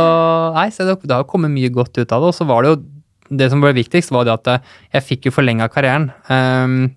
nei, 0.57 0.69
så 0.75 0.89
det, 0.89 0.99
det 1.07 1.15
har 1.15 1.29
kommet 1.31 1.55
mye 1.55 1.71
godt 1.71 2.01
ut 2.01 2.15
av 2.15 2.25
det. 2.25 2.33
Og 2.33 2.35
så 2.35 2.49
var 2.49 2.65
det 2.67 2.73
jo 2.75 2.81
Det 3.29 3.51
som 3.53 3.61
ble 3.61 3.75
viktigst, 3.77 4.11
var 4.11 4.25
det 4.25 4.33
at 4.39 4.49
eh, 4.55 4.71
jeg 4.97 5.05
fikk 5.05 5.27
jo 5.29 5.35
forlenga 5.37 5.67
karrieren. 5.69 6.07
Um, 6.33 6.95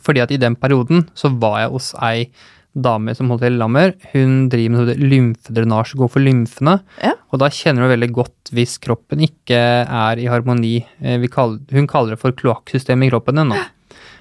fordi 0.00 0.22
at 0.24 0.30
i 0.32 0.38
den 0.40 0.56
perioden 0.56 1.04
så 1.14 1.28
var 1.36 1.58
jeg 1.60 1.72
hos 1.74 1.90
ei 2.00 2.30
dame 2.76 3.14
som 3.16 3.28
holder 3.30 3.46
til 3.48 3.50
i 3.50 3.54
Lillehammer. 3.56 3.94
Hun 4.12 4.34
driver 4.52 4.70
med 4.74 4.80
heter 4.88 5.00
lymfedrenasje, 5.10 5.96
går 5.98 6.10
for 6.12 6.20
lymfene. 6.24 6.76
Ja. 7.02 7.14
Og 7.32 7.40
da 7.42 7.48
kjenner 7.50 7.82
du 7.86 7.92
veldig 7.94 8.10
godt 8.14 8.52
hvis 8.54 8.76
kroppen 8.82 9.24
ikke 9.26 9.58
er 9.86 10.20
i 10.22 10.28
harmoni. 10.30 10.84
Eh, 11.02 11.18
Vi 11.18 11.28
kaller, 11.28 11.58
hun 11.72 11.86
kaller 11.90 12.14
det 12.14 12.20
for 12.22 12.32
kloakksystemet 12.32 13.08
i 13.08 13.10
kroppen 13.10 13.38
ennå. 13.42 13.58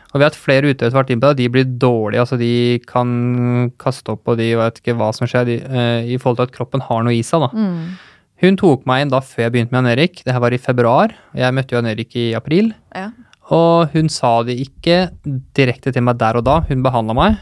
Og 0.10 0.18
vi 0.18 0.24
har 0.24 0.32
hatt 0.32 0.40
flere 0.42 0.72
utøvere 0.74 0.90
som 0.90 0.98
har 0.98 1.04
vært 1.04 1.12
inne 1.14 1.22
på 1.22 1.30
det, 1.30 1.38
de 1.38 1.50
blir 1.54 1.66
dårlige. 1.78 2.20
altså 2.24 2.38
De 2.40 2.80
kan 2.90 3.72
kaste 3.78 4.10
opp, 4.16 4.26
og 4.28 4.38
de 4.40 4.56
vet 4.58 4.80
ikke 4.82 4.96
hva 4.98 5.12
som 5.14 5.28
skjer, 5.30 5.46
de, 5.46 5.58
eh, 5.62 6.10
i 6.10 6.18
forhold 6.18 6.38
til 6.42 6.48
at 6.50 6.56
kroppen 6.56 6.82
har 6.82 7.04
noe 7.06 7.14
i 7.14 7.22
seg. 7.22 7.42
da. 7.46 7.50
Mm. 7.54 7.98
Hun 8.42 8.56
tok 8.58 8.86
meg 8.88 9.04
inn 9.04 9.10
da 9.14 9.20
før 9.20 9.44
jeg 9.46 9.52
begynte 9.54 9.72
med 9.76 9.84
Jan 9.84 9.92
Erik. 9.98 10.24
Det 10.24 10.34
her 10.34 10.40
var 10.40 10.52
i 10.56 10.58
februar. 10.58 11.14
og 11.34 11.38
Jeg 11.38 11.54
møtte 11.54 11.76
Jan 11.76 11.86
Erik 11.86 12.16
i 12.16 12.34
april. 12.34 12.74
Ja. 12.96 13.12
Og 13.52 13.90
hun 13.94 14.10
sa 14.10 14.42
det 14.44 14.58
ikke 14.58 15.12
direkte 15.54 15.92
til 15.94 16.02
meg 16.06 16.18
der 16.18 16.38
og 16.38 16.46
da. 16.46 16.62
Hun 16.70 16.82
behandla 16.82 17.14
meg 17.14 17.38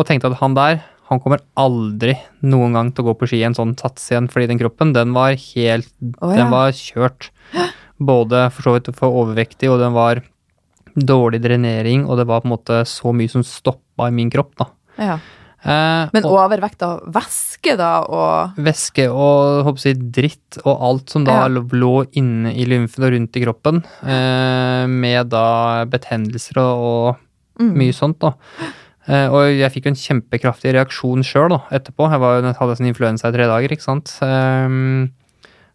og 0.00 0.08
tenkte 0.08 0.30
at 0.32 0.38
han 0.40 0.54
der, 0.56 0.80
han 1.10 1.20
kommer 1.22 1.42
aldri 1.58 2.14
noen 2.46 2.76
gang 2.76 2.90
til 2.94 3.04
å 3.04 3.10
gå 3.10 3.16
på 3.20 3.28
ski 3.30 3.40
i 3.42 3.46
en 3.48 3.56
sånn 3.56 3.74
sats 3.78 4.10
igjen, 4.12 4.28
fordi 4.30 4.46
den 4.52 4.60
kroppen, 4.62 4.92
den 4.96 5.12
var 5.16 5.34
helt 5.34 5.90
oh, 6.22 6.30
ja. 6.30 6.36
Den 6.44 6.52
var 6.54 6.70
kjørt. 6.76 7.30
Både 8.00 8.46
for 8.54 8.62
så 8.68 8.76
vidt 8.78 8.92
for 8.96 9.12
overvektig, 9.24 9.68
og 9.72 9.80
den 9.82 9.92
var 9.96 10.22
dårlig 10.96 11.42
drenering, 11.44 12.06
og 12.08 12.16
det 12.20 12.26
var 12.30 12.40
på 12.42 12.48
en 12.48 12.54
måte 12.56 12.80
så 12.88 13.12
mye 13.14 13.30
som 13.30 13.44
stoppa 13.46 14.08
i 14.08 14.14
min 14.16 14.30
kropp, 14.32 14.54
da. 14.62 14.66
Ja. 15.00 15.18
Eh, 15.60 16.08
Men 16.14 16.24
og- 16.24 16.38
overvekt 16.40 16.80
av 16.82 17.02
væske, 17.12 17.76
da, 17.76 18.00
og 18.08 18.54
væske 18.56 19.04
og 19.12 19.66
håper 19.66 19.90
jeg, 19.90 19.98
dritt 20.16 20.58
og 20.64 20.80
alt 20.80 21.10
som 21.12 21.24
da 21.28 21.42
Ja. 21.42 21.48
lå 21.48 22.06
inne 22.16 22.54
i 22.56 22.64
lymfen 22.64 23.04
og 23.04 23.12
rundt 23.12 23.36
i 23.36 23.42
kroppen, 23.44 23.82
eh, 24.02 24.86
med 24.86 25.28
da 25.28 25.84
betennelser 25.84 26.56
og, 26.56 26.80
og 26.80 27.16
Mm. 27.60 27.74
mye 27.76 27.92
sånt, 27.92 28.18
da. 28.20 28.32
Eh, 29.08 29.32
og 29.32 29.48
jeg 29.48 29.72
fikk 29.72 29.88
jo 29.88 29.94
en 29.94 30.02
kjempekraftig 30.02 30.74
reaksjon 30.76 31.24
sjøl 31.24 31.56
etterpå. 31.72 32.10
Jeg 32.12 32.22
var, 32.22 32.42
jeg 32.44 32.58
hadde 32.58 32.76
sånn 32.78 32.90
influensa 32.90 33.30
i 33.30 33.36
tre 33.36 33.46
dager, 33.48 33.72
ikke 33.72 33.86
sant. 33.86 34.12
Ehm, 34.26 35.08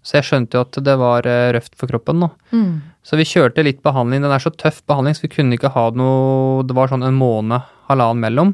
så 0.06 0.20
jeg 0.20 0.28
skjønte 0.28 0.60
jo 0.60 0.66
at 0.68 0.78
det 0.86 0.96
var 1.02 1.26
eh, 1.30 1.50
røft 1.56 1.74
for 1.80 1.90
kroppen, 1.90 2.22
da. 2.22 2.30
Mm. 2.54 2.84
Så 3.06 3.18
vi 3.18 3.26
kjørte 3.26 3.66
litt 3.66 3.82
behandling. 3.86 4.22
Den 4.26 4.36
er 4.36 4.44
så 4.44 4.54
tøff 4.54 4.84
behandling, 4.86 5.18
så 5.18 5.26
vi 5.26 5.34
kunne 5.34 5.58
ikke 5.58 5.74
ha 5.74 5.88
noe 5.98 6.64
Det 6.66 6.78
var 6.78 6.92
sånn 6.92 7.06
en 7.06 7.18
måned, 7.18 7.66
halvannen 7.90 8.22
mellom. 8.22 8.54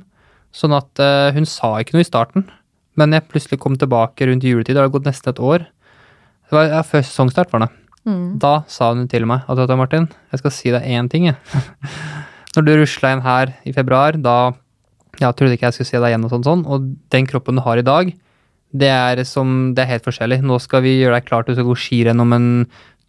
Sånn 0.56 0.76
at 0.76 1.04
eh, 1.04 1.36
hun 1.36 1.48
sa 1.48 1.76
ikke 1.80 1.98
noe 1.98 2.06
i 2.06 2.10
starten. 2.10 2.48
Men 3.00 3.16
jeg 3.16 3.28
plutselig 3.32 3.60
kom 3.64 3.78
tilbake 3.80 4.28
rundt 4.28 4.48
juletid, 4.48 4.76
det 4.76 4.84
har 4.84 4.92
gått 4.92 5.08
nesten 5.08 5.32
et 5.32 5.44
år. 5.44 5.68
Det 6.48 6.58
var 6.58 6.68
ja, 6.68 6.82
før 6.84 7.04
sesongstart, 7.08 7.52
var 7.54 7.66
det. 7.66 7.72
Mm. 8.08 8.40
Da 8.42 8.54
sa 8.72 8.90
hun 8.92 9.06
til 9.12 9.28
meg 9.30 9.46
at 9.46 9.60
vet 9.60 9.70
du, 9.70 9.78
Martin, 9.78 10.10
jeg 10.34 10.42
skal 10.42 10.54
si 10.56 10.74
deg 10.74 10.88
én 10.90 11.12
ting, 11.12 11.30
jeg. 11.30 11.38
Når 12.56 12.68
du 12.68 12.74
rusla 12.82 13.14
inn 13.16 13.24
her 13.24 13.54
i 13.68 13.74
februar, 13.76 14.18
da 14.20 14.52
ja, 15.20 15.32
trodde 15.32 15.56
ikke 15.56 15.70
jeg 15.70 15.78
skulle 15.78 15.92
se 15.92 16.02
deg 16.02 16.12
igjen 16.12 16.28
og 16.28 16.34
sånn, 16.34 16.46
sånn. 16.48 16.66
Og 16.68 16.92
den 17.14 17.28
kroppen 17.30 17.60
du 17.60 17.64
har 17.66 17.80
i 17.80 17.86
dag, 17.86 18.12
det 18.72 18.92
er, 18.92 19.24
som, 19.28 19.74
det 19.76 19.84
er 19.84 19.94
helt 19.96 20.08
forskjellig. 20.08 20.42
Nå 20.48 20.60
skal 20.64 20.84
vi 20.86 20.98
gjøre 21.00 21.20
deg 21.20 21.28
klar 21.28 21.48
til 21.48 21.60
å 21.60 21.68
gå 21.72 21.78
skirenn 21.80 22.24
om 22.24 22.36
en 22.36 22.48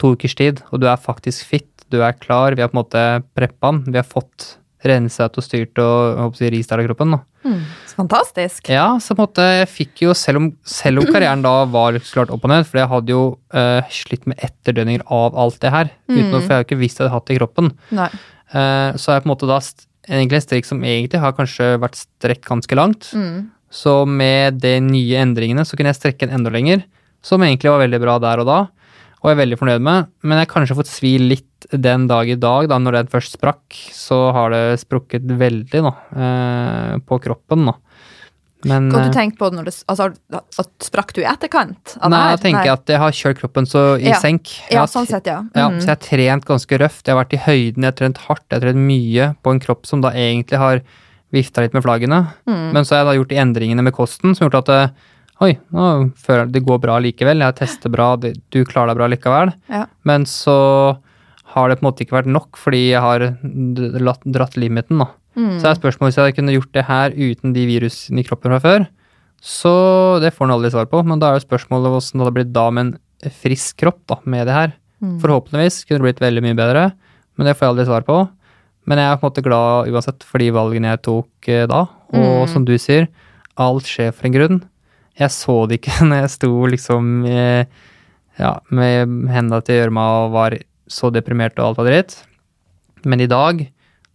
to 0.02 0.14
ukers 0.16 0.34
tid, 0.38 0.64
og 0.70 0.82
du 0.82 0.88
er 0.90 0.98
faktisk 1.00 1.46
fit. 1.46 1.68
Du 1.92 2.00
er 2.02 2.16
klar. 2.16 2.56
Vi 2.56 2.64
har 2.64 2.72
på 2.72 2.78
en 2.78 2.82
måte 2.82 3.04
preppa 3.36 3.70
den. 3.70 3.84
Vi 3.92 4.00
har 4.00 4.08
fått 4.08 4.56
renset 4.86 5.36
og 5.38 5.44
styrt 5.46 5.78
og 5.78 6.34
si, 6.38 6.48
ristarta 6.50 6.82
kroppen. 6.86 7.14
da. 7.14 7.20
Mm. 7.46 7.60
Fantastisk. 7.92 8.70
Ja, 8.72 8.86
så 9.02 9.14
på 9.14 9.22
en 9.22 9.28
måte 9.28 9.46
jeg 9.46 9.70
fikk 9.70 10.02
jo, 10.06 10.14
selv 10.16 10.40
om, 10.40 10.48
selv 10.66 11.02
om 11.02 11.10
karrieren 11.12 11.44
da 11.44 11.54
var 11.70 11.98
klart 12.06 12.32
opp 12.34 12.46
og 12.46 12.50
ned, 12.50 12.66
for 12.66 12.80
jeg 12.80 12.90
hadde 12.90 13.14
jo 13.14 13.22
uh, 13.54 13.92
slitt 13.92 14.26
med 14.30 14.42
etterdønninger 14.42 15.04
av 15.12 15.38
alt 15.38 15.60
det 15.62 15.72
her, 15.74 15.92
uten 16.10 16.32
å, 16.32 16.40
for 16.40 16.48
jeg 16.48 16.56
har 16.56 16.64
jo 16.64 16.68
ikke 16.70 16.82
visst 16.82 16.98
at 16.98 17.06
jeg 17.06 17.12
hadde 17.12 17.18
hatt 17.20 17.30
det 17.30 17.36
i 17.36 17.40
kroppen. 17.42 17.72
Nei. 17.94 18.08
Eh, 18.52 18.98
så 19.00 19.10
er 19.10 19.18
jeg 19.18 19.24
på 19.24 19.28
en 19.28 19.34
måte 19.34 19.48
da 19.50 19.58
egentlig 20.08 20.38
en 20.38 20.46
strikk 20.46 20.68
som 20.68 20.84
egentlig 20.84 21.20
har 21.22 21.34
kanskje 21.36 21.74
vært 21.82 22.00
strekt 22.00 22.46
ganske 22.48 22.78
langt. 22.78 23.10
Mm. 23.16 23.50
Så 23.72 24.02
med 24.08 24.60
de 24.60 24.76
nye 24.84 25.22
endringene 25.22 25.64
så 25.64 25.78
kunne 25.78 25.92
jeg 25.94 26.00
strekke 26.00 26.26
den 26.26 26.36
enda 26.36 26.52
lenger, 26.52 26.84
som 27.24 27.42
egentlig 27.44 27.72
var 27.72 27.84
veldig 27.84 28.00
bra 28.02 28.18
der 28.20 28.42
og 28.42 28.48
da, 28.48 28.58
og 29.22 29.30
jeg 29.30 29.36
er 29.36 29.42
veldig 29.44 29.58
fornøyd 29.60 29.84
med. 29.86 30.10
Men 30.26 30.36
jeg 30.36 30.48
har 30.48 30.50
kanskje 30.50 30.76
fått 30.76 30.90
svi 30.90 31.12
litt 31.22 31.68
den 31.70 32.08
dag 32.10 32.28
i 32.28 32.36
dag, 32.36 32.66
da 32.68 32.78
når 32.82 32.98
den 32.98 33.12
først 33.12 33.38
sprakk, 33.38 33.78
så 33.94 34.18
har 34.34 34.52
det 34.52 34.80
sprukket 34.82 35.24
veldig 35.24 35.82
nå, 35.86 35.92
eh, 36.18 36.96
på 37.06 37.20
kroppen 37.22 37.70
da. 37.70 37.76
Men 38.68 38.88
eh, 38.94 39.08
du 39.08 39.12
tenkt 39.14 39.38
på 39.40 39.48
når 39.52 39.64
det 39.68 39.74
altså, 39.90 40.10
at 40.58 40.70
Sprakk 40.86 41.12
du 41.16 41.20
i 41.22 41.26
etterkant? 41.28 41.96
Nei, 42.08 42.20
jeg 42.36 42.40
tenker 42.44 42.72
at 42.76 42.86
jeg 42.92 42.98
har 43.02 43.10
kjørt 43.18 43.38
kroppen 43.40 43.66
så 43.68 43.84
i 44.00 44.08
Ja. 44.10 44.18
senk. 44.22 44.44
Jeg 44.70 44.78
Ja, 44.78 44.84
sånn 44.86 45.06
sett, 45.06 45.26
ja. 45.26 45.42
Ja, 45.54 45.68
Mm. 45.68 45.78
så 45.80 45.86
jeg 45.86 45.96
har 45.96 46.02
trent 46.08 46.44
ganske 46.44 46.78
røft. 46.78 47.04
Jeg 47.06 47.14
har 47.16 47.24
vært 47.24 47.32
i 47.34 47.42
høyden, 47.46 47.82
jeg 47.82 47.90
har 47.92 47.98
trent 48.00 48.18
hardt, 48.28 48.44
jeg 48.50 48.60
har 48.60 48.66
trent 48.68 48.86
mye 48.86 49.36
på 49.42 49.50
en 49.50 49.60
kropp 49.60 49.86
som 49.86 50.00
da 50.00 50.10
egentlig 50.10 50.58
har 50.58 50.82
vifta 51.32 51.62
litt 51.62 51.72
med 51.74 51.82
flaggene. 51.82 52.32
Mm. 52.46 52.72
Men 52.72 52.84
så 52.84 52.90
har 52.94 53.04
jeg 53.04 53.06
da 53.06 53.16
gjort 53.22 53.28
de 53.28 53.40
endringene 53.40 53.82
med 53.82 53.92
kosten 53.94 54.34
som 54.36 54.44
har 54.44 54.50
gjort 54.50 54.68
at 54.68 54.74
eh, 54.74 54.88
oi, 55.42 55.58
nå 55.72 56.12
føler 56.16 56.44
jeg 56.46 56.52
det 56.52 56.64
går 56.66 56.78
bra 56.80 56.98
likevel. 57.00 57.38
Jeg 57.38 57.48
har 57.50 57.58
testet 57.58 57.90
bra, 57.90 58.16
du 58.16 58.64
klarer 58.64 58.92
deg 58.92 58.96
bra 58.96 59.08
likevel. 59.08 59.54
Ja. 59.68 59.86
Men 60.04 60.24
så 60.24 60.98
har 61.54 61.68
det 61.68 61.80
på 61.80 61.84
en 61.86 61.90
måte 61.92 62.04
ikke 62.06 62.22
vært 62.22 62.30
nok 62.30 62.56
fordi 62.56 62.90
jeg 62.92 63.00
har 63.00 63.18
dratt 64.32 64.56
limiten, 64.56 64.98
da. 65.02 65.08
Mm. 65.36 65.54
Så 65.62 65.70
er 65.70 65.78
spørsmålet 65.78 66.12
hvis 66.12 66.20
jeg 66.20 66.34
kunne 66.36 66.52
gjort 66.56 66.72
det 66.76 66.84
her 66.88 67.14
uten 67.16 67.54
de 67.56 67.62
virusene 67.68 68.20
i 68.20 68.26
kroppen 68.26 68.52
fra 68.52 68.60
før, 68.60 68.84
så 69.42 69.72
det 70.22 70.34
får 70.36 70.46
en 70.46 70.54
aldri 70.56 70.70
svar 70.74 70.86
på. 70.90 71.00
Men 71.06 71.18
da 71.22 71.30
er 71.32 71.38
jo 71.40 71.46
spørsmålet 71.46 71.90
hvordan 71.90 72.20
det 72.20 72.26
hadde 72.26 72.36
blitt 72.36 72.52
da 72.54 72.66
med 72.70 72.92
en 72.92 73.32
frisk 73.42 73.78
kropp 73.82 74.00
da, 74.10 74.18
med 74.28 74.46
det 74.46 74.54
her. 74.56 74.74
Mm. 75.02 75.16
Forhåpentligvis 75.22 75.80
kunne 75.88 75.98
det 76.02 76.08
blitt 76.10 76.22
veldig 76.22 76.44
mye 76.44 76.58
bedre, 76.58 76.84
men 77.38 77.48
det 77.48 77.56
får 77.58 77.66
jeg 77.66 77.72
aldri 77.74 77.86
svar 77.88 78.04
på. 78.06 78.18
Men 78.90 78.98
jeg 78.98 79.08
er 79.12 79.18
på 79.18 79.26
en 79.26 79.30
måte 79.30 79.44
glad 79.46 79.88
uansett 79.94 80.24
for 80.26 80.42
de 80.42 80.50
valgene 80.54 80.90
jeg 80.92 81.02
tok 81.06 81.48
eh, 81.48 81.66
da. 81.70 81.84
Og 82.12 82.42
Mm. 82.44 82.48
som 82.52 82.64
du 82.68 82.74
sier, 82.78 83.06
alt 83.56 83.86
skjer 83.88 84.12
for 84.12 84.26
en 84.28 84.34
grunn. 84.36 84.62
Jeg 85.18 85.30
så 85.32 85.54
det 85.68 85.80
ikke 85.80 86.04
når 86.08 86.22
jeg 86.26 86.30
sto 86.36 86.50
liksom 86.66 87.24
eh, 87.26 87.64
ja, 88.38 88.58
med 88.70 89.08
hendene 89.32 89.62
til 89.64 89.78
gjørma 89.80 90.06
og 90.26 90.32
var 90.34 90.58
så 90.92 91.10
deprimert 91.14 91.56
og 91.58 91.70
alt 91.70 91.78
var 91.80 91.88
dritt. 91.88 92.16
Men 93.04 93.20
i 93.20 93.26
dag 93.30 93.64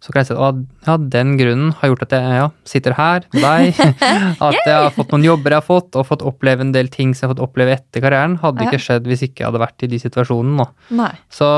så 0.04 0.14
kan 0.14 0.22
jeg 0.22 0.28
si 0.30 0.36
at 0.38 0.58
ja, 0.86 0.95
den 1.18 1.32
grunnen 1.39 1.72
har 1.80 1.89
gjort 1.89 2.04
at 2.06 2.14
jeg 2.14 2.36
ja, 2.38 2.48
sitter 2.70 2.93
her 2.93 3.24
med 3.34 3.41
deg. 3.41 3.80
At 4.45 4.58
jeg 4.62 4.76
har 4.76 4.91
fått 4.93 5.10
noen 5.16 5.26
jobber 5.26 5.56
jeg 5.56 5.58
har 5.64 5.66
fått, 5.66 5.95
og 5.98 6.06
fått 6.06 6.22
oppleve 6.22 6.62
en 6.62 6.72
del 6.76 6.91
ting 6.93 7.16
som 7.16 7.26
jeg 7.26 7.30
har 7.32 7.36
fått 7.36 7.45
oppleve 7.48 7.74
etter 7.80 8.04
karrieren. 8.06 8.36
Hadde 8.43 8.62
Ja. 8.62 8.70
ikke 8.70 8.84
skjedd 8.84 9.10
hvis 9.10 9.24
ikke 9.26 9.41
jeg 9.41 9.48
hadde 9.50 9.64
vært 9.64 9.84
i 9.88 9.89
de 9.89 10.00
situasjonene. 10.04 10.68
nå. 10.93 11.08
Så 11.34 11.50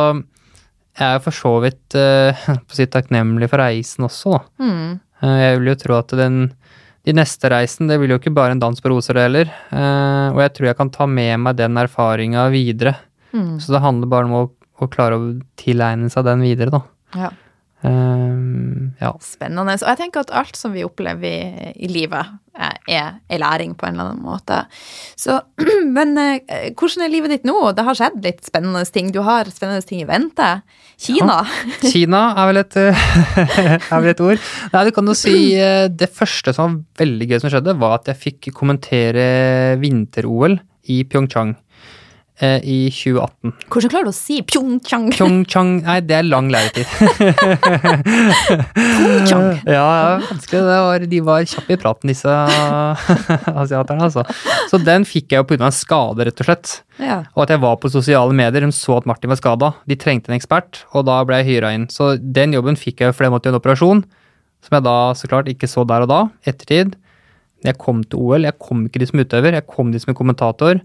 jeg 0.99 1.15
er 1.15 1.19
for 1.23 1.35
så 1.35 1.51
vidt 1.63 1.95
eh, 1.99 2.45
på 2.67 2.75
sitt 2.77 2.89
si 2.89 2.93
takknemlig 2.95 3.49
for 3.51 3.61
reisen 3.61 4.07
også. 4.07 4.39
Mm. 4.63 4.99
Eh, 5.21 5.35
Jeg 5.43 5.59
vil 5.59 5.71
jo 5.73 5.75
tro 5.83 5.97
at 5.99 6.15
den, 6.19 6.39
de 7.07 7.15
neste 7.19 7.51
reisen, 7.51 7.91
det 7.91 7.99
blir 7.99 8.15
jo 8.15 8.19
ikke 8.21 8.33
bare 8.35 8.55
en 8.55 8.63
dans 8.63 8.79
på 8.79 8.91
roser 8.91 9.19
heller. 9.19 9.51
Uh, 9.71 10.31
og 10.31 10.39
jeg 10.45 10.53
tror 10.55 10.69
jeg 10.71 10.79
kan 10.79 10.89
ta 10.95 11.07
med 11.07 11.39
meg 11.43 11.59
den 11.59 11.75
erfaringa 11.79 12.47
videre. 12.55 12.95
Mm. 13.35 13.59
Så 13.59 13.75
det 13.75 13.83
handler 13.83 14.07
bare 14.11 14.27
om 14.31 14.35
å, 14.39 14.43
å 14.79 14.87
klare 14.91 15.19
å 15.19 15.29
tilegne 15.59 16.09
seg 16.11 16.23
den 16.27 16.43
videre, 16.47 16.71
da. 16.71 16.81
Ja. 17.19 17.31
Eh, 17.81 18.39
ja. 18.99 19.13
Spennende. 19.23 19.77
Og 19.79 19.87
jeg 19.87 19.99
tenker 20.01 20.25
at 20.25 20.33
alt 20.35 20.57
som 20.59 20.73
vi 20.75 20.83
opplever 20.83 21.23
i, 21.29 21.71
i 21.85 21.89
livet, 21.91 22.33
eh, 22.59 22.75
er 22.91 23.19
ei 23.31 23.39
læring 23.39 23.75
på 23.79 23.87
en 23.87 23.95
eller 23.95 24.11
annen 24.11 24.25
måte. 24.25 24.61
Så, 25.19 25.37
men 25.97 26.17
eh, 26.19 26.71
hvordan 26.73 27.05
er 27.05 27.13
livet 27.13 27.33
ditt 27.33 27.47
nå? 27.47 27.55
Det 27.75 27.85
har 27.87 27.97
skjedd 27.97 28.19
litt 28.25 28.43
spennende 28.47 28.83
ting. 28.91 29.13
Du 29.15 29.21
har 29.27 29.47
spennende 29.53 29.85
ting 29.87 30.03
i 30.03 30.09
vente. 30.09 30.49
Kina. 30.99 31.39
Kina 31.79 32.23
er 32.35 32.51
vel 32.51 32.61
et, 32.65 32.79
er 32.83 33.87
vel 33.93 34.11
et 34.11 34.25
ord. 34.25 34.49
Nei, 34.73 34.83
du 34.89 34.91
kan 34.95 35.07
jo 35.07 35.15
si 35.15 35.53
eh, 35.55 35.87
Det 35.87 36.11
første 36.11 36.51
som 36.55 36.81
var 36.81 37.05
veldig 37.05 37.29
gøy 37.29 37.39
som 37.39 37.53
skjedde, 37.53 37.79
var 37.79 38.01
at 38.01 38.11
jeg 38.11 38.23
fikk 38.25 38.51
kommentere 38.57 39.79
vinter-OL 39.79 40.59
i 40.89 41.03
Pyeongchang 41.07 41.55
eh, 42.39 42.59
i 42.63 42.77
2018. 42.93 43.53
Hvordan 43.69 43.91
klarer 43.91 44.07
du 44.07 44.11
å 44.11 44.15
si 44.15 44.39
pyeongchang? 44.47 45.09
Pyeongchang 45.13 45.71
Nei, 45.85 45.97
det 46.05 46.17
er 46.19 46.27
lang 46.27 46.49
læretid. 46.53 46.87
Pyeongchang. 48.75 49.47
ja, 49.77 49.87
vanskelig. 50.25 50.61
Det 50.69 50.79
var, 50.87 51.07
de 51.13 51.21
var 51.29 51.47
kjappe 51.53 51.75
i 51.75 51.79
praten, 51.81 52.11
disse 52.13 52.35
asiaterne, 53.63 54.07
altså. 54.07 54.25
Så 54.71 54.79
den 54.83 55.07
fikk 55.07 55.35
jeg 55.35 55.43
jo 55.43 55.49
pga. 55.49 55.67
en 55.67 55.75
skade, 55.75 56.29
rett 56.29 56.43
og 56.43 56.49
slett. 56.49 56.77
Ja. 56.99 57.21
Og 57.35 57.45
at 57.45 57.53
jeg 57.55 57.63
var 57.63 57.77
på 57.81 57.91
sosiale 57.91 58.35
medier. 58.35 58.65
Hun 58.65 58.75
så 58.75 58.99
at 58.99 59.09
Martin 59.09 59.31
var 59.31 59.39
skada. 59.39 59.73
De 59.89 59.99
trengte 59.99 60.31
en 60.31 60.39
ekspert, 60.39 60.83
og 60.93 61.07
da 61.09 61.19
ble 61.27 61.41
jeg 61.41 61.53
hyra 61.53 61.73
inn. 61.75 61.89
Så 61.91 62.15
den 62.19 62.55
jobben 62.55 62.79
fikk 62.79 63.05
jeg, 63.05 63.15
for 63.15 63.27
jeg 63.27 63.35
måtte 63.35 63.49
gjøre 63.49 63.59
en 63.59 63.63
operasjon. 63.63 64.07
Som 64.65 64.75
jeg 64.75 64.87
da 64.89 64.97
så 65.15 65.29
klart 65.31 65.51
ikke 65.51 65.69
så 65.71 65.85
der 65.87 66.03
og 66.03 66.11
da, 66.11 66.23
ettertid. 66.47 66.97
Jeg 67.65 67.75
kom 67.79 68.03
til 68.07 68.21
OL, 68.23 68.45
jeg 68.47 68.55
kom 68.61 68.85
ikke 68.87 69.01
dit 69.01 69.09
som 69.09 69.19
utøver, 69.19 69.55
jeg 69.57 69.67
kom 69.67 69.91
dit 69.91 70.03
som 70.03 70.13
en 70.13 70.17
kommentator. 70.19 70.79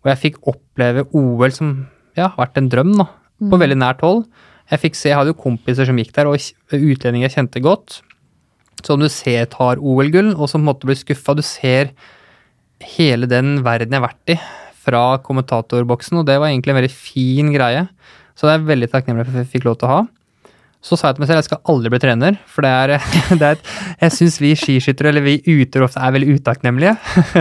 Og 0.00 0.12
jeg 0.12 0.20
fikk 0.24 0.38
oppleve 0.48 1.06
OL 1.16 1.52
som 1.54 1.72
ja, 2.16 2.30
har 2.30 2.38
vært 2.38 2.60
en 2.60 2.70
drøm, 2.72 2.94
da. 3.00 3.08
På 3.50 3.58
veldig 3.60 3.78
nært 3.80 4.04
hold. 4.04 4.24
Jeg 4.70 4.82
fikk 4.84 4.96
se, 4.96 5.10
jeg 5.10 5.18
hadde 5.18 5.32
jo 5.32 5.40
kompiser 5.40 5.88
som 5.88 5.98
gikk 5.98 6.12
der, 6.16 6.28
og 6.30 6.36
utlendinger 6.76 7.26
jeg 7.26 7.36
kjente 7.36 7.62
godt. 7.64 8.00
Som 8.86 9.02
du 9.02 9.08
ser 9.12 9.48
tar 9.52 9.80
OL-gull, 9.80 10.34
og 10.36 10.48
som 10.52 10.64
måte 10.64 10.88
blir 10.88 10.98
skuffa. 10.98 11.34
Du 11.36 11.42
ser 11.44 11.92
hele 12.94 13.28
den 13.28 13.58
verden 13.66 13.96
jeg 13.96 14.00
har 14.00 14.08
vært 14.08 14.34
i 14.36 14.38
fra 14.80 15.02
kommentatorboksen, 15.24 16.20
og 16.20 16.28
det 16.28 16.38
var 16.40 16.52
egentlig 16.52 16.72
en 16.72 16.80
veldig 16.80 16.94
fin 16.94 17.50
greie. 17.52 17.84
Så 18.36 18.46
det 18.46 18.54
er 18.54 18.60
jeg 18.60 18.70
veldig 18.70 18.88
takknemlig 18.94 19.26
for 19.26 19.36
at 19.36 19.44
jeg 19.44 19.52
fikk 19.56 19.68
lov 19.68 19.80
til 19.80 19.88
å 19.88 19.92
ha. 19.92 20.00
Så 20.80 20.96
sa 20.96 21.10
jeg 21.10 21.18
til 21.18 21.22
meg 21.24 21.28
selv 21.28 21.40
jeg 21.42 21.46
skal 21.50 21.60
aldri 21.68 21.90
bli 21.92 21.98
trener, 22.00 22.36
for 22.48 22.64
det 22.64 22.70
er, 22.72 22.92
det 23.40 23.44
er 23.50 23.58
et, 23.58 23.66
jeg 24.00 24.14
syns 24.16 24.38
vi 24.40 24.52
skiskyttere, 24.56 25.10
eller 25.12 25.24
vi 25.26 25.34
utøvere 25.44 25.88
ofte 25.90 26.00
er 26.00 26.14
veldig 26.16 26.38
utakknemlige. 26.38 26.94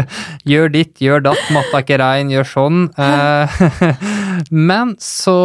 gjør 0.52 0.74
ditt, 0.74 1.00
gjør 1.00 1.24
datt, 1.30 1.46
matta 1.56 1.80
er 1.80 1.86
ikke 1.86 2.00
rein, 2.02 2.34
gjør 2.34 2.50
sånn. 2.52 2.82
Eh, 3.00 3.62
men 4.72 4.92
så 5.04 5.38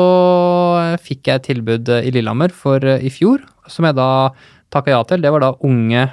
fikk 1.06 1.30
jeg 1.30 1.38
et 1.40 1.48
tilbud 1.52 1.94
i 2.00 2.10
Lillehammer 2.14 2.54
for 2.54 2.82
i 2.82 3.12
fjor, 3.14 3.46
som 3.70 3.86
jeg 3.88 3.96
da 3.98 4.10
takka 4.74 4.90
ja 4.96 5.00
til. 5.06 5.22
Det 5.22 5.30
var 5.30 5.46
da 5.46 5.54
unge 5.64 6.08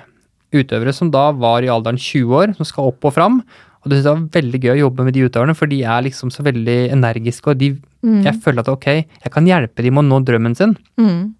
utøvere 0.53 0.93
som 0.93 1.09
da 1.13 1.29
var 1.33 1.63
i 1.65 1.71
alderen 1.71 1.97
20 1.97 2.37
år, 2.43 2.55
som 2.57 2.67
skal 2.67 2.91
opp 2.91 3.09
og 3.09 3.15
fram. 3.17 3.41
Og 3.81 3.89
det 3.89 3.97
synes 3.97 4.05
jeg 4.11 4.17
var 4.19 4.33
veldig 4.37 4.59
gøy 4.61 4.71
å 4.75 4.81
jobbe 4.83 5.05
med 5.07 5.15
de 5.17 5.25
utøverne, 5.25 5.57
for 5.57 5.71
de 5.71 5.81
er 5.81 6.03
liksom 6.05 6.29
så 6.33 6.45
veldig 6.45 6.81
energiske. 6.93 7.55
Og 7.55 7.57
de, 7.63 7.73
Mm. 8.01 8.23
jeg 8.25 8.33
føler 8.41 8.63
at 8.63 8.69
ok, 8.71 8.85
jeg 9.21 9.29
kan 9.31 9.45
hjelpe 9.45 9.83
dem 9.85 9.93
med 9.93 10.01
å 10.01 10.07
nå 10.09 10.17
drømmen 10.25 10.55
sin. 10.57 10.71
Mm. 10.97 11.35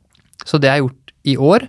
Så 0.46 0.60
det 0.62 0.72
jeg 0.72 0.86
gjort 0.86 1.16
i 1.28 1.38
år. 1.38 1.68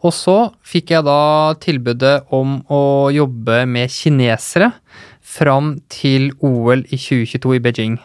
Og 0.00 0.14
så 0.16 0.36
fikk 0.64 0.94
jeg 0.94 1.04
da 1.04 1.52
tilbudet 1.60 2.16
om 2.32 2.60
å 2.72 2.82
jobbe 3.12 3.64
med 3.68 3.92
kinesere 3.92 4.72
fram 5.20 5.74
til 5.92 6.30
OL 6.40 6.86
i 6.88 6.96
2022 6.96 7.58
i 7.58 7.62
Beijing. 7.66 7.98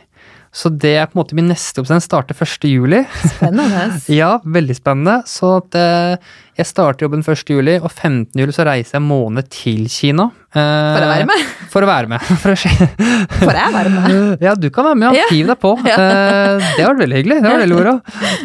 Så 0.56 0.70
det 0.72 0.94
er 0.96 1.08
på 1.12 1.18
en 1.18 1.20
måte 1.20 1.36
min 1.36 1.50
neste 1.52 1.82
oppsend 1.84 2.00
starter 2.06 2.38
1. 2.40 2.64
juli. 2.72 3.02
Spennende. 3.28 4.00
Ja, 4.22 4.38
veldig 4.48 4.76
spennende. 4.78 5.18
Så 5.28 5.50
at, 5.58 5.76
eh, 5.76 6.16
jeg 6.56 6.70
starter 6.70 7.04
jobben 7.04 7.26
1. 7.28 7.42
juli, 7.52 7.74
og 7.84 7.90
15. 7.92 8.30
juli 8.40 8.56
så 8.56 8.64
reiser 8.64 8.96
jeg 8.96 9.02
en 9.02 9.10
måned 9.10 9.50
til 9.52 9.82
Kina. 9.92 10.30
eh, 10.56 10.96
For 10.96 11.04
å 11.04 11.10
være 11.12 11.28
med? 11.28 11.44
For 11.74 11.84
å 11.84 11.90
være 11.90 12.12
med. 12.14 12.24
For 12.46 12.56
se. 12.56 12.72
Jeg 12.72 13.76
være 13.76 13.92
med? 13.98 14.16
Ja, 14.48 14.56
du 14.56 14.70
kan 14.72 14.88
være 14.88 15.02
med. 15.04 15.20
Ja. 15.20 15.28
Hiv 15.34 15.52
deg 15.52 15.60
på. 15.60 15.74
Ja. 15.84 16.00
Eh, 16.00 16.64
Det 16.80 16.88
vært 16.88 17.04
veldig 17.04 17.20
hyggelig. 17.20 17.42
Det 17.44 17.52
var 17.52 17.64
veldig 17.66 17.80
moro. 17.82 17.96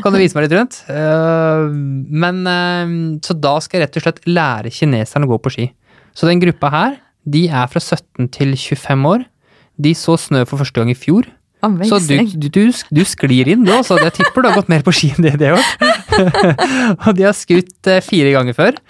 Kan 0.02 0.16
du 0.16 0.18
vise 0.24 0.34
meg 0.40 0.48
litt 0.48 0.58
rundt? 0.58 0.80
Eh, 0.90 1.66
Men 2.26 2.42
eh, 2.50 2.94
Så 3.22 3.38
da 3.38 3.54
skal 3.62 3.78
jeg 3.78 3.86
rett 3.86 4.00
og 4.02 4.08
slett 4.08 4.22
lære 4.26 4.74
kineserne 4.74 5.30
å 5.30 5.36
gå 5.36 5.44
på 5.46 5.54
ski. 5.54 5.70
Så 6.10 6.26
den 6.26 6.42
gruppa 6.42 6.74
her, 6.74 6.98
de 7.22 7.46
er 7.54 7.70
fra 7.70 7.78
17 7.78 8.26
til 8.34 8.56
25 8.58 9.06
år. 9.14 9.28
De 9.80 9.94
så 9.94 10.18
snø 10.18 10.42
for 10.50 10.58
første 10.58 10.82
gang 10.82 10.90
i 10.90 10.98
fjor. 10.98 11.30
Så 11.60 11.98
du, 12.08 12.14
du, 12.48 12.60
du, 12.72 13.02
sklir 13.04 13.50
inn, 13.52 13.66
du 13.66 13.72
også. 13.74 13.98
Jeg 14.00 14.14
tipper 14.16 14.44
du 14.44 14.48
har 14.48 14.56
gått 14.56 14.70
mer 14.72 14.84
på 14.86 14.94
ski 14.96 15.10
enn 15.12 15.26
det 15.26 15.34
de 15.40 15.50
har 15.50 15.58
gjort. 15.58 15.84
og 17.04 17.10
de 17.18 17.26
har 17.26 17.36
skutt 17.36 17.90
eh, 17.90 18.00
fire 18.04 18.32
ganger 18.32 18.56
før. 18.56 18.80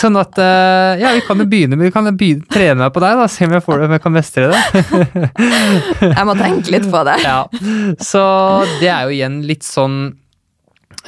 Sånn 0.00 0.16
at 0.20 0.40
eh, 0.40 1.02
Ja, 1.02 1.12
vi 1.16 1.22
kan 1.26 1.38
jo 1.40 1.46
begynne 1.48 1.78
med 1.78 1.88
Vi 1.88 1.94
kan 1.94 2.08
begynne, 2.10 2.44
trene 2.50 2.80
meg 2.80 2.94
på 2.96 3.02
deg, 3.04 3.20
da. 3.20 3.28
Se 3.30 3.46
om 3.46 3.54
jeg, 3.56 3.64
får 3.66 3.80
det, 3.80 3.88
om 3.88 3.96
jeg 3.96 4.04
kan 4.06 4.16
mestre 4.16 4.50
det. 4.50 5.30
Jeg 6.08 6.26
må 6.28 6.36
tenke 6.40 6.76
litt 6.78 6.90
på 6.92 7.06
det. 7.08 7.20
Ja, 7.24 7.40
så 8.02 8.22
det 8.80 8.90
er 8.90 9.06
jo 9.06 9.14
igjen 9.14 9.40
litt 9.48 9.64
sånn 9.66 9.96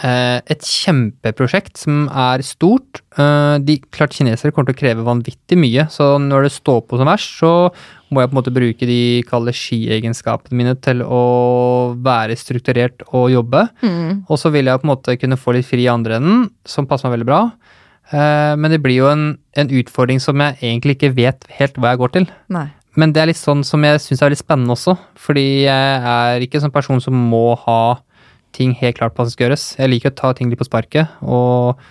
et 0.05 0.67
kjempeprosjekt 0.67 1.79
som 1.81 2.05
er 2.13 2.43
stort. 2.45 3.01
Eh, 3.17 3.57
de, 3.65 3.79
klart 3.95 4.13
Kinesere 4.17 4.53
kommer 4.53 4.69
til 4.69 4.77
å 4.77 4.81
kreve 4.83 5.07
vanvittig 5.07 5.57
mye, 5.57 5.87
så 5.93 6.17
når 6.21 6.47
det 6.47 6.53
står 6.57 6.83
på 6.85 7.01
som 7.01 7.09
verst, 7.09 7.39
så 7.41 7.53
må 8.13 8.23
jeg 8.23 8.31
på 8.31 8.37
en 8.37 8.39
måte 8.39 8.55
bruke 8.55 8.89
de 8.89 9.01
kalde 9.27 9.55
skiegenskapene 9.57 10.59
mine 10.61 10.77
til 10.85 11.01
å 11.03 11.23
være 12.05 12.37
strukturert 12.39 13.03
og 13.09 13.31
jobbe. 13.33 13.67
Mm. 13.83 14.27
Og 14.29 14.39
så 14.41 14.53
vil 14.55 14.69
jeg 14.69 14.83
på 14.83 14.87
en 14.87 14.93
måte 14.93 15.17
kunne 15.19 15.41
få 15.41 15.57
litt 15.57 15.69
fri 15.69 15.87
i 15.87 15.91
andre 15.91 16.21
enden, 16.21 16.47
som 16.69 16.87
passer 16.87 17.09
meg 17.09 17.17
veldig 17.19 17.31
bra. 17.33 17.43
Eh, 18.13 18.55
men 18.61 18.71
det 18.71 18.83
blir 18.85 19.01
jo 19.01 19.11
en, 19.11 19.29
en 19.59 19.77
utfordring 19.81 20.21
som 20.23 20.45
jeg 20.45 20.61
egentlig 20.61 20.99
ikke 20.99 21.15
vet 21.17 21.49
helt 21.59 21.81
hva 21.81 21.95
jeg 21.95 22.05
går 22.05 22.19
til. 22.21 22.29
Nei. 22.55 22.69
Men 22.97 23.13
det 23.13 23.23
er 23.23 23.29
litt 23.29 23.41
sånn 23.41 23.65
som 23.67 23.83
jeg 23.85 24.01
syns 24.01 24.23
er 24.23 24.31
veldig 24.31 24.41
spennende 24.41 24.77
også. 24.77 24.97
Fordi 25.21 25.47
jeg 25.67 25.97
er 26.13 26.45
ikke 26.45 26.61
en 26.61 26.67
sånn 26.67 26.77
person 26.77 27.03
som 27.03 27.17
må 27.33 27.51
ha 27.67 27.81
ting 28.57 28.73
helt 28.81 28.99
klart 28.99 29.15
på 29.15 29.23
hva 29.23 29.29
som 29.29 29.37
skal 29.37 29.49
gjøres. 29.49 29.67
Jeg 29.79 29.93
liker 29.93 30.13
å 30.13 30.19
ta 30.19 30.33
ting 30.37 30.51
litt 30.51 30.61
på 30.61 30.69
sparket 30.69 31.21
og, 31.23 31.83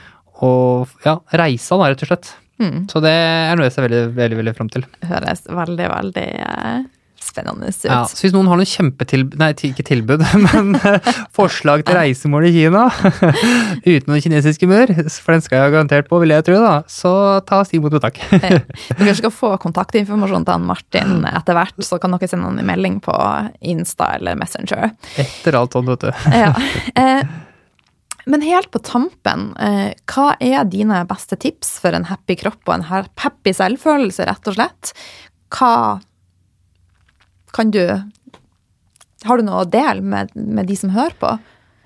og 0.45 1.05
ja, 1.05 1.19
reise 1.41 1.77
da, 1.77 1.91
rett 1.91 2.03
og 2.05 2.11
slett. 2.11 2.33
Mm. 2.61 2.85
Så 2.91 3.01
det 3.03 3.11
er 3.11 3.57
noe 3.57 3.67
jeg 3.67 3.75
ser 3.75 3.87
veldig, 3.87 4.03
veldig, 4.15 4.37
veldig 4.39 4.55
fram 4.57 4.71
til. 4.71 4.85
Høres 5.05 5.43
veldig, 5.51 5.87
veldig 5.91 6.27
eh, 6.45 6.85
spennende 7.35 7.69
ut. 7.69 7.85
Ja, 7.85 8.01
så 8.09 8.25
hvis 8.25 8.33
noen 8.35 8.49
har 8.49 8.59
noen 8.59 8.69
kjempetilbud, 8.69 9.37
nei 9.41 9.51
ikke 9.69 9.85
tilbud, 9.85 10.23
men 10.47 10.79
eh, 10.79 11.11
forslag 11.35 11.85
til 11.85 11.97
reisemål 11.99 12.47
i 12.49 12.53
Kina 12.55 12.87
uten 13.85 14.09
noen 14.11 14.23
kinesiske 14.23 14.69
mur, 14.71 14.91
for 15.19 15.35
den 15.35 15.45
skal 15.45 15.59
jeg 15.59 15.67
ha 15.67 15.73
garantert 15.75 16.09
på, 16.11 16.19
vil 16.23 16.35
jeg 16.35 16.47
tro, 16.47 16.59
da, 16.63 16.75
så 16.91 17.13
ta 17.47 17.61
oss 17.63 17.73
imot 17.75 17.95
med 17.95 18.05
takk. 18.05 18.21
Dere 18.99 19.15
skal 19.17 19.33
få 19.33 19.55
kontaktinformasjon 19.61 20.47
til 20.47 20.57
han 20.57 20.69
Martin 20.69 21.25
etter 21.29 21.57
hvert, 21.57 21.79
så 21.85 21.99
kan 22.01 22.15
dere 22.15 22.29
sende 22.31 22.49
han 22.49 22.61
en 22.61 22.69
melding 22.69 22.99
på 23.03 23.15
Insta 23.65 24.15
eller 24.17 24.37
Messenger. 24.39 24.93
Etter 25.21 25.59
alt 25.59 25.75
sånt, 25.75 25.91
vet 25.91 26.07
du. 26.07 26.29
Ja. 26.35 26.53
Eh, 26.95 27.25
men 28.25 28.41
helt 28.41 28.71
på 28.73 28.81
tampen, 28.81 29.51
eh, 29.61 29.93
hva 30.09 30.33
er 30.41 30.65
dine 30.65 31.03
beste 31.09 31.37
tips 31.37 31.77
for 31.83 31.93
en 31.93 32.07
happy 32.09 32.37
kropp 32.39 32.63
og 32.65 32.79
en 32.79 32.85
happy 33.21 33.53
selvfølelse, 33.53 34.25
rett 34.25 34.49
og 34.49 34.57
slett? 34.57 34.93
Hva 35.53 36.01
kan 37.55 37.71
du 37.71 37.81
Har 39.25 39.39
du 39.39 39.45
noe 39.47 39.63
å 39.63 39.69
dele 39.69 40.03
med, 40.03 40.33
med 40.35 40.67
de 40.69 40.75
som 40.77 40.91
hører 40.93 41.15
på? 41.19 41.31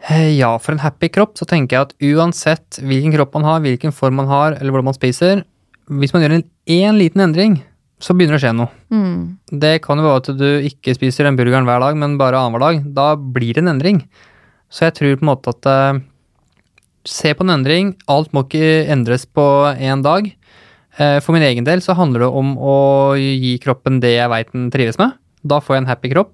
Eh, 0.10 0.34
Ja, 0.38 0.56
for 0.60 0.76
en 0.76 0.84
happy 0.84 1.10
kropp 1.14 1.38
så 1.40 1.48
tenker 1.48 1.78
jeg 1.78 1.88
at 1.88 1.96
uansett 2.18 2.82
hvilken 2.82 3.14
kropp 3.16 3.38
man 3.38 3.48
har, 3.48 3.64
hvilken 3.64 3.96
form 3.96 4.20
man 4.20 4.30
har, 4.32 4.58
eller 4.58 4.74
hvordan 4.74 4.90
man 4.92 4.98
spiser, 4.98 5.44
hvis 5.90 6.14
man 6.16 6.24
gjør 6.24 6.38
en 6.38 6.48
én 6.70 7.00
liten 7.00 7.24
endring, 7.24 7.60
så 8.00 8.16
begynner 8.16 8.38
det 8.38 8.40
å 8.40 8.46
skje 8.46 8.56
noe. 8.56 8.72
Mm. 8.94 9.24
Det 9.64 9.74
kan 9.84 10.00
jo 10.00 10.06
være 10.08 10.22
at 10.22 10.30
du 10.40 10.50
ikke 10.70 10.96
spiser 10.96 11.28
den 11.28 11.40
burgeren 11.40 11.68
hver 11.68 11.82
dag, 11.84 11.98
men 12.00 12.18
bare 12.20 12.40
annenhver 12.40 12.64
dag. 12.64 12.84
Da 12.96 13.08
blir 13.20 13.58
det 13.58 13.64
en 13.66 13.74
endring. 13.74 14.04
Så 14.72 14.88
jeg 14.88 14.96
tror 15.00 15.18
på 15.18 15.26
en 15.26 15.32
måte 15.34 15.56
at 15.56 15.70
eh, 15.70 16.06
Se 17.10 17.32
på 17.34 17.46
en 17.46 17.54
endring. 17.54 17.94
Alt 18.12 18.34
må 18.36 18.44
ikke 18.44 18.84
endres 18.92 19.24
på 19.26 19.44
én 19.72 20.04
dag. 20.06 20.28
Eh, 21.00 21.18
for 21.24 21.34
min 21.34 21.46
egen 21.48 21.66
del 21.66 21.82
så 21.82 21.96
handler 21.98 22.26
det 22.26 22.30
om 22.42 22.52
å 22.60 22.76
gi 23.18 23.56
kroppen 23.64 24.02
det 24.04 24.12
jeg 24.18 24.30
veit 24.30 24.52
den 24.52 24.68
trives 24.74 25.00
med. 25.00 25.16
Da 25.44 25.60
får 25.64 25.76
jeg 25.78 25.84
en 25.84 25.90
happy 25.92 26.12
kropp. 26.14 26.34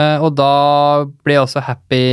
Eh, 0.00 0.18
og 0.24 0.34
da 0.38 1.04
blir 1.24 1.36
jeg 1.36 1.44
også 1.46 1.62
happy 1.66 2.04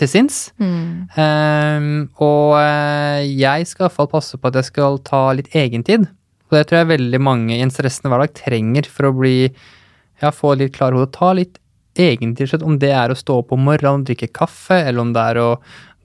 til 0.00 0.08
sinns. 0.08 0.38
Mm. 0.60 1.08
Ehm, 1.20 1.90
og 2.20 2.56
eh, 2.60 3.24
jeg 3.40 3.68
skal 3.68 3.84
i 3.84 3.86
hvert 3.88 3.96
fall 3.98 4.10
passe 4.12 4.38
på 4.40 4.50
at 4.50 4.58
jeg 4.60 4.68
skal 4.70 4.98
ta 5.04 5.26
litt 5.36 5.52
egentid. 5.56 6.06
Og 6.50 6.56
det 6.58 6.66
tror 6.68 6.80
jeg 6.82 6.90
veldig 6.96 7.20
mange 7.22 7.56
i 7.56 7.62
en 7.64 7.72
stressende 7.72 8.10
hverdag 8.12 8.34
trenger 8.36 8.88
for 8.90 9.08
å 9.10 9.14
bli 9.16 9.36
ja, 9.46 10.32
få 10.34 10.56
litt 10.58 10.74
klar 10.76 10.96
hode. 10.96 11.12
Ta 11.14 11.32
litt 11.36 11.60
egentid, 12.00 12.62
om 12.62 12.78
det 12.80 12.92
er 12.96 13.12
å 13.12 13.18
stå 13.18 13.40
opp 13.42 13.52
om 13.54 13.62
morgenen 13.66 14.02
og 14.04 14.08
drikke 14.08 14.30
kaffe, 14.34 14.78
eller 14.86 15.02
om 15.04 15.14
det 15.14 15.22
er 15.32 15.40
å 15.42 15.48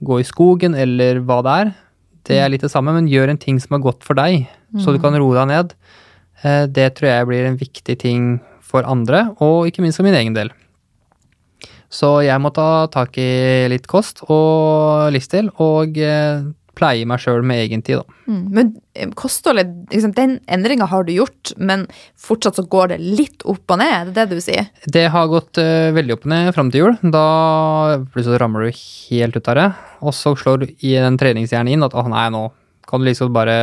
gå 0.06 0.20
i 0.20 0.26
skogen, 0.28 0.74
eller 0.76 1.20
hva 1.24 1.40
det 1.46 1.54
er. 1.62 1.72
Det 2.26 2.38
er 2.42 2.50
litt 2.50 2.64
det 2.66 2.72
samme, 2.72 2.92
men 2.96 3.08
gjør 3.10 3.32
en 3.32 3.40
ting 3.40 3.58
som 3.62 3.76
er 3.76 3.84
godt 3.84 4.04
for 4.04 4.18
deg, 4.18 4.48
så 4.82 4.92
du 4.92 4.98
kan 5.02 5.14
roe 5.16 5.36
deg 5.38 5.46
ned. 5.50 5.74
Eh, 6.42 6.66
Det 6.66 6.88
tror 6.98 7.08
jeg 7.10 7.28
blir 7.30 7.46
en 7.48 7.56
viktig 7.60 7.96
ting 8.02 8.40
for 8.66 8.86
andre, 8.88 9.28
og 9.38 9.68
ikke 9.70 9.84
minst 9.84 10.00
for 10.00 10.08
min 10.08 10.18
egen 10.18 10.36
del. 10.36 10.52
Så 11.92 12.18
jeg 12.26 12.42
må 12.42 12.50
ta 12.54 12.86
tak 12.92 13.16
i 13.22 13.66
litt 13.70 13.86
kost 13.90 14.24
og 14.26 15.12
livsstil, 15.14 15.52
og 15.62 15.98
eh, 16.02 16.42
pleie 16.76 17.06
meg 17.08 17.22
sjøl 17.22 17.44
med 17.46 17.62
egen 17.64 17.82
tid, 17.84 18.02
da. 18.02 18.16
Mm. 18.28 18.42
Men 18.52 18.72
eh, 18.94 19.08
kostholdet, 19.16 19.70
liksom, 19.92 20.12
den 20.16 20.36
endringa 20.52 20.88
har 20.90 21.06
du 21.06 21.14
gjort, 21.14 21.54
men 21.56 21.86
fortsatt 22.20 22.58
så 22.58 22.66
går 22.72 22.92
det 22.92 23.00
litt 23.04 23.46
opp 23.48 23.72
og 23.72 23.80
ned, 23.80 23.92
er 23.94 24.10
det 24.10 24.16
det 24.18 24.40
du 24.40 24.44
sier? 24.44 24.68
Det 24.84 25.06
har 25.14 25.30
gått 25.32 25.62
uh, 25.62 25.94
veldig 25.96 26.16
opp 26.18 26.26
og 26.26 26.32
ned 26.34 26.52
fram 26.56 26.72
til 26.72 26.84
jul. 26.84 26.98
Da 27.14 27.26
plutselig 28.12 28.42
ramler 28.42 28.66
du 28.66 28.82
helt 28.82 29.38
ut 29.38 29.52
av 29.52 29.60
det. 29.60 29.68
Og 30.02 30.16
så 30.16 30.34
slår 30.36 30.66
i 30.76 30.96
den 30.98 31.18
treningshjernen 31.20 31.76
inn 31.76 31.86
at 31.86 31.96
å 31.96 32.06
nei, 32.10 32.28
nå 32.34 32.48
kan 32.86 33.02
du 33.02 33.08
liksom 33.08 33.32
bare 33.34 33.56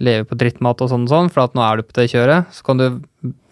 leve 0.00 0.26
på 0.28 0.38
drittmat 0.40 0.80
og 0.80 0.90
sånn 0.90 1.06
og 1.06 1.12
sånn, 1.12 1.30
for 1.32 1.44
at 1.44 1.56
nå 1.56 1.62
er 1.64 1.80
du 1.80 1.86
på 1.86 1.96
det 1.98 2.08
kjøret. 2.12 2.50
Så 2.56 2.64
kan 2.66 2.80
du 2.80 2.86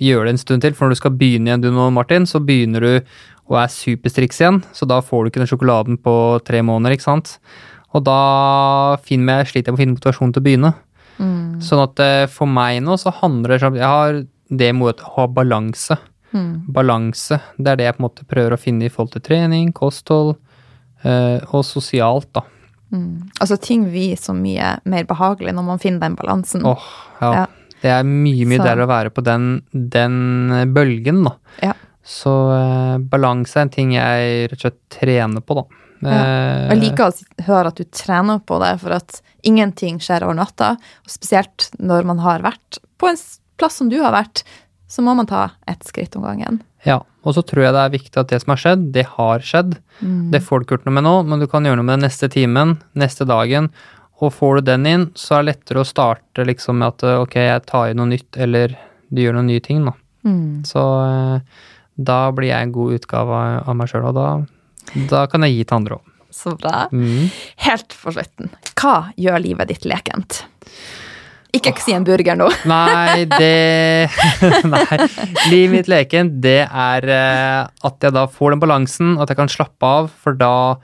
gjøre 0.02 0.28
det 0.28 0.34
en 0.34 0.42
stund 0.42 0.64
til, 0.64 0.76
for 0.76 0.86
når 0.86 0.96
du 0.96 1.00
skal 1.02 1.16
begynne 1.20 1.50
igjen, 1.50 1.64
du 1.64 1.70
nå, 1.74 1.88
Martin, 1.94 2.26
så 2.28 2.40
begynner 2.40 2.84
du 2.84 2.92
å 3.48 3.56
være 3.56 3.72
superstriks 3.72 4.42
igjen, 4.42 4.62
så 4.76 4.88
da 4.88 5.00
får 5.04 5.24
du 5.24 5.30
ikke 5.30 5.42
den 5.42 5.50
sjokoladen 5.50 6.00
på 6.04 6.14
tre 6.48 6.60
måneder, 6.64 6.96
ikke 6.96 7.08
sant. 7.08 7.36
Og 7.96 8.04
da 8.04 8.20
finner 9.04 9.42
jeg, 9.42 9.52
sliter 9.52 9.70
jeg 9.70 9.74
med 9.74 9.78
å 9.78 9.82
finne 9.82 9.96
motivasjon 9.96 10.34
til 10.34 10.42
å 10.42 10.48
begynne. 10.48 10.74
Sånn 11.64 11.82
at 11.82 12.02
eh, 12.04 12.26
for 12.30 12.50
meg 12.50 12.82
nå 12.84 12.94
så 13.00 13.10
handler 13.22 13.56
det 13.56 13.66
om 13.66 13.78
Jeg 13.78 13.90
har 13.90 14.20
det 14.48 14.68
med 14.76 15.00
å 15.02 15.14
ha 15.16 15.26
balanse. 15.26 15.96
Balanse. 16.76 17.40
Det 17.56 17.72
er 17.72 17.80
det 17.80 17.88
jeg 17.88 17.96
på 17.96 18.02
en 18.02 18.06
måte 18.06 18.28
prøver 18.28 18.54
å 18.54 18.60
finne 18.60 18.86
i 18.86 18.92
forhold 18.92 19.16
til 19.16 19.24
trening, 19.26 19.72
kosthold 19.72 20.36
øh, 21.04 21.38
og 21.50 21.64
sosialt, 21.66 22.28
da. 22.36 22.44
Altså 22.90 23.58
ting 23.60 23.84
blir 23.90 24.16
så 24.16 24.32
mye 24.36 24.78
mer 24.88 25.08
behagelig 25.08 25.52
når 25.56 25.66
man 25.66 25.80
finner 25.82 26.06
den 26.06 26.16
balansen. 26.18 26.64
Åh, 26.66 26.86
ja. 27.20 27.32
Ja. 27.42 27.46
Det 27.78 27.90
er 27.94 28.06
mye, 28.06 28.46
mye 28.48 28.58
deiligere 28.58 28.86
å 28.88 28.90
være 28.90 29.10
på 29.14 29.22
den, 29.26 29.50
den 29.70 30.16
bølgen, 30.74 31.20
da. 31.28 31.34
Ja. 31.62 31.74
Så 32.08 32.32
eh, 32.54 32.94
balanse 33.12 33.58
er 33.60 33.66
en 33.66 33.74
ting 33.74 33.92
jeg 33.94 34.48
rett 34.48 34.56
og 34.56 34.64
slett 34.64 34.80
trener 34.96 35.44
på, 35.44 35.60
da. 35.60 35.66
Ja. 35.98 36.18
jeg 36.70 36.78
liker 36.78 37.10
å 37.10 37.44
høre 37.48 37.72
at 37.72 37.78
du 37.80 37.86
trener 37.90 38.38
på 38.46 38.60
det, 38.62 38.76
for 38.82 38.94
at 38.94 39.18
ingenting 39.46 39.98
skjer 40.02 40.26
over 40.26 40.38
natta. 40.38 40.72
Og 41.04 41.12
spesielt 41.12 41.68
når 41.78 42.06
man 42.08 42.22
har 42.22 42.44
vært 42.46 42.80
på 42.98 43.10
en 43.10 43.18
plass 43.58 43.78
som 43.80 43.90
du 43.90 43.98
har 44.02 44.14
vært, 44.14 44.44
så 44.88 45.04
må 45.04 45.14
man 45.18 45.28
ta 45.28 45.50
ett 45.68 45.84
skritt 45.86 46.16
om 46.16 46.24
gangen. 46.24 46.62
Ja, 46.86 47.02
og 47.28 47.36
så 47.36 47.42
tror 47.44 47.66
jeg 47.66 47.74
det 47.76 47.82
er 47.84 47.92
viktig 47.94 48.20
at 48.22 48.32
det 48.32 48.40
som 48.42 48.54
har 48.54 48.60
skjedd, 48.64 48.88
det 48.96 49.04
har 49.18 49.44
skjedd. 49.44 49.76
Mm. 50.00 50.30
Det 50.32 50.40
får 50.46 50.58
du 50.62 50.64
ikke 50.66 50.76
gjort 50.78 50.88
noe 50.88 50.96
med 50.98 51.04
nå, 51.06 51.14
men 51.28 51.42
du 51.44 51.46
kan 51.52 51.68
gjøre 51.68 51.76
noe 51.82 51.86
med 51.90 52.00
det 52.00 52.06
neste 52.08 52.30
timen, 52.32 52.76
neste 52.98 53.26
dagen. 53.28 53.68
Og 54.24 54.32
får 54.34 54.58
du 54.58 54.70
den 54.72 54.86
inn, 54.90 55.04
så 55.14 55.36
er 55.38 55.44
det 55.44 55.52
lettere 55.52 55.84
å 55.84 55.86
starte 55.86 56.46
liksom 56.48 56.80
med 56.80 56.88
at 56.96 57.04
ok, 57.22 57.36
jeg 57.44 57.66
tar 57.68 57.92
i 57.92 57.96
noe 57.98 58.08
nytt, 58.10 58.38
eller 58.40 58.72
du 59.12 59.20
gjør 59.22 59.36
noen 59.38 59.50
nye 59.52 59.62
ting, 59.62 59.84
da. 59.86 59.92
Mm. 60.26 60.64
Så 60.66 60.82
eh, 61.04 61.64
da 62.10 62.18
blir 62.34 62.50
jeg 62.50 62.66
en 62.66 62.72
god 62.74 62.96
utgave 62.98 63.38
av- 63.44 63.68
av 63.70 63.76
meg 63.78 63.92
sjøl, 63.92 64.08
og 64.10 64.16
da, 64.18 64.28
da 65.12 65.26
kan 65.30 65.46
jeg 65.46 65.54
gi 65.60 65.64
til 65.68 65.78
andre 65.82 66.00
òg. 66.00 66.14
Så 66.38 66.52
bra. 66.60 66.86
Mm. 66.92 67.30
Helt 67.68 67.94
for 67.96 68.12
slutten, 68.16 68.50
hva 68.78 68.96
gjør 69.16 69.40
livet 69.46 69.70
ditt 69.70 69.86
lekent? 69.88 70.42
Ikke 71.56 71.72
si 71.80 71.94
en 71.96 72.04
burger 72.04 72.36
nå. 72.36 72.48
Nei, 72.68 73.24
det 73.30 74.10
Nei. 74.74 74.98
Livet 75.48 75.72
mitt 75.72 75.88
leken, 75.88 76.34
det 76.44 76.60
er 76.66 77.08
eh, 77.08 77.62
at 77.88 78.04
jeg 78.04 78.14
da 78.14 78.26
får 78.28 78.54
den 78.54 78.62
balansen, 78.62 79.14
at 79.22 79.32
jeg 79.32 79.38
kan 79.38 79.52
slappe 79.52 79.92
av, 80.00 80.10
for 80.12 80.36
da, 80.36 80.76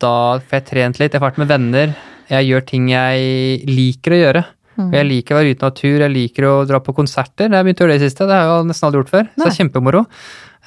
da 0.00 0.14
får 0.40 0.56
jeg 0.56 0.68
trent 0.70 1.02
litt, 1.02 1.12
jeg 1.12 1.20
får 1.20 1.32
vært 1.32 1.42
med 1.42 1.52
venner, 1.52 1.92
jeg 2.30 2.48
gjør 2.48 2.64
ting 2.72 2.88
jeg 2.92 3.68
liker 3.68 4.16
å 4.16 4.22
gjøre. 4.24 4.46
Mm. 4.80 4.92
jeg 4.94 5.08
liker 5.10 5.34
å 5.34 5.40
være 5.40 5.50
ute 5.50 5.60
i 5.60 5.68
natur, 5.68 5.96
jeg 6.00 6.12
liker 6.14 6.46
å 6.48 6.52
dra 6.64 6.78
på 6.80 6.94
konserter. 6.96 7.50
Jeg 7.50 7.58
har 7.58 7.66
begynt 7.66 7.82
å 7.82 7.84
gjøre 7.84 7.96
det 7.98 8.00
i 8.00 8.06
siste, 8.06 8.24
det 8.24 8.36
har 8.36 8.46
jeg 8.46 8.54
jo 8.54 8.68
nesten 8.70 8.86
aldri 8.88 9.00
gjort 9.02 9.12
før. 9.12 9.26
Så 9.34 9.42
det 9.42 9.50
er 9.50 9.58
kjempemoro. 9.58 10.02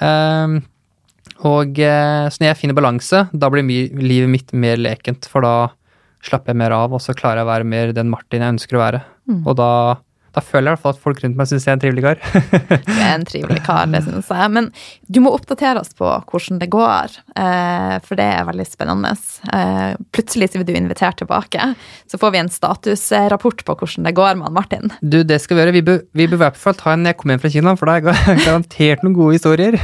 Um, 0.04 0.60
og 1.50 1.80
eh, 1.82 2.26
så 2.30 2.44
når 2.44 2.50
jeg 2.52 2.60
finner 2.60 2.78
balanse, 2.78 3.24
da 3.34 3.50
blir 3.50 3.66
livet 3.98 4.30
mitt 4.30 4.54
mer 4.54 4.78
lekent, 4.78 5.26
for 5.32 5.46
da 5.46 5.56
slapper 6.24 6.54
jeg 6.54 6.62
mer 6.62 6.76
av, 6.76 6.94
og 6.94 7.02
så 7.04 7.16
klarer 7.18 7.42
jeg 7.42 7.48
å 7.48 7.52
være 7.52 7.70
mer 7.74 7.96
den 7.96 8.12
Martin 8.12 8.46
jeg 8.46 8.56
ønsker 8.58 8.78
å 8.78 8.84
være. 8.84 9.02
Og 9.44 9.56
da, 9.60 9.70
da 10.34 10.42
føler 10.42 10.66
jeg 10.66 10.72
i 10.72 10.74
hvert 10.74 10.82
fall 10.82 10.96
at 10.96 11.02
folk 11.04 11.20
rundt 11.22 11.38
meg 11.38 11.50
syns 11.50 11.68
jeg 11.68 11.74
er 11.74 11.78
en 11.78 11.84
trivelig 11.84 12.04
kar. 12.06 12.22
Du 12.88 12.94
er 12.96 13.12
en 13.12 13.26
trivelig 13.28 13.62
kar, 13.66 13.86
det 13.94 14.02
syns 14.06 14.32
jeg. 14.34 14.54
Men 14.56 14.70
du 15.14 15.20
må 15.22 15.34
oppdatere 15.36 15.84
oss 15.84 15.94
på 15.98 16.10
hvordan 16.10 16.62
det 16.62 16.70
går, 16.74 17.18
eh, 17.38 17.94
for 18.06 18.18
det 18.20 18.26
er 18.40 18.48
veldig 18.48 18.66
spennende. 18.66 19.14
Eh, 19.54 19.94
plutselig 20.16 20.50
så 20.50 20.62
blir 20.62 20.74
du 20.74 20.80
invitert 20.80 21.20
tilbake, 21.22 21.70
så 22.10 22.20
får 22.22 22.34
vi 22.34 22.42
en 22.42 22.50
statusrapport 22.54 23.62
på 23.68 23.78
hvordan 23.84 24.10
det 24.10 24.16
går 24.18 24.40
med 24.40 24.50
han 24.50 24.58
Martin. 24.58 24.96
Du, 25.02 25.22
det 25.22 25.38
skal 25.44 25.60
vi 25.60 25.66
gjøre. 25.66 25.78
Vi 25.78 25.86
bør, 25.92 26.02
vi 26.18 26.28
bør 26.32 26.40
i 26.40 26.44
hvert 26.48 26.60
fall 26.66 26.80
ta 26.82 26.96
en 26.96 27.06
jeg 27.06 27.20
kommer 27.20 27.38
hjem 27.38 27.46
fra 27.46 27.54
Kina, 27.54 27.76
for 27.78 27.92
da 27.92 28.00
er 28.00 28.10
jeg 28.34 28.44
garantert 28.48 29.06
noen 29.06 29.18
gode 29.20 29.38
historier. 29.38 29.78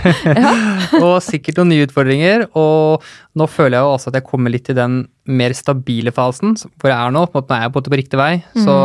og 1.06 1.16
sikkert 1.26 1.62
noen 1.62 1.76
nye 1.76 1.86
utfordringer. 1.86 2.50
Og 2.58 3.06
nå 3.38 3.50
føler 3.52 3.78
jeg 3.78 3.86
jo 3.86 3.94
også 3.94 4.10
at 4.10 4.20
jeg 4.20 4.30
kommer 4.34 4.54
litt 4.56 4.74
i 4.74 4.78
den 4.82 5.04
mer 5.30 5.54
stabile 5.58 6.14
fasen 6.16 6.56
hvor 6.82 6.92
jeg 6.92 6.98
er 6.98 7.14
nå. 7.16 7.26
På 7.30 7.40
en 7.40 7.46
måte, 7.46 7.58
er 7.58 7.68
jeg 7.68 7.76
på 7.76 7.84
på 7.86 8.00
riktig 8.02 8.20
vei. 8.20 8.34
Så 8.58 8.76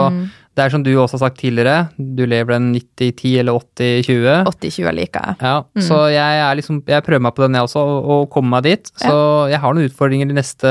det 0.55 0.63
er 0.63 0.71
som 0.71 0.85
du 0.87 0.93
også 0.93 1.19
har 1.19 1.25
sagt 1.25 1.41
tidligere, 1.43 1.89
du 1.99 2.23
lever 2.31 2.55
den 2.55 2.69
90-10 2.77 3.33
eller 3.43 3.57
80-20. 3.59 4.45
80-20 4.53 4.93
liker 5.01 5.25
jeg. 5.27 5.39
Ja, 5.43 5.55
så 5.83 6.05
jeg, 6.15 6.45
liksom, 6.61 6.79
jeg 6.87 7.03
prøver 7.07 7.25
meg 7.27 7.35
på 7.35 7.43
den 7.43 7.59
jeg 7.59 7.67
også, 7.67 7.83
og, 7.83 8.11
og 8.15 8.29
kommer 8.31 8.61
meg 8.61 8.69
dit. 8.69 8.93
Så 9.03 9.17
jeg 9.51 9.59
har 9.59 9.75
noen 9.75 9.91
utfordringer 9.91 10.31
de 10.31 10.37
neste 10.39 10.71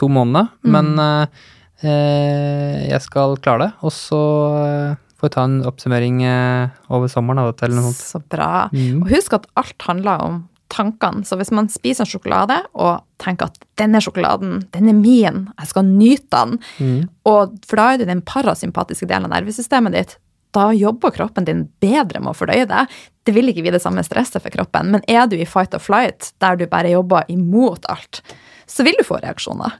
to 0.00 0.08
månedene, 0.12 0.50
men 0.68 0.92
eh, 1.00 1.46
eh, 1.84 2.76
jeg 2.90 3.00
skal 3.06 3.38
klare 3.40 3.66
det. 3.66 3.70
Og 3.88 3.94
så 3.96 4.20
eh, 4.66 5.00
får 5.16 5.30
vi 5.30 5.34
ta 5.38 5.46
en 5.48 5.58
oppsummering 5.68 6.20
eh, 6.28 6.78
over 6.92 7.08
sommeren 7.12 7.40
eller 7.46 7.76
noe 7.78 7.88
sånt. 7.88 8.04
Så 8.04 8.20
bra. 8.20 8.68
Mm. 8.74 9.00
Og 9.00 9.14
husk 9.14 9.36
at 9.40 9.48
alt 9.60 9.88
handler 9.88 10.26
om 10.28 10.40
tankene. 10.70 11.24
Så 11.26 11.36
hvis 11.40 11.50
man 11.54 11.68
spiser 11.72 12.06
en 12.06 12.10
sjokolade 12.10 12.56
og 12.74 13.02
tenker 13.22 13.50
at 13.50 13.58
denne 13.80 14.00
sjokoladen, 14.02 14.62
den 14.74 14.88
er 14.88 14.96
min, 14.96 15.42
jeg 15.58 15.70
skal 15.72 15.84
nyte 15.88 16.30
den, 16.32 16.58
Mm. 16.80 17.08
og 17.26 17.58
for 17.66 17.76
da 17.76 17.92
er 17.94 17.98
det 18.02 18.08
den 18.08 18.22
parasympatiske 18.22 19.06
delen 19.10 19.26
av 19.28 19.34
nervesystemet 19.36 19.92
ditt, 19.92 20.16
da 20.52 20.70
jobber 20.74 21.12
kroppen 21.14 21.44
din 21.46 21.68
bedre 21.80 22.18
med 22.20 22.32
å 22.32 22.38
fordøye 22.38 22.66
det. 22.66 22.86
Det 23.24 23.34
vil 23.36 23.46
ikke 23.52 23.62
bli 23.62 23.70
det 23.76 23.82
samme 23.82 24.02
stresset 24.02 24.42
for 24.42 24.50
kroppen, 24.50 24.90
men 24.90 25.02
er 25.06 25.26
du 25.30 25.36
i 25.36 25.44
fight 25.46 25.74
or 25.74 25.78
flight, 25.78 26.32
der 26.42 26.56
du 26.56 26.66
bare 26.66 26.90
jobber 26.90 27.24
imot 27.30 27.84
alt, 27.88 28.22
så 28.66 28.82
vil 28.86 28.94
du 28.98 29.04
få 29.06 29.20
reaksjoner. 29.22 29.72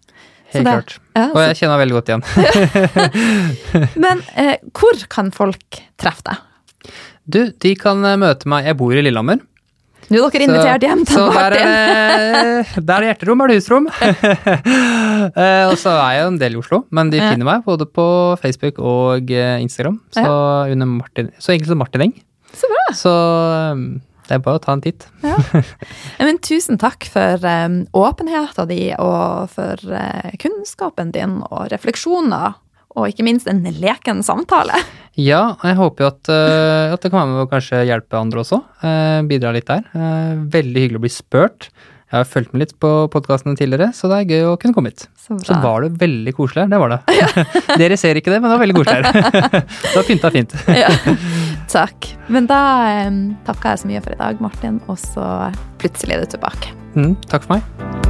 Helt 0.53 0.65
det- 0.65 0.73
klart. 0.73 0.99
Ja, 1.17 1.29
Og 1.31 1.41
jeg 1.47 1.57
kjenner 1.57 1.79
veldig 1.79 1.95
godt 1.95 2.09
igjen. 2.11 2.25
Men 4.05 4.23
eh, 4.37 4.57
hvor 4.75 4.99
kan 5.13 5.31
folk 5.35 5.81
treffe 6.01 6.23
deg? 6.27 6.91
Du, 7.31 7.41
de 7.63 7.75
kan 7.79 8.03
eh, 8.05 8.17
møte 8.19 8.49
meg 8.51 8.67
Jeg 8.67 8.79
bor 8.81 8.95
i 8.97 9.03
Lillehammer. 9.05 9.39
Nå 10.11 10.23
er 10.27 10.35
dere 10.35 10.47
invitert 10.49 10.85
hjem 10.87 11.03
til 11.07 11.19
så 11.21 11.27
Martin. 11.31 11.69
det, 11.71 12.83
der 12.83 12.95
er 12.97 13.05
det 13.05 13.11
hjerterom, 13.13 13.45
er 13.45 13.53
det 13.53 13.61
husrom. 13.61 13.91
Eh, 15.21 15.67
og 15.69 15.75
så 15.77 15.93
er 16.01 16.15
jeg 16.15 16.23
jo 16.23 16.29
en 16.31 16.39
del 16.41 16.55
i 16.55 16.59
Oslo, 16.59 16.79
men 16.97 17.11
de 17.13 17.19
finner 17.21 17.45
meg 17.45 17.65
både 17.67 17.85
på 17.85 18.05
Facebook 18.41 18.79
og 18.81 19.29
eh, 19.37 19.59
Instagram. 19.61 19.99
Så 20.17 20.23
under 20.73 20.89
Martin, 20.89 21.29
så 21.37 21.53
egentlig 21.53 21.69
som 21.69 21.83
Martin 21.83 22.07
Eng. 22.07 22.15
Så 22.57 22.71
bra. 22.71 22.85
Så 22.97 23.13
um, 23.75 23.85
det 24.31 24.39
er 24.39 24.43
bare 24.45 24.61
å 24.61 24.63
ta 24.65 24.75
en 24.77 24.83
titt. 24.85 25.07
Ja. 25.27 25.37
Men 26.23 26.41
tusen 26.47 26.81
takk 26.81 27.07
for 27.11 27.45
um, 27.45 27.83
åpenheten 27.99 28.71
din, 28.71 28.97
og 29.03 29.51
for 29.55 29.85
uh, 29.91 30.33
kunnskapen 30.43 31.13
din, 31.15 31.41
og 31.51 31.69
refleksjoner, 31.75 32.57
og 32.97 33.11
ikke 33.11 33.27
minst 33.27 33.51
en 33.51 33.63
leken 33.83 34.25
samtale. 34.27 34.79
Ja, 35.21 35.43
jeg 35.67 35.77
håper 35.77 36.05
jo 36.05 36.11
at, 36.15 36.33
uh, 36.33 36.95
at 36.95 37.03
det 37.03 37.11
kan 37.13 37.21
være 37.21 37.31
med 37.33 37.45
å 37.45 37.49
kanskje 37.51 37.85
hjelpe 37.89 38.21
andre 38.21 38.45
også. 38.45 38.63
Uh, 38.83 39.21
bidra 39.29 39.53
litt 39.55 39.69
der. 39.69 39.87
Uh, 39.93 40.41
veldig 40.53 40.85
hyggelig 40.87 41.01
å 41.01 41.05
bli 41.05 41.13
spurt. 41.13 41.71
Jeg 42.11 42.25
har 42.25 42.27
fulgt 42.27 42.51
med 42.51 42.65
litt 42.65 42.73
på 42.83 42.89
podkastene 43.13 43.55
tidligere, 43.59 43.93
så 43.95 44.09
det 44.11 44.17
er 44.19 44.33
gøy 44.35 44.49
å 44.49 44.57
kunne 44.59 44.75
komme 44.75 44.91
hit. 44.91 45.05
Så 45.15 45.37
Så 45.47 45.55
var 45.63 45.85
det 45.85 45.93
veldig 46.01 46.35
koselig 46.35 46.65
her. 46.65 46.73
Det 46.73 46.81
var 46.83 46.97
det. 46.97 46.99
Dere 47.83 47.99
ser 48.01 48.19
ikke 48.19 48.35
det, 48.35 48.41
men 48.43 48.51
det 48.51 48.57
var 48.57 48.65
veldig 48.65 48.79
koselig 48.81 49.07
her. 49.07 49.51
det 49.85 49.95
var 49.95 50.09
pynta 50.09 50.35
fint. 50.35 50.57
Ja. 50.75 50.91
Takk. 51.71 52.11
Men 52.27 52.51
da 52.51 52.63
um, 53.07 53.21
takker 53.47 53.77
jeg 53.77 53.85
så 53.85 53.93
mye 53.93 54.03
for 54.03 54.17
i 54.17 54.23
dag, 54.25 54.43
Martin, 54.43 54.83
og 54.91 54.99
så 54.99 55.27
plutselig 55.79 56.19
er 56.19 56.27
du 56.27 56.35
tilbake. 56.35 56.75
Mm, 56.99 57.15
takk 57.31 57.47
for 57.47 57.61
meg. 57.61 58.10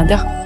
Moderne 0.00 0.16
media. 0.16 0.39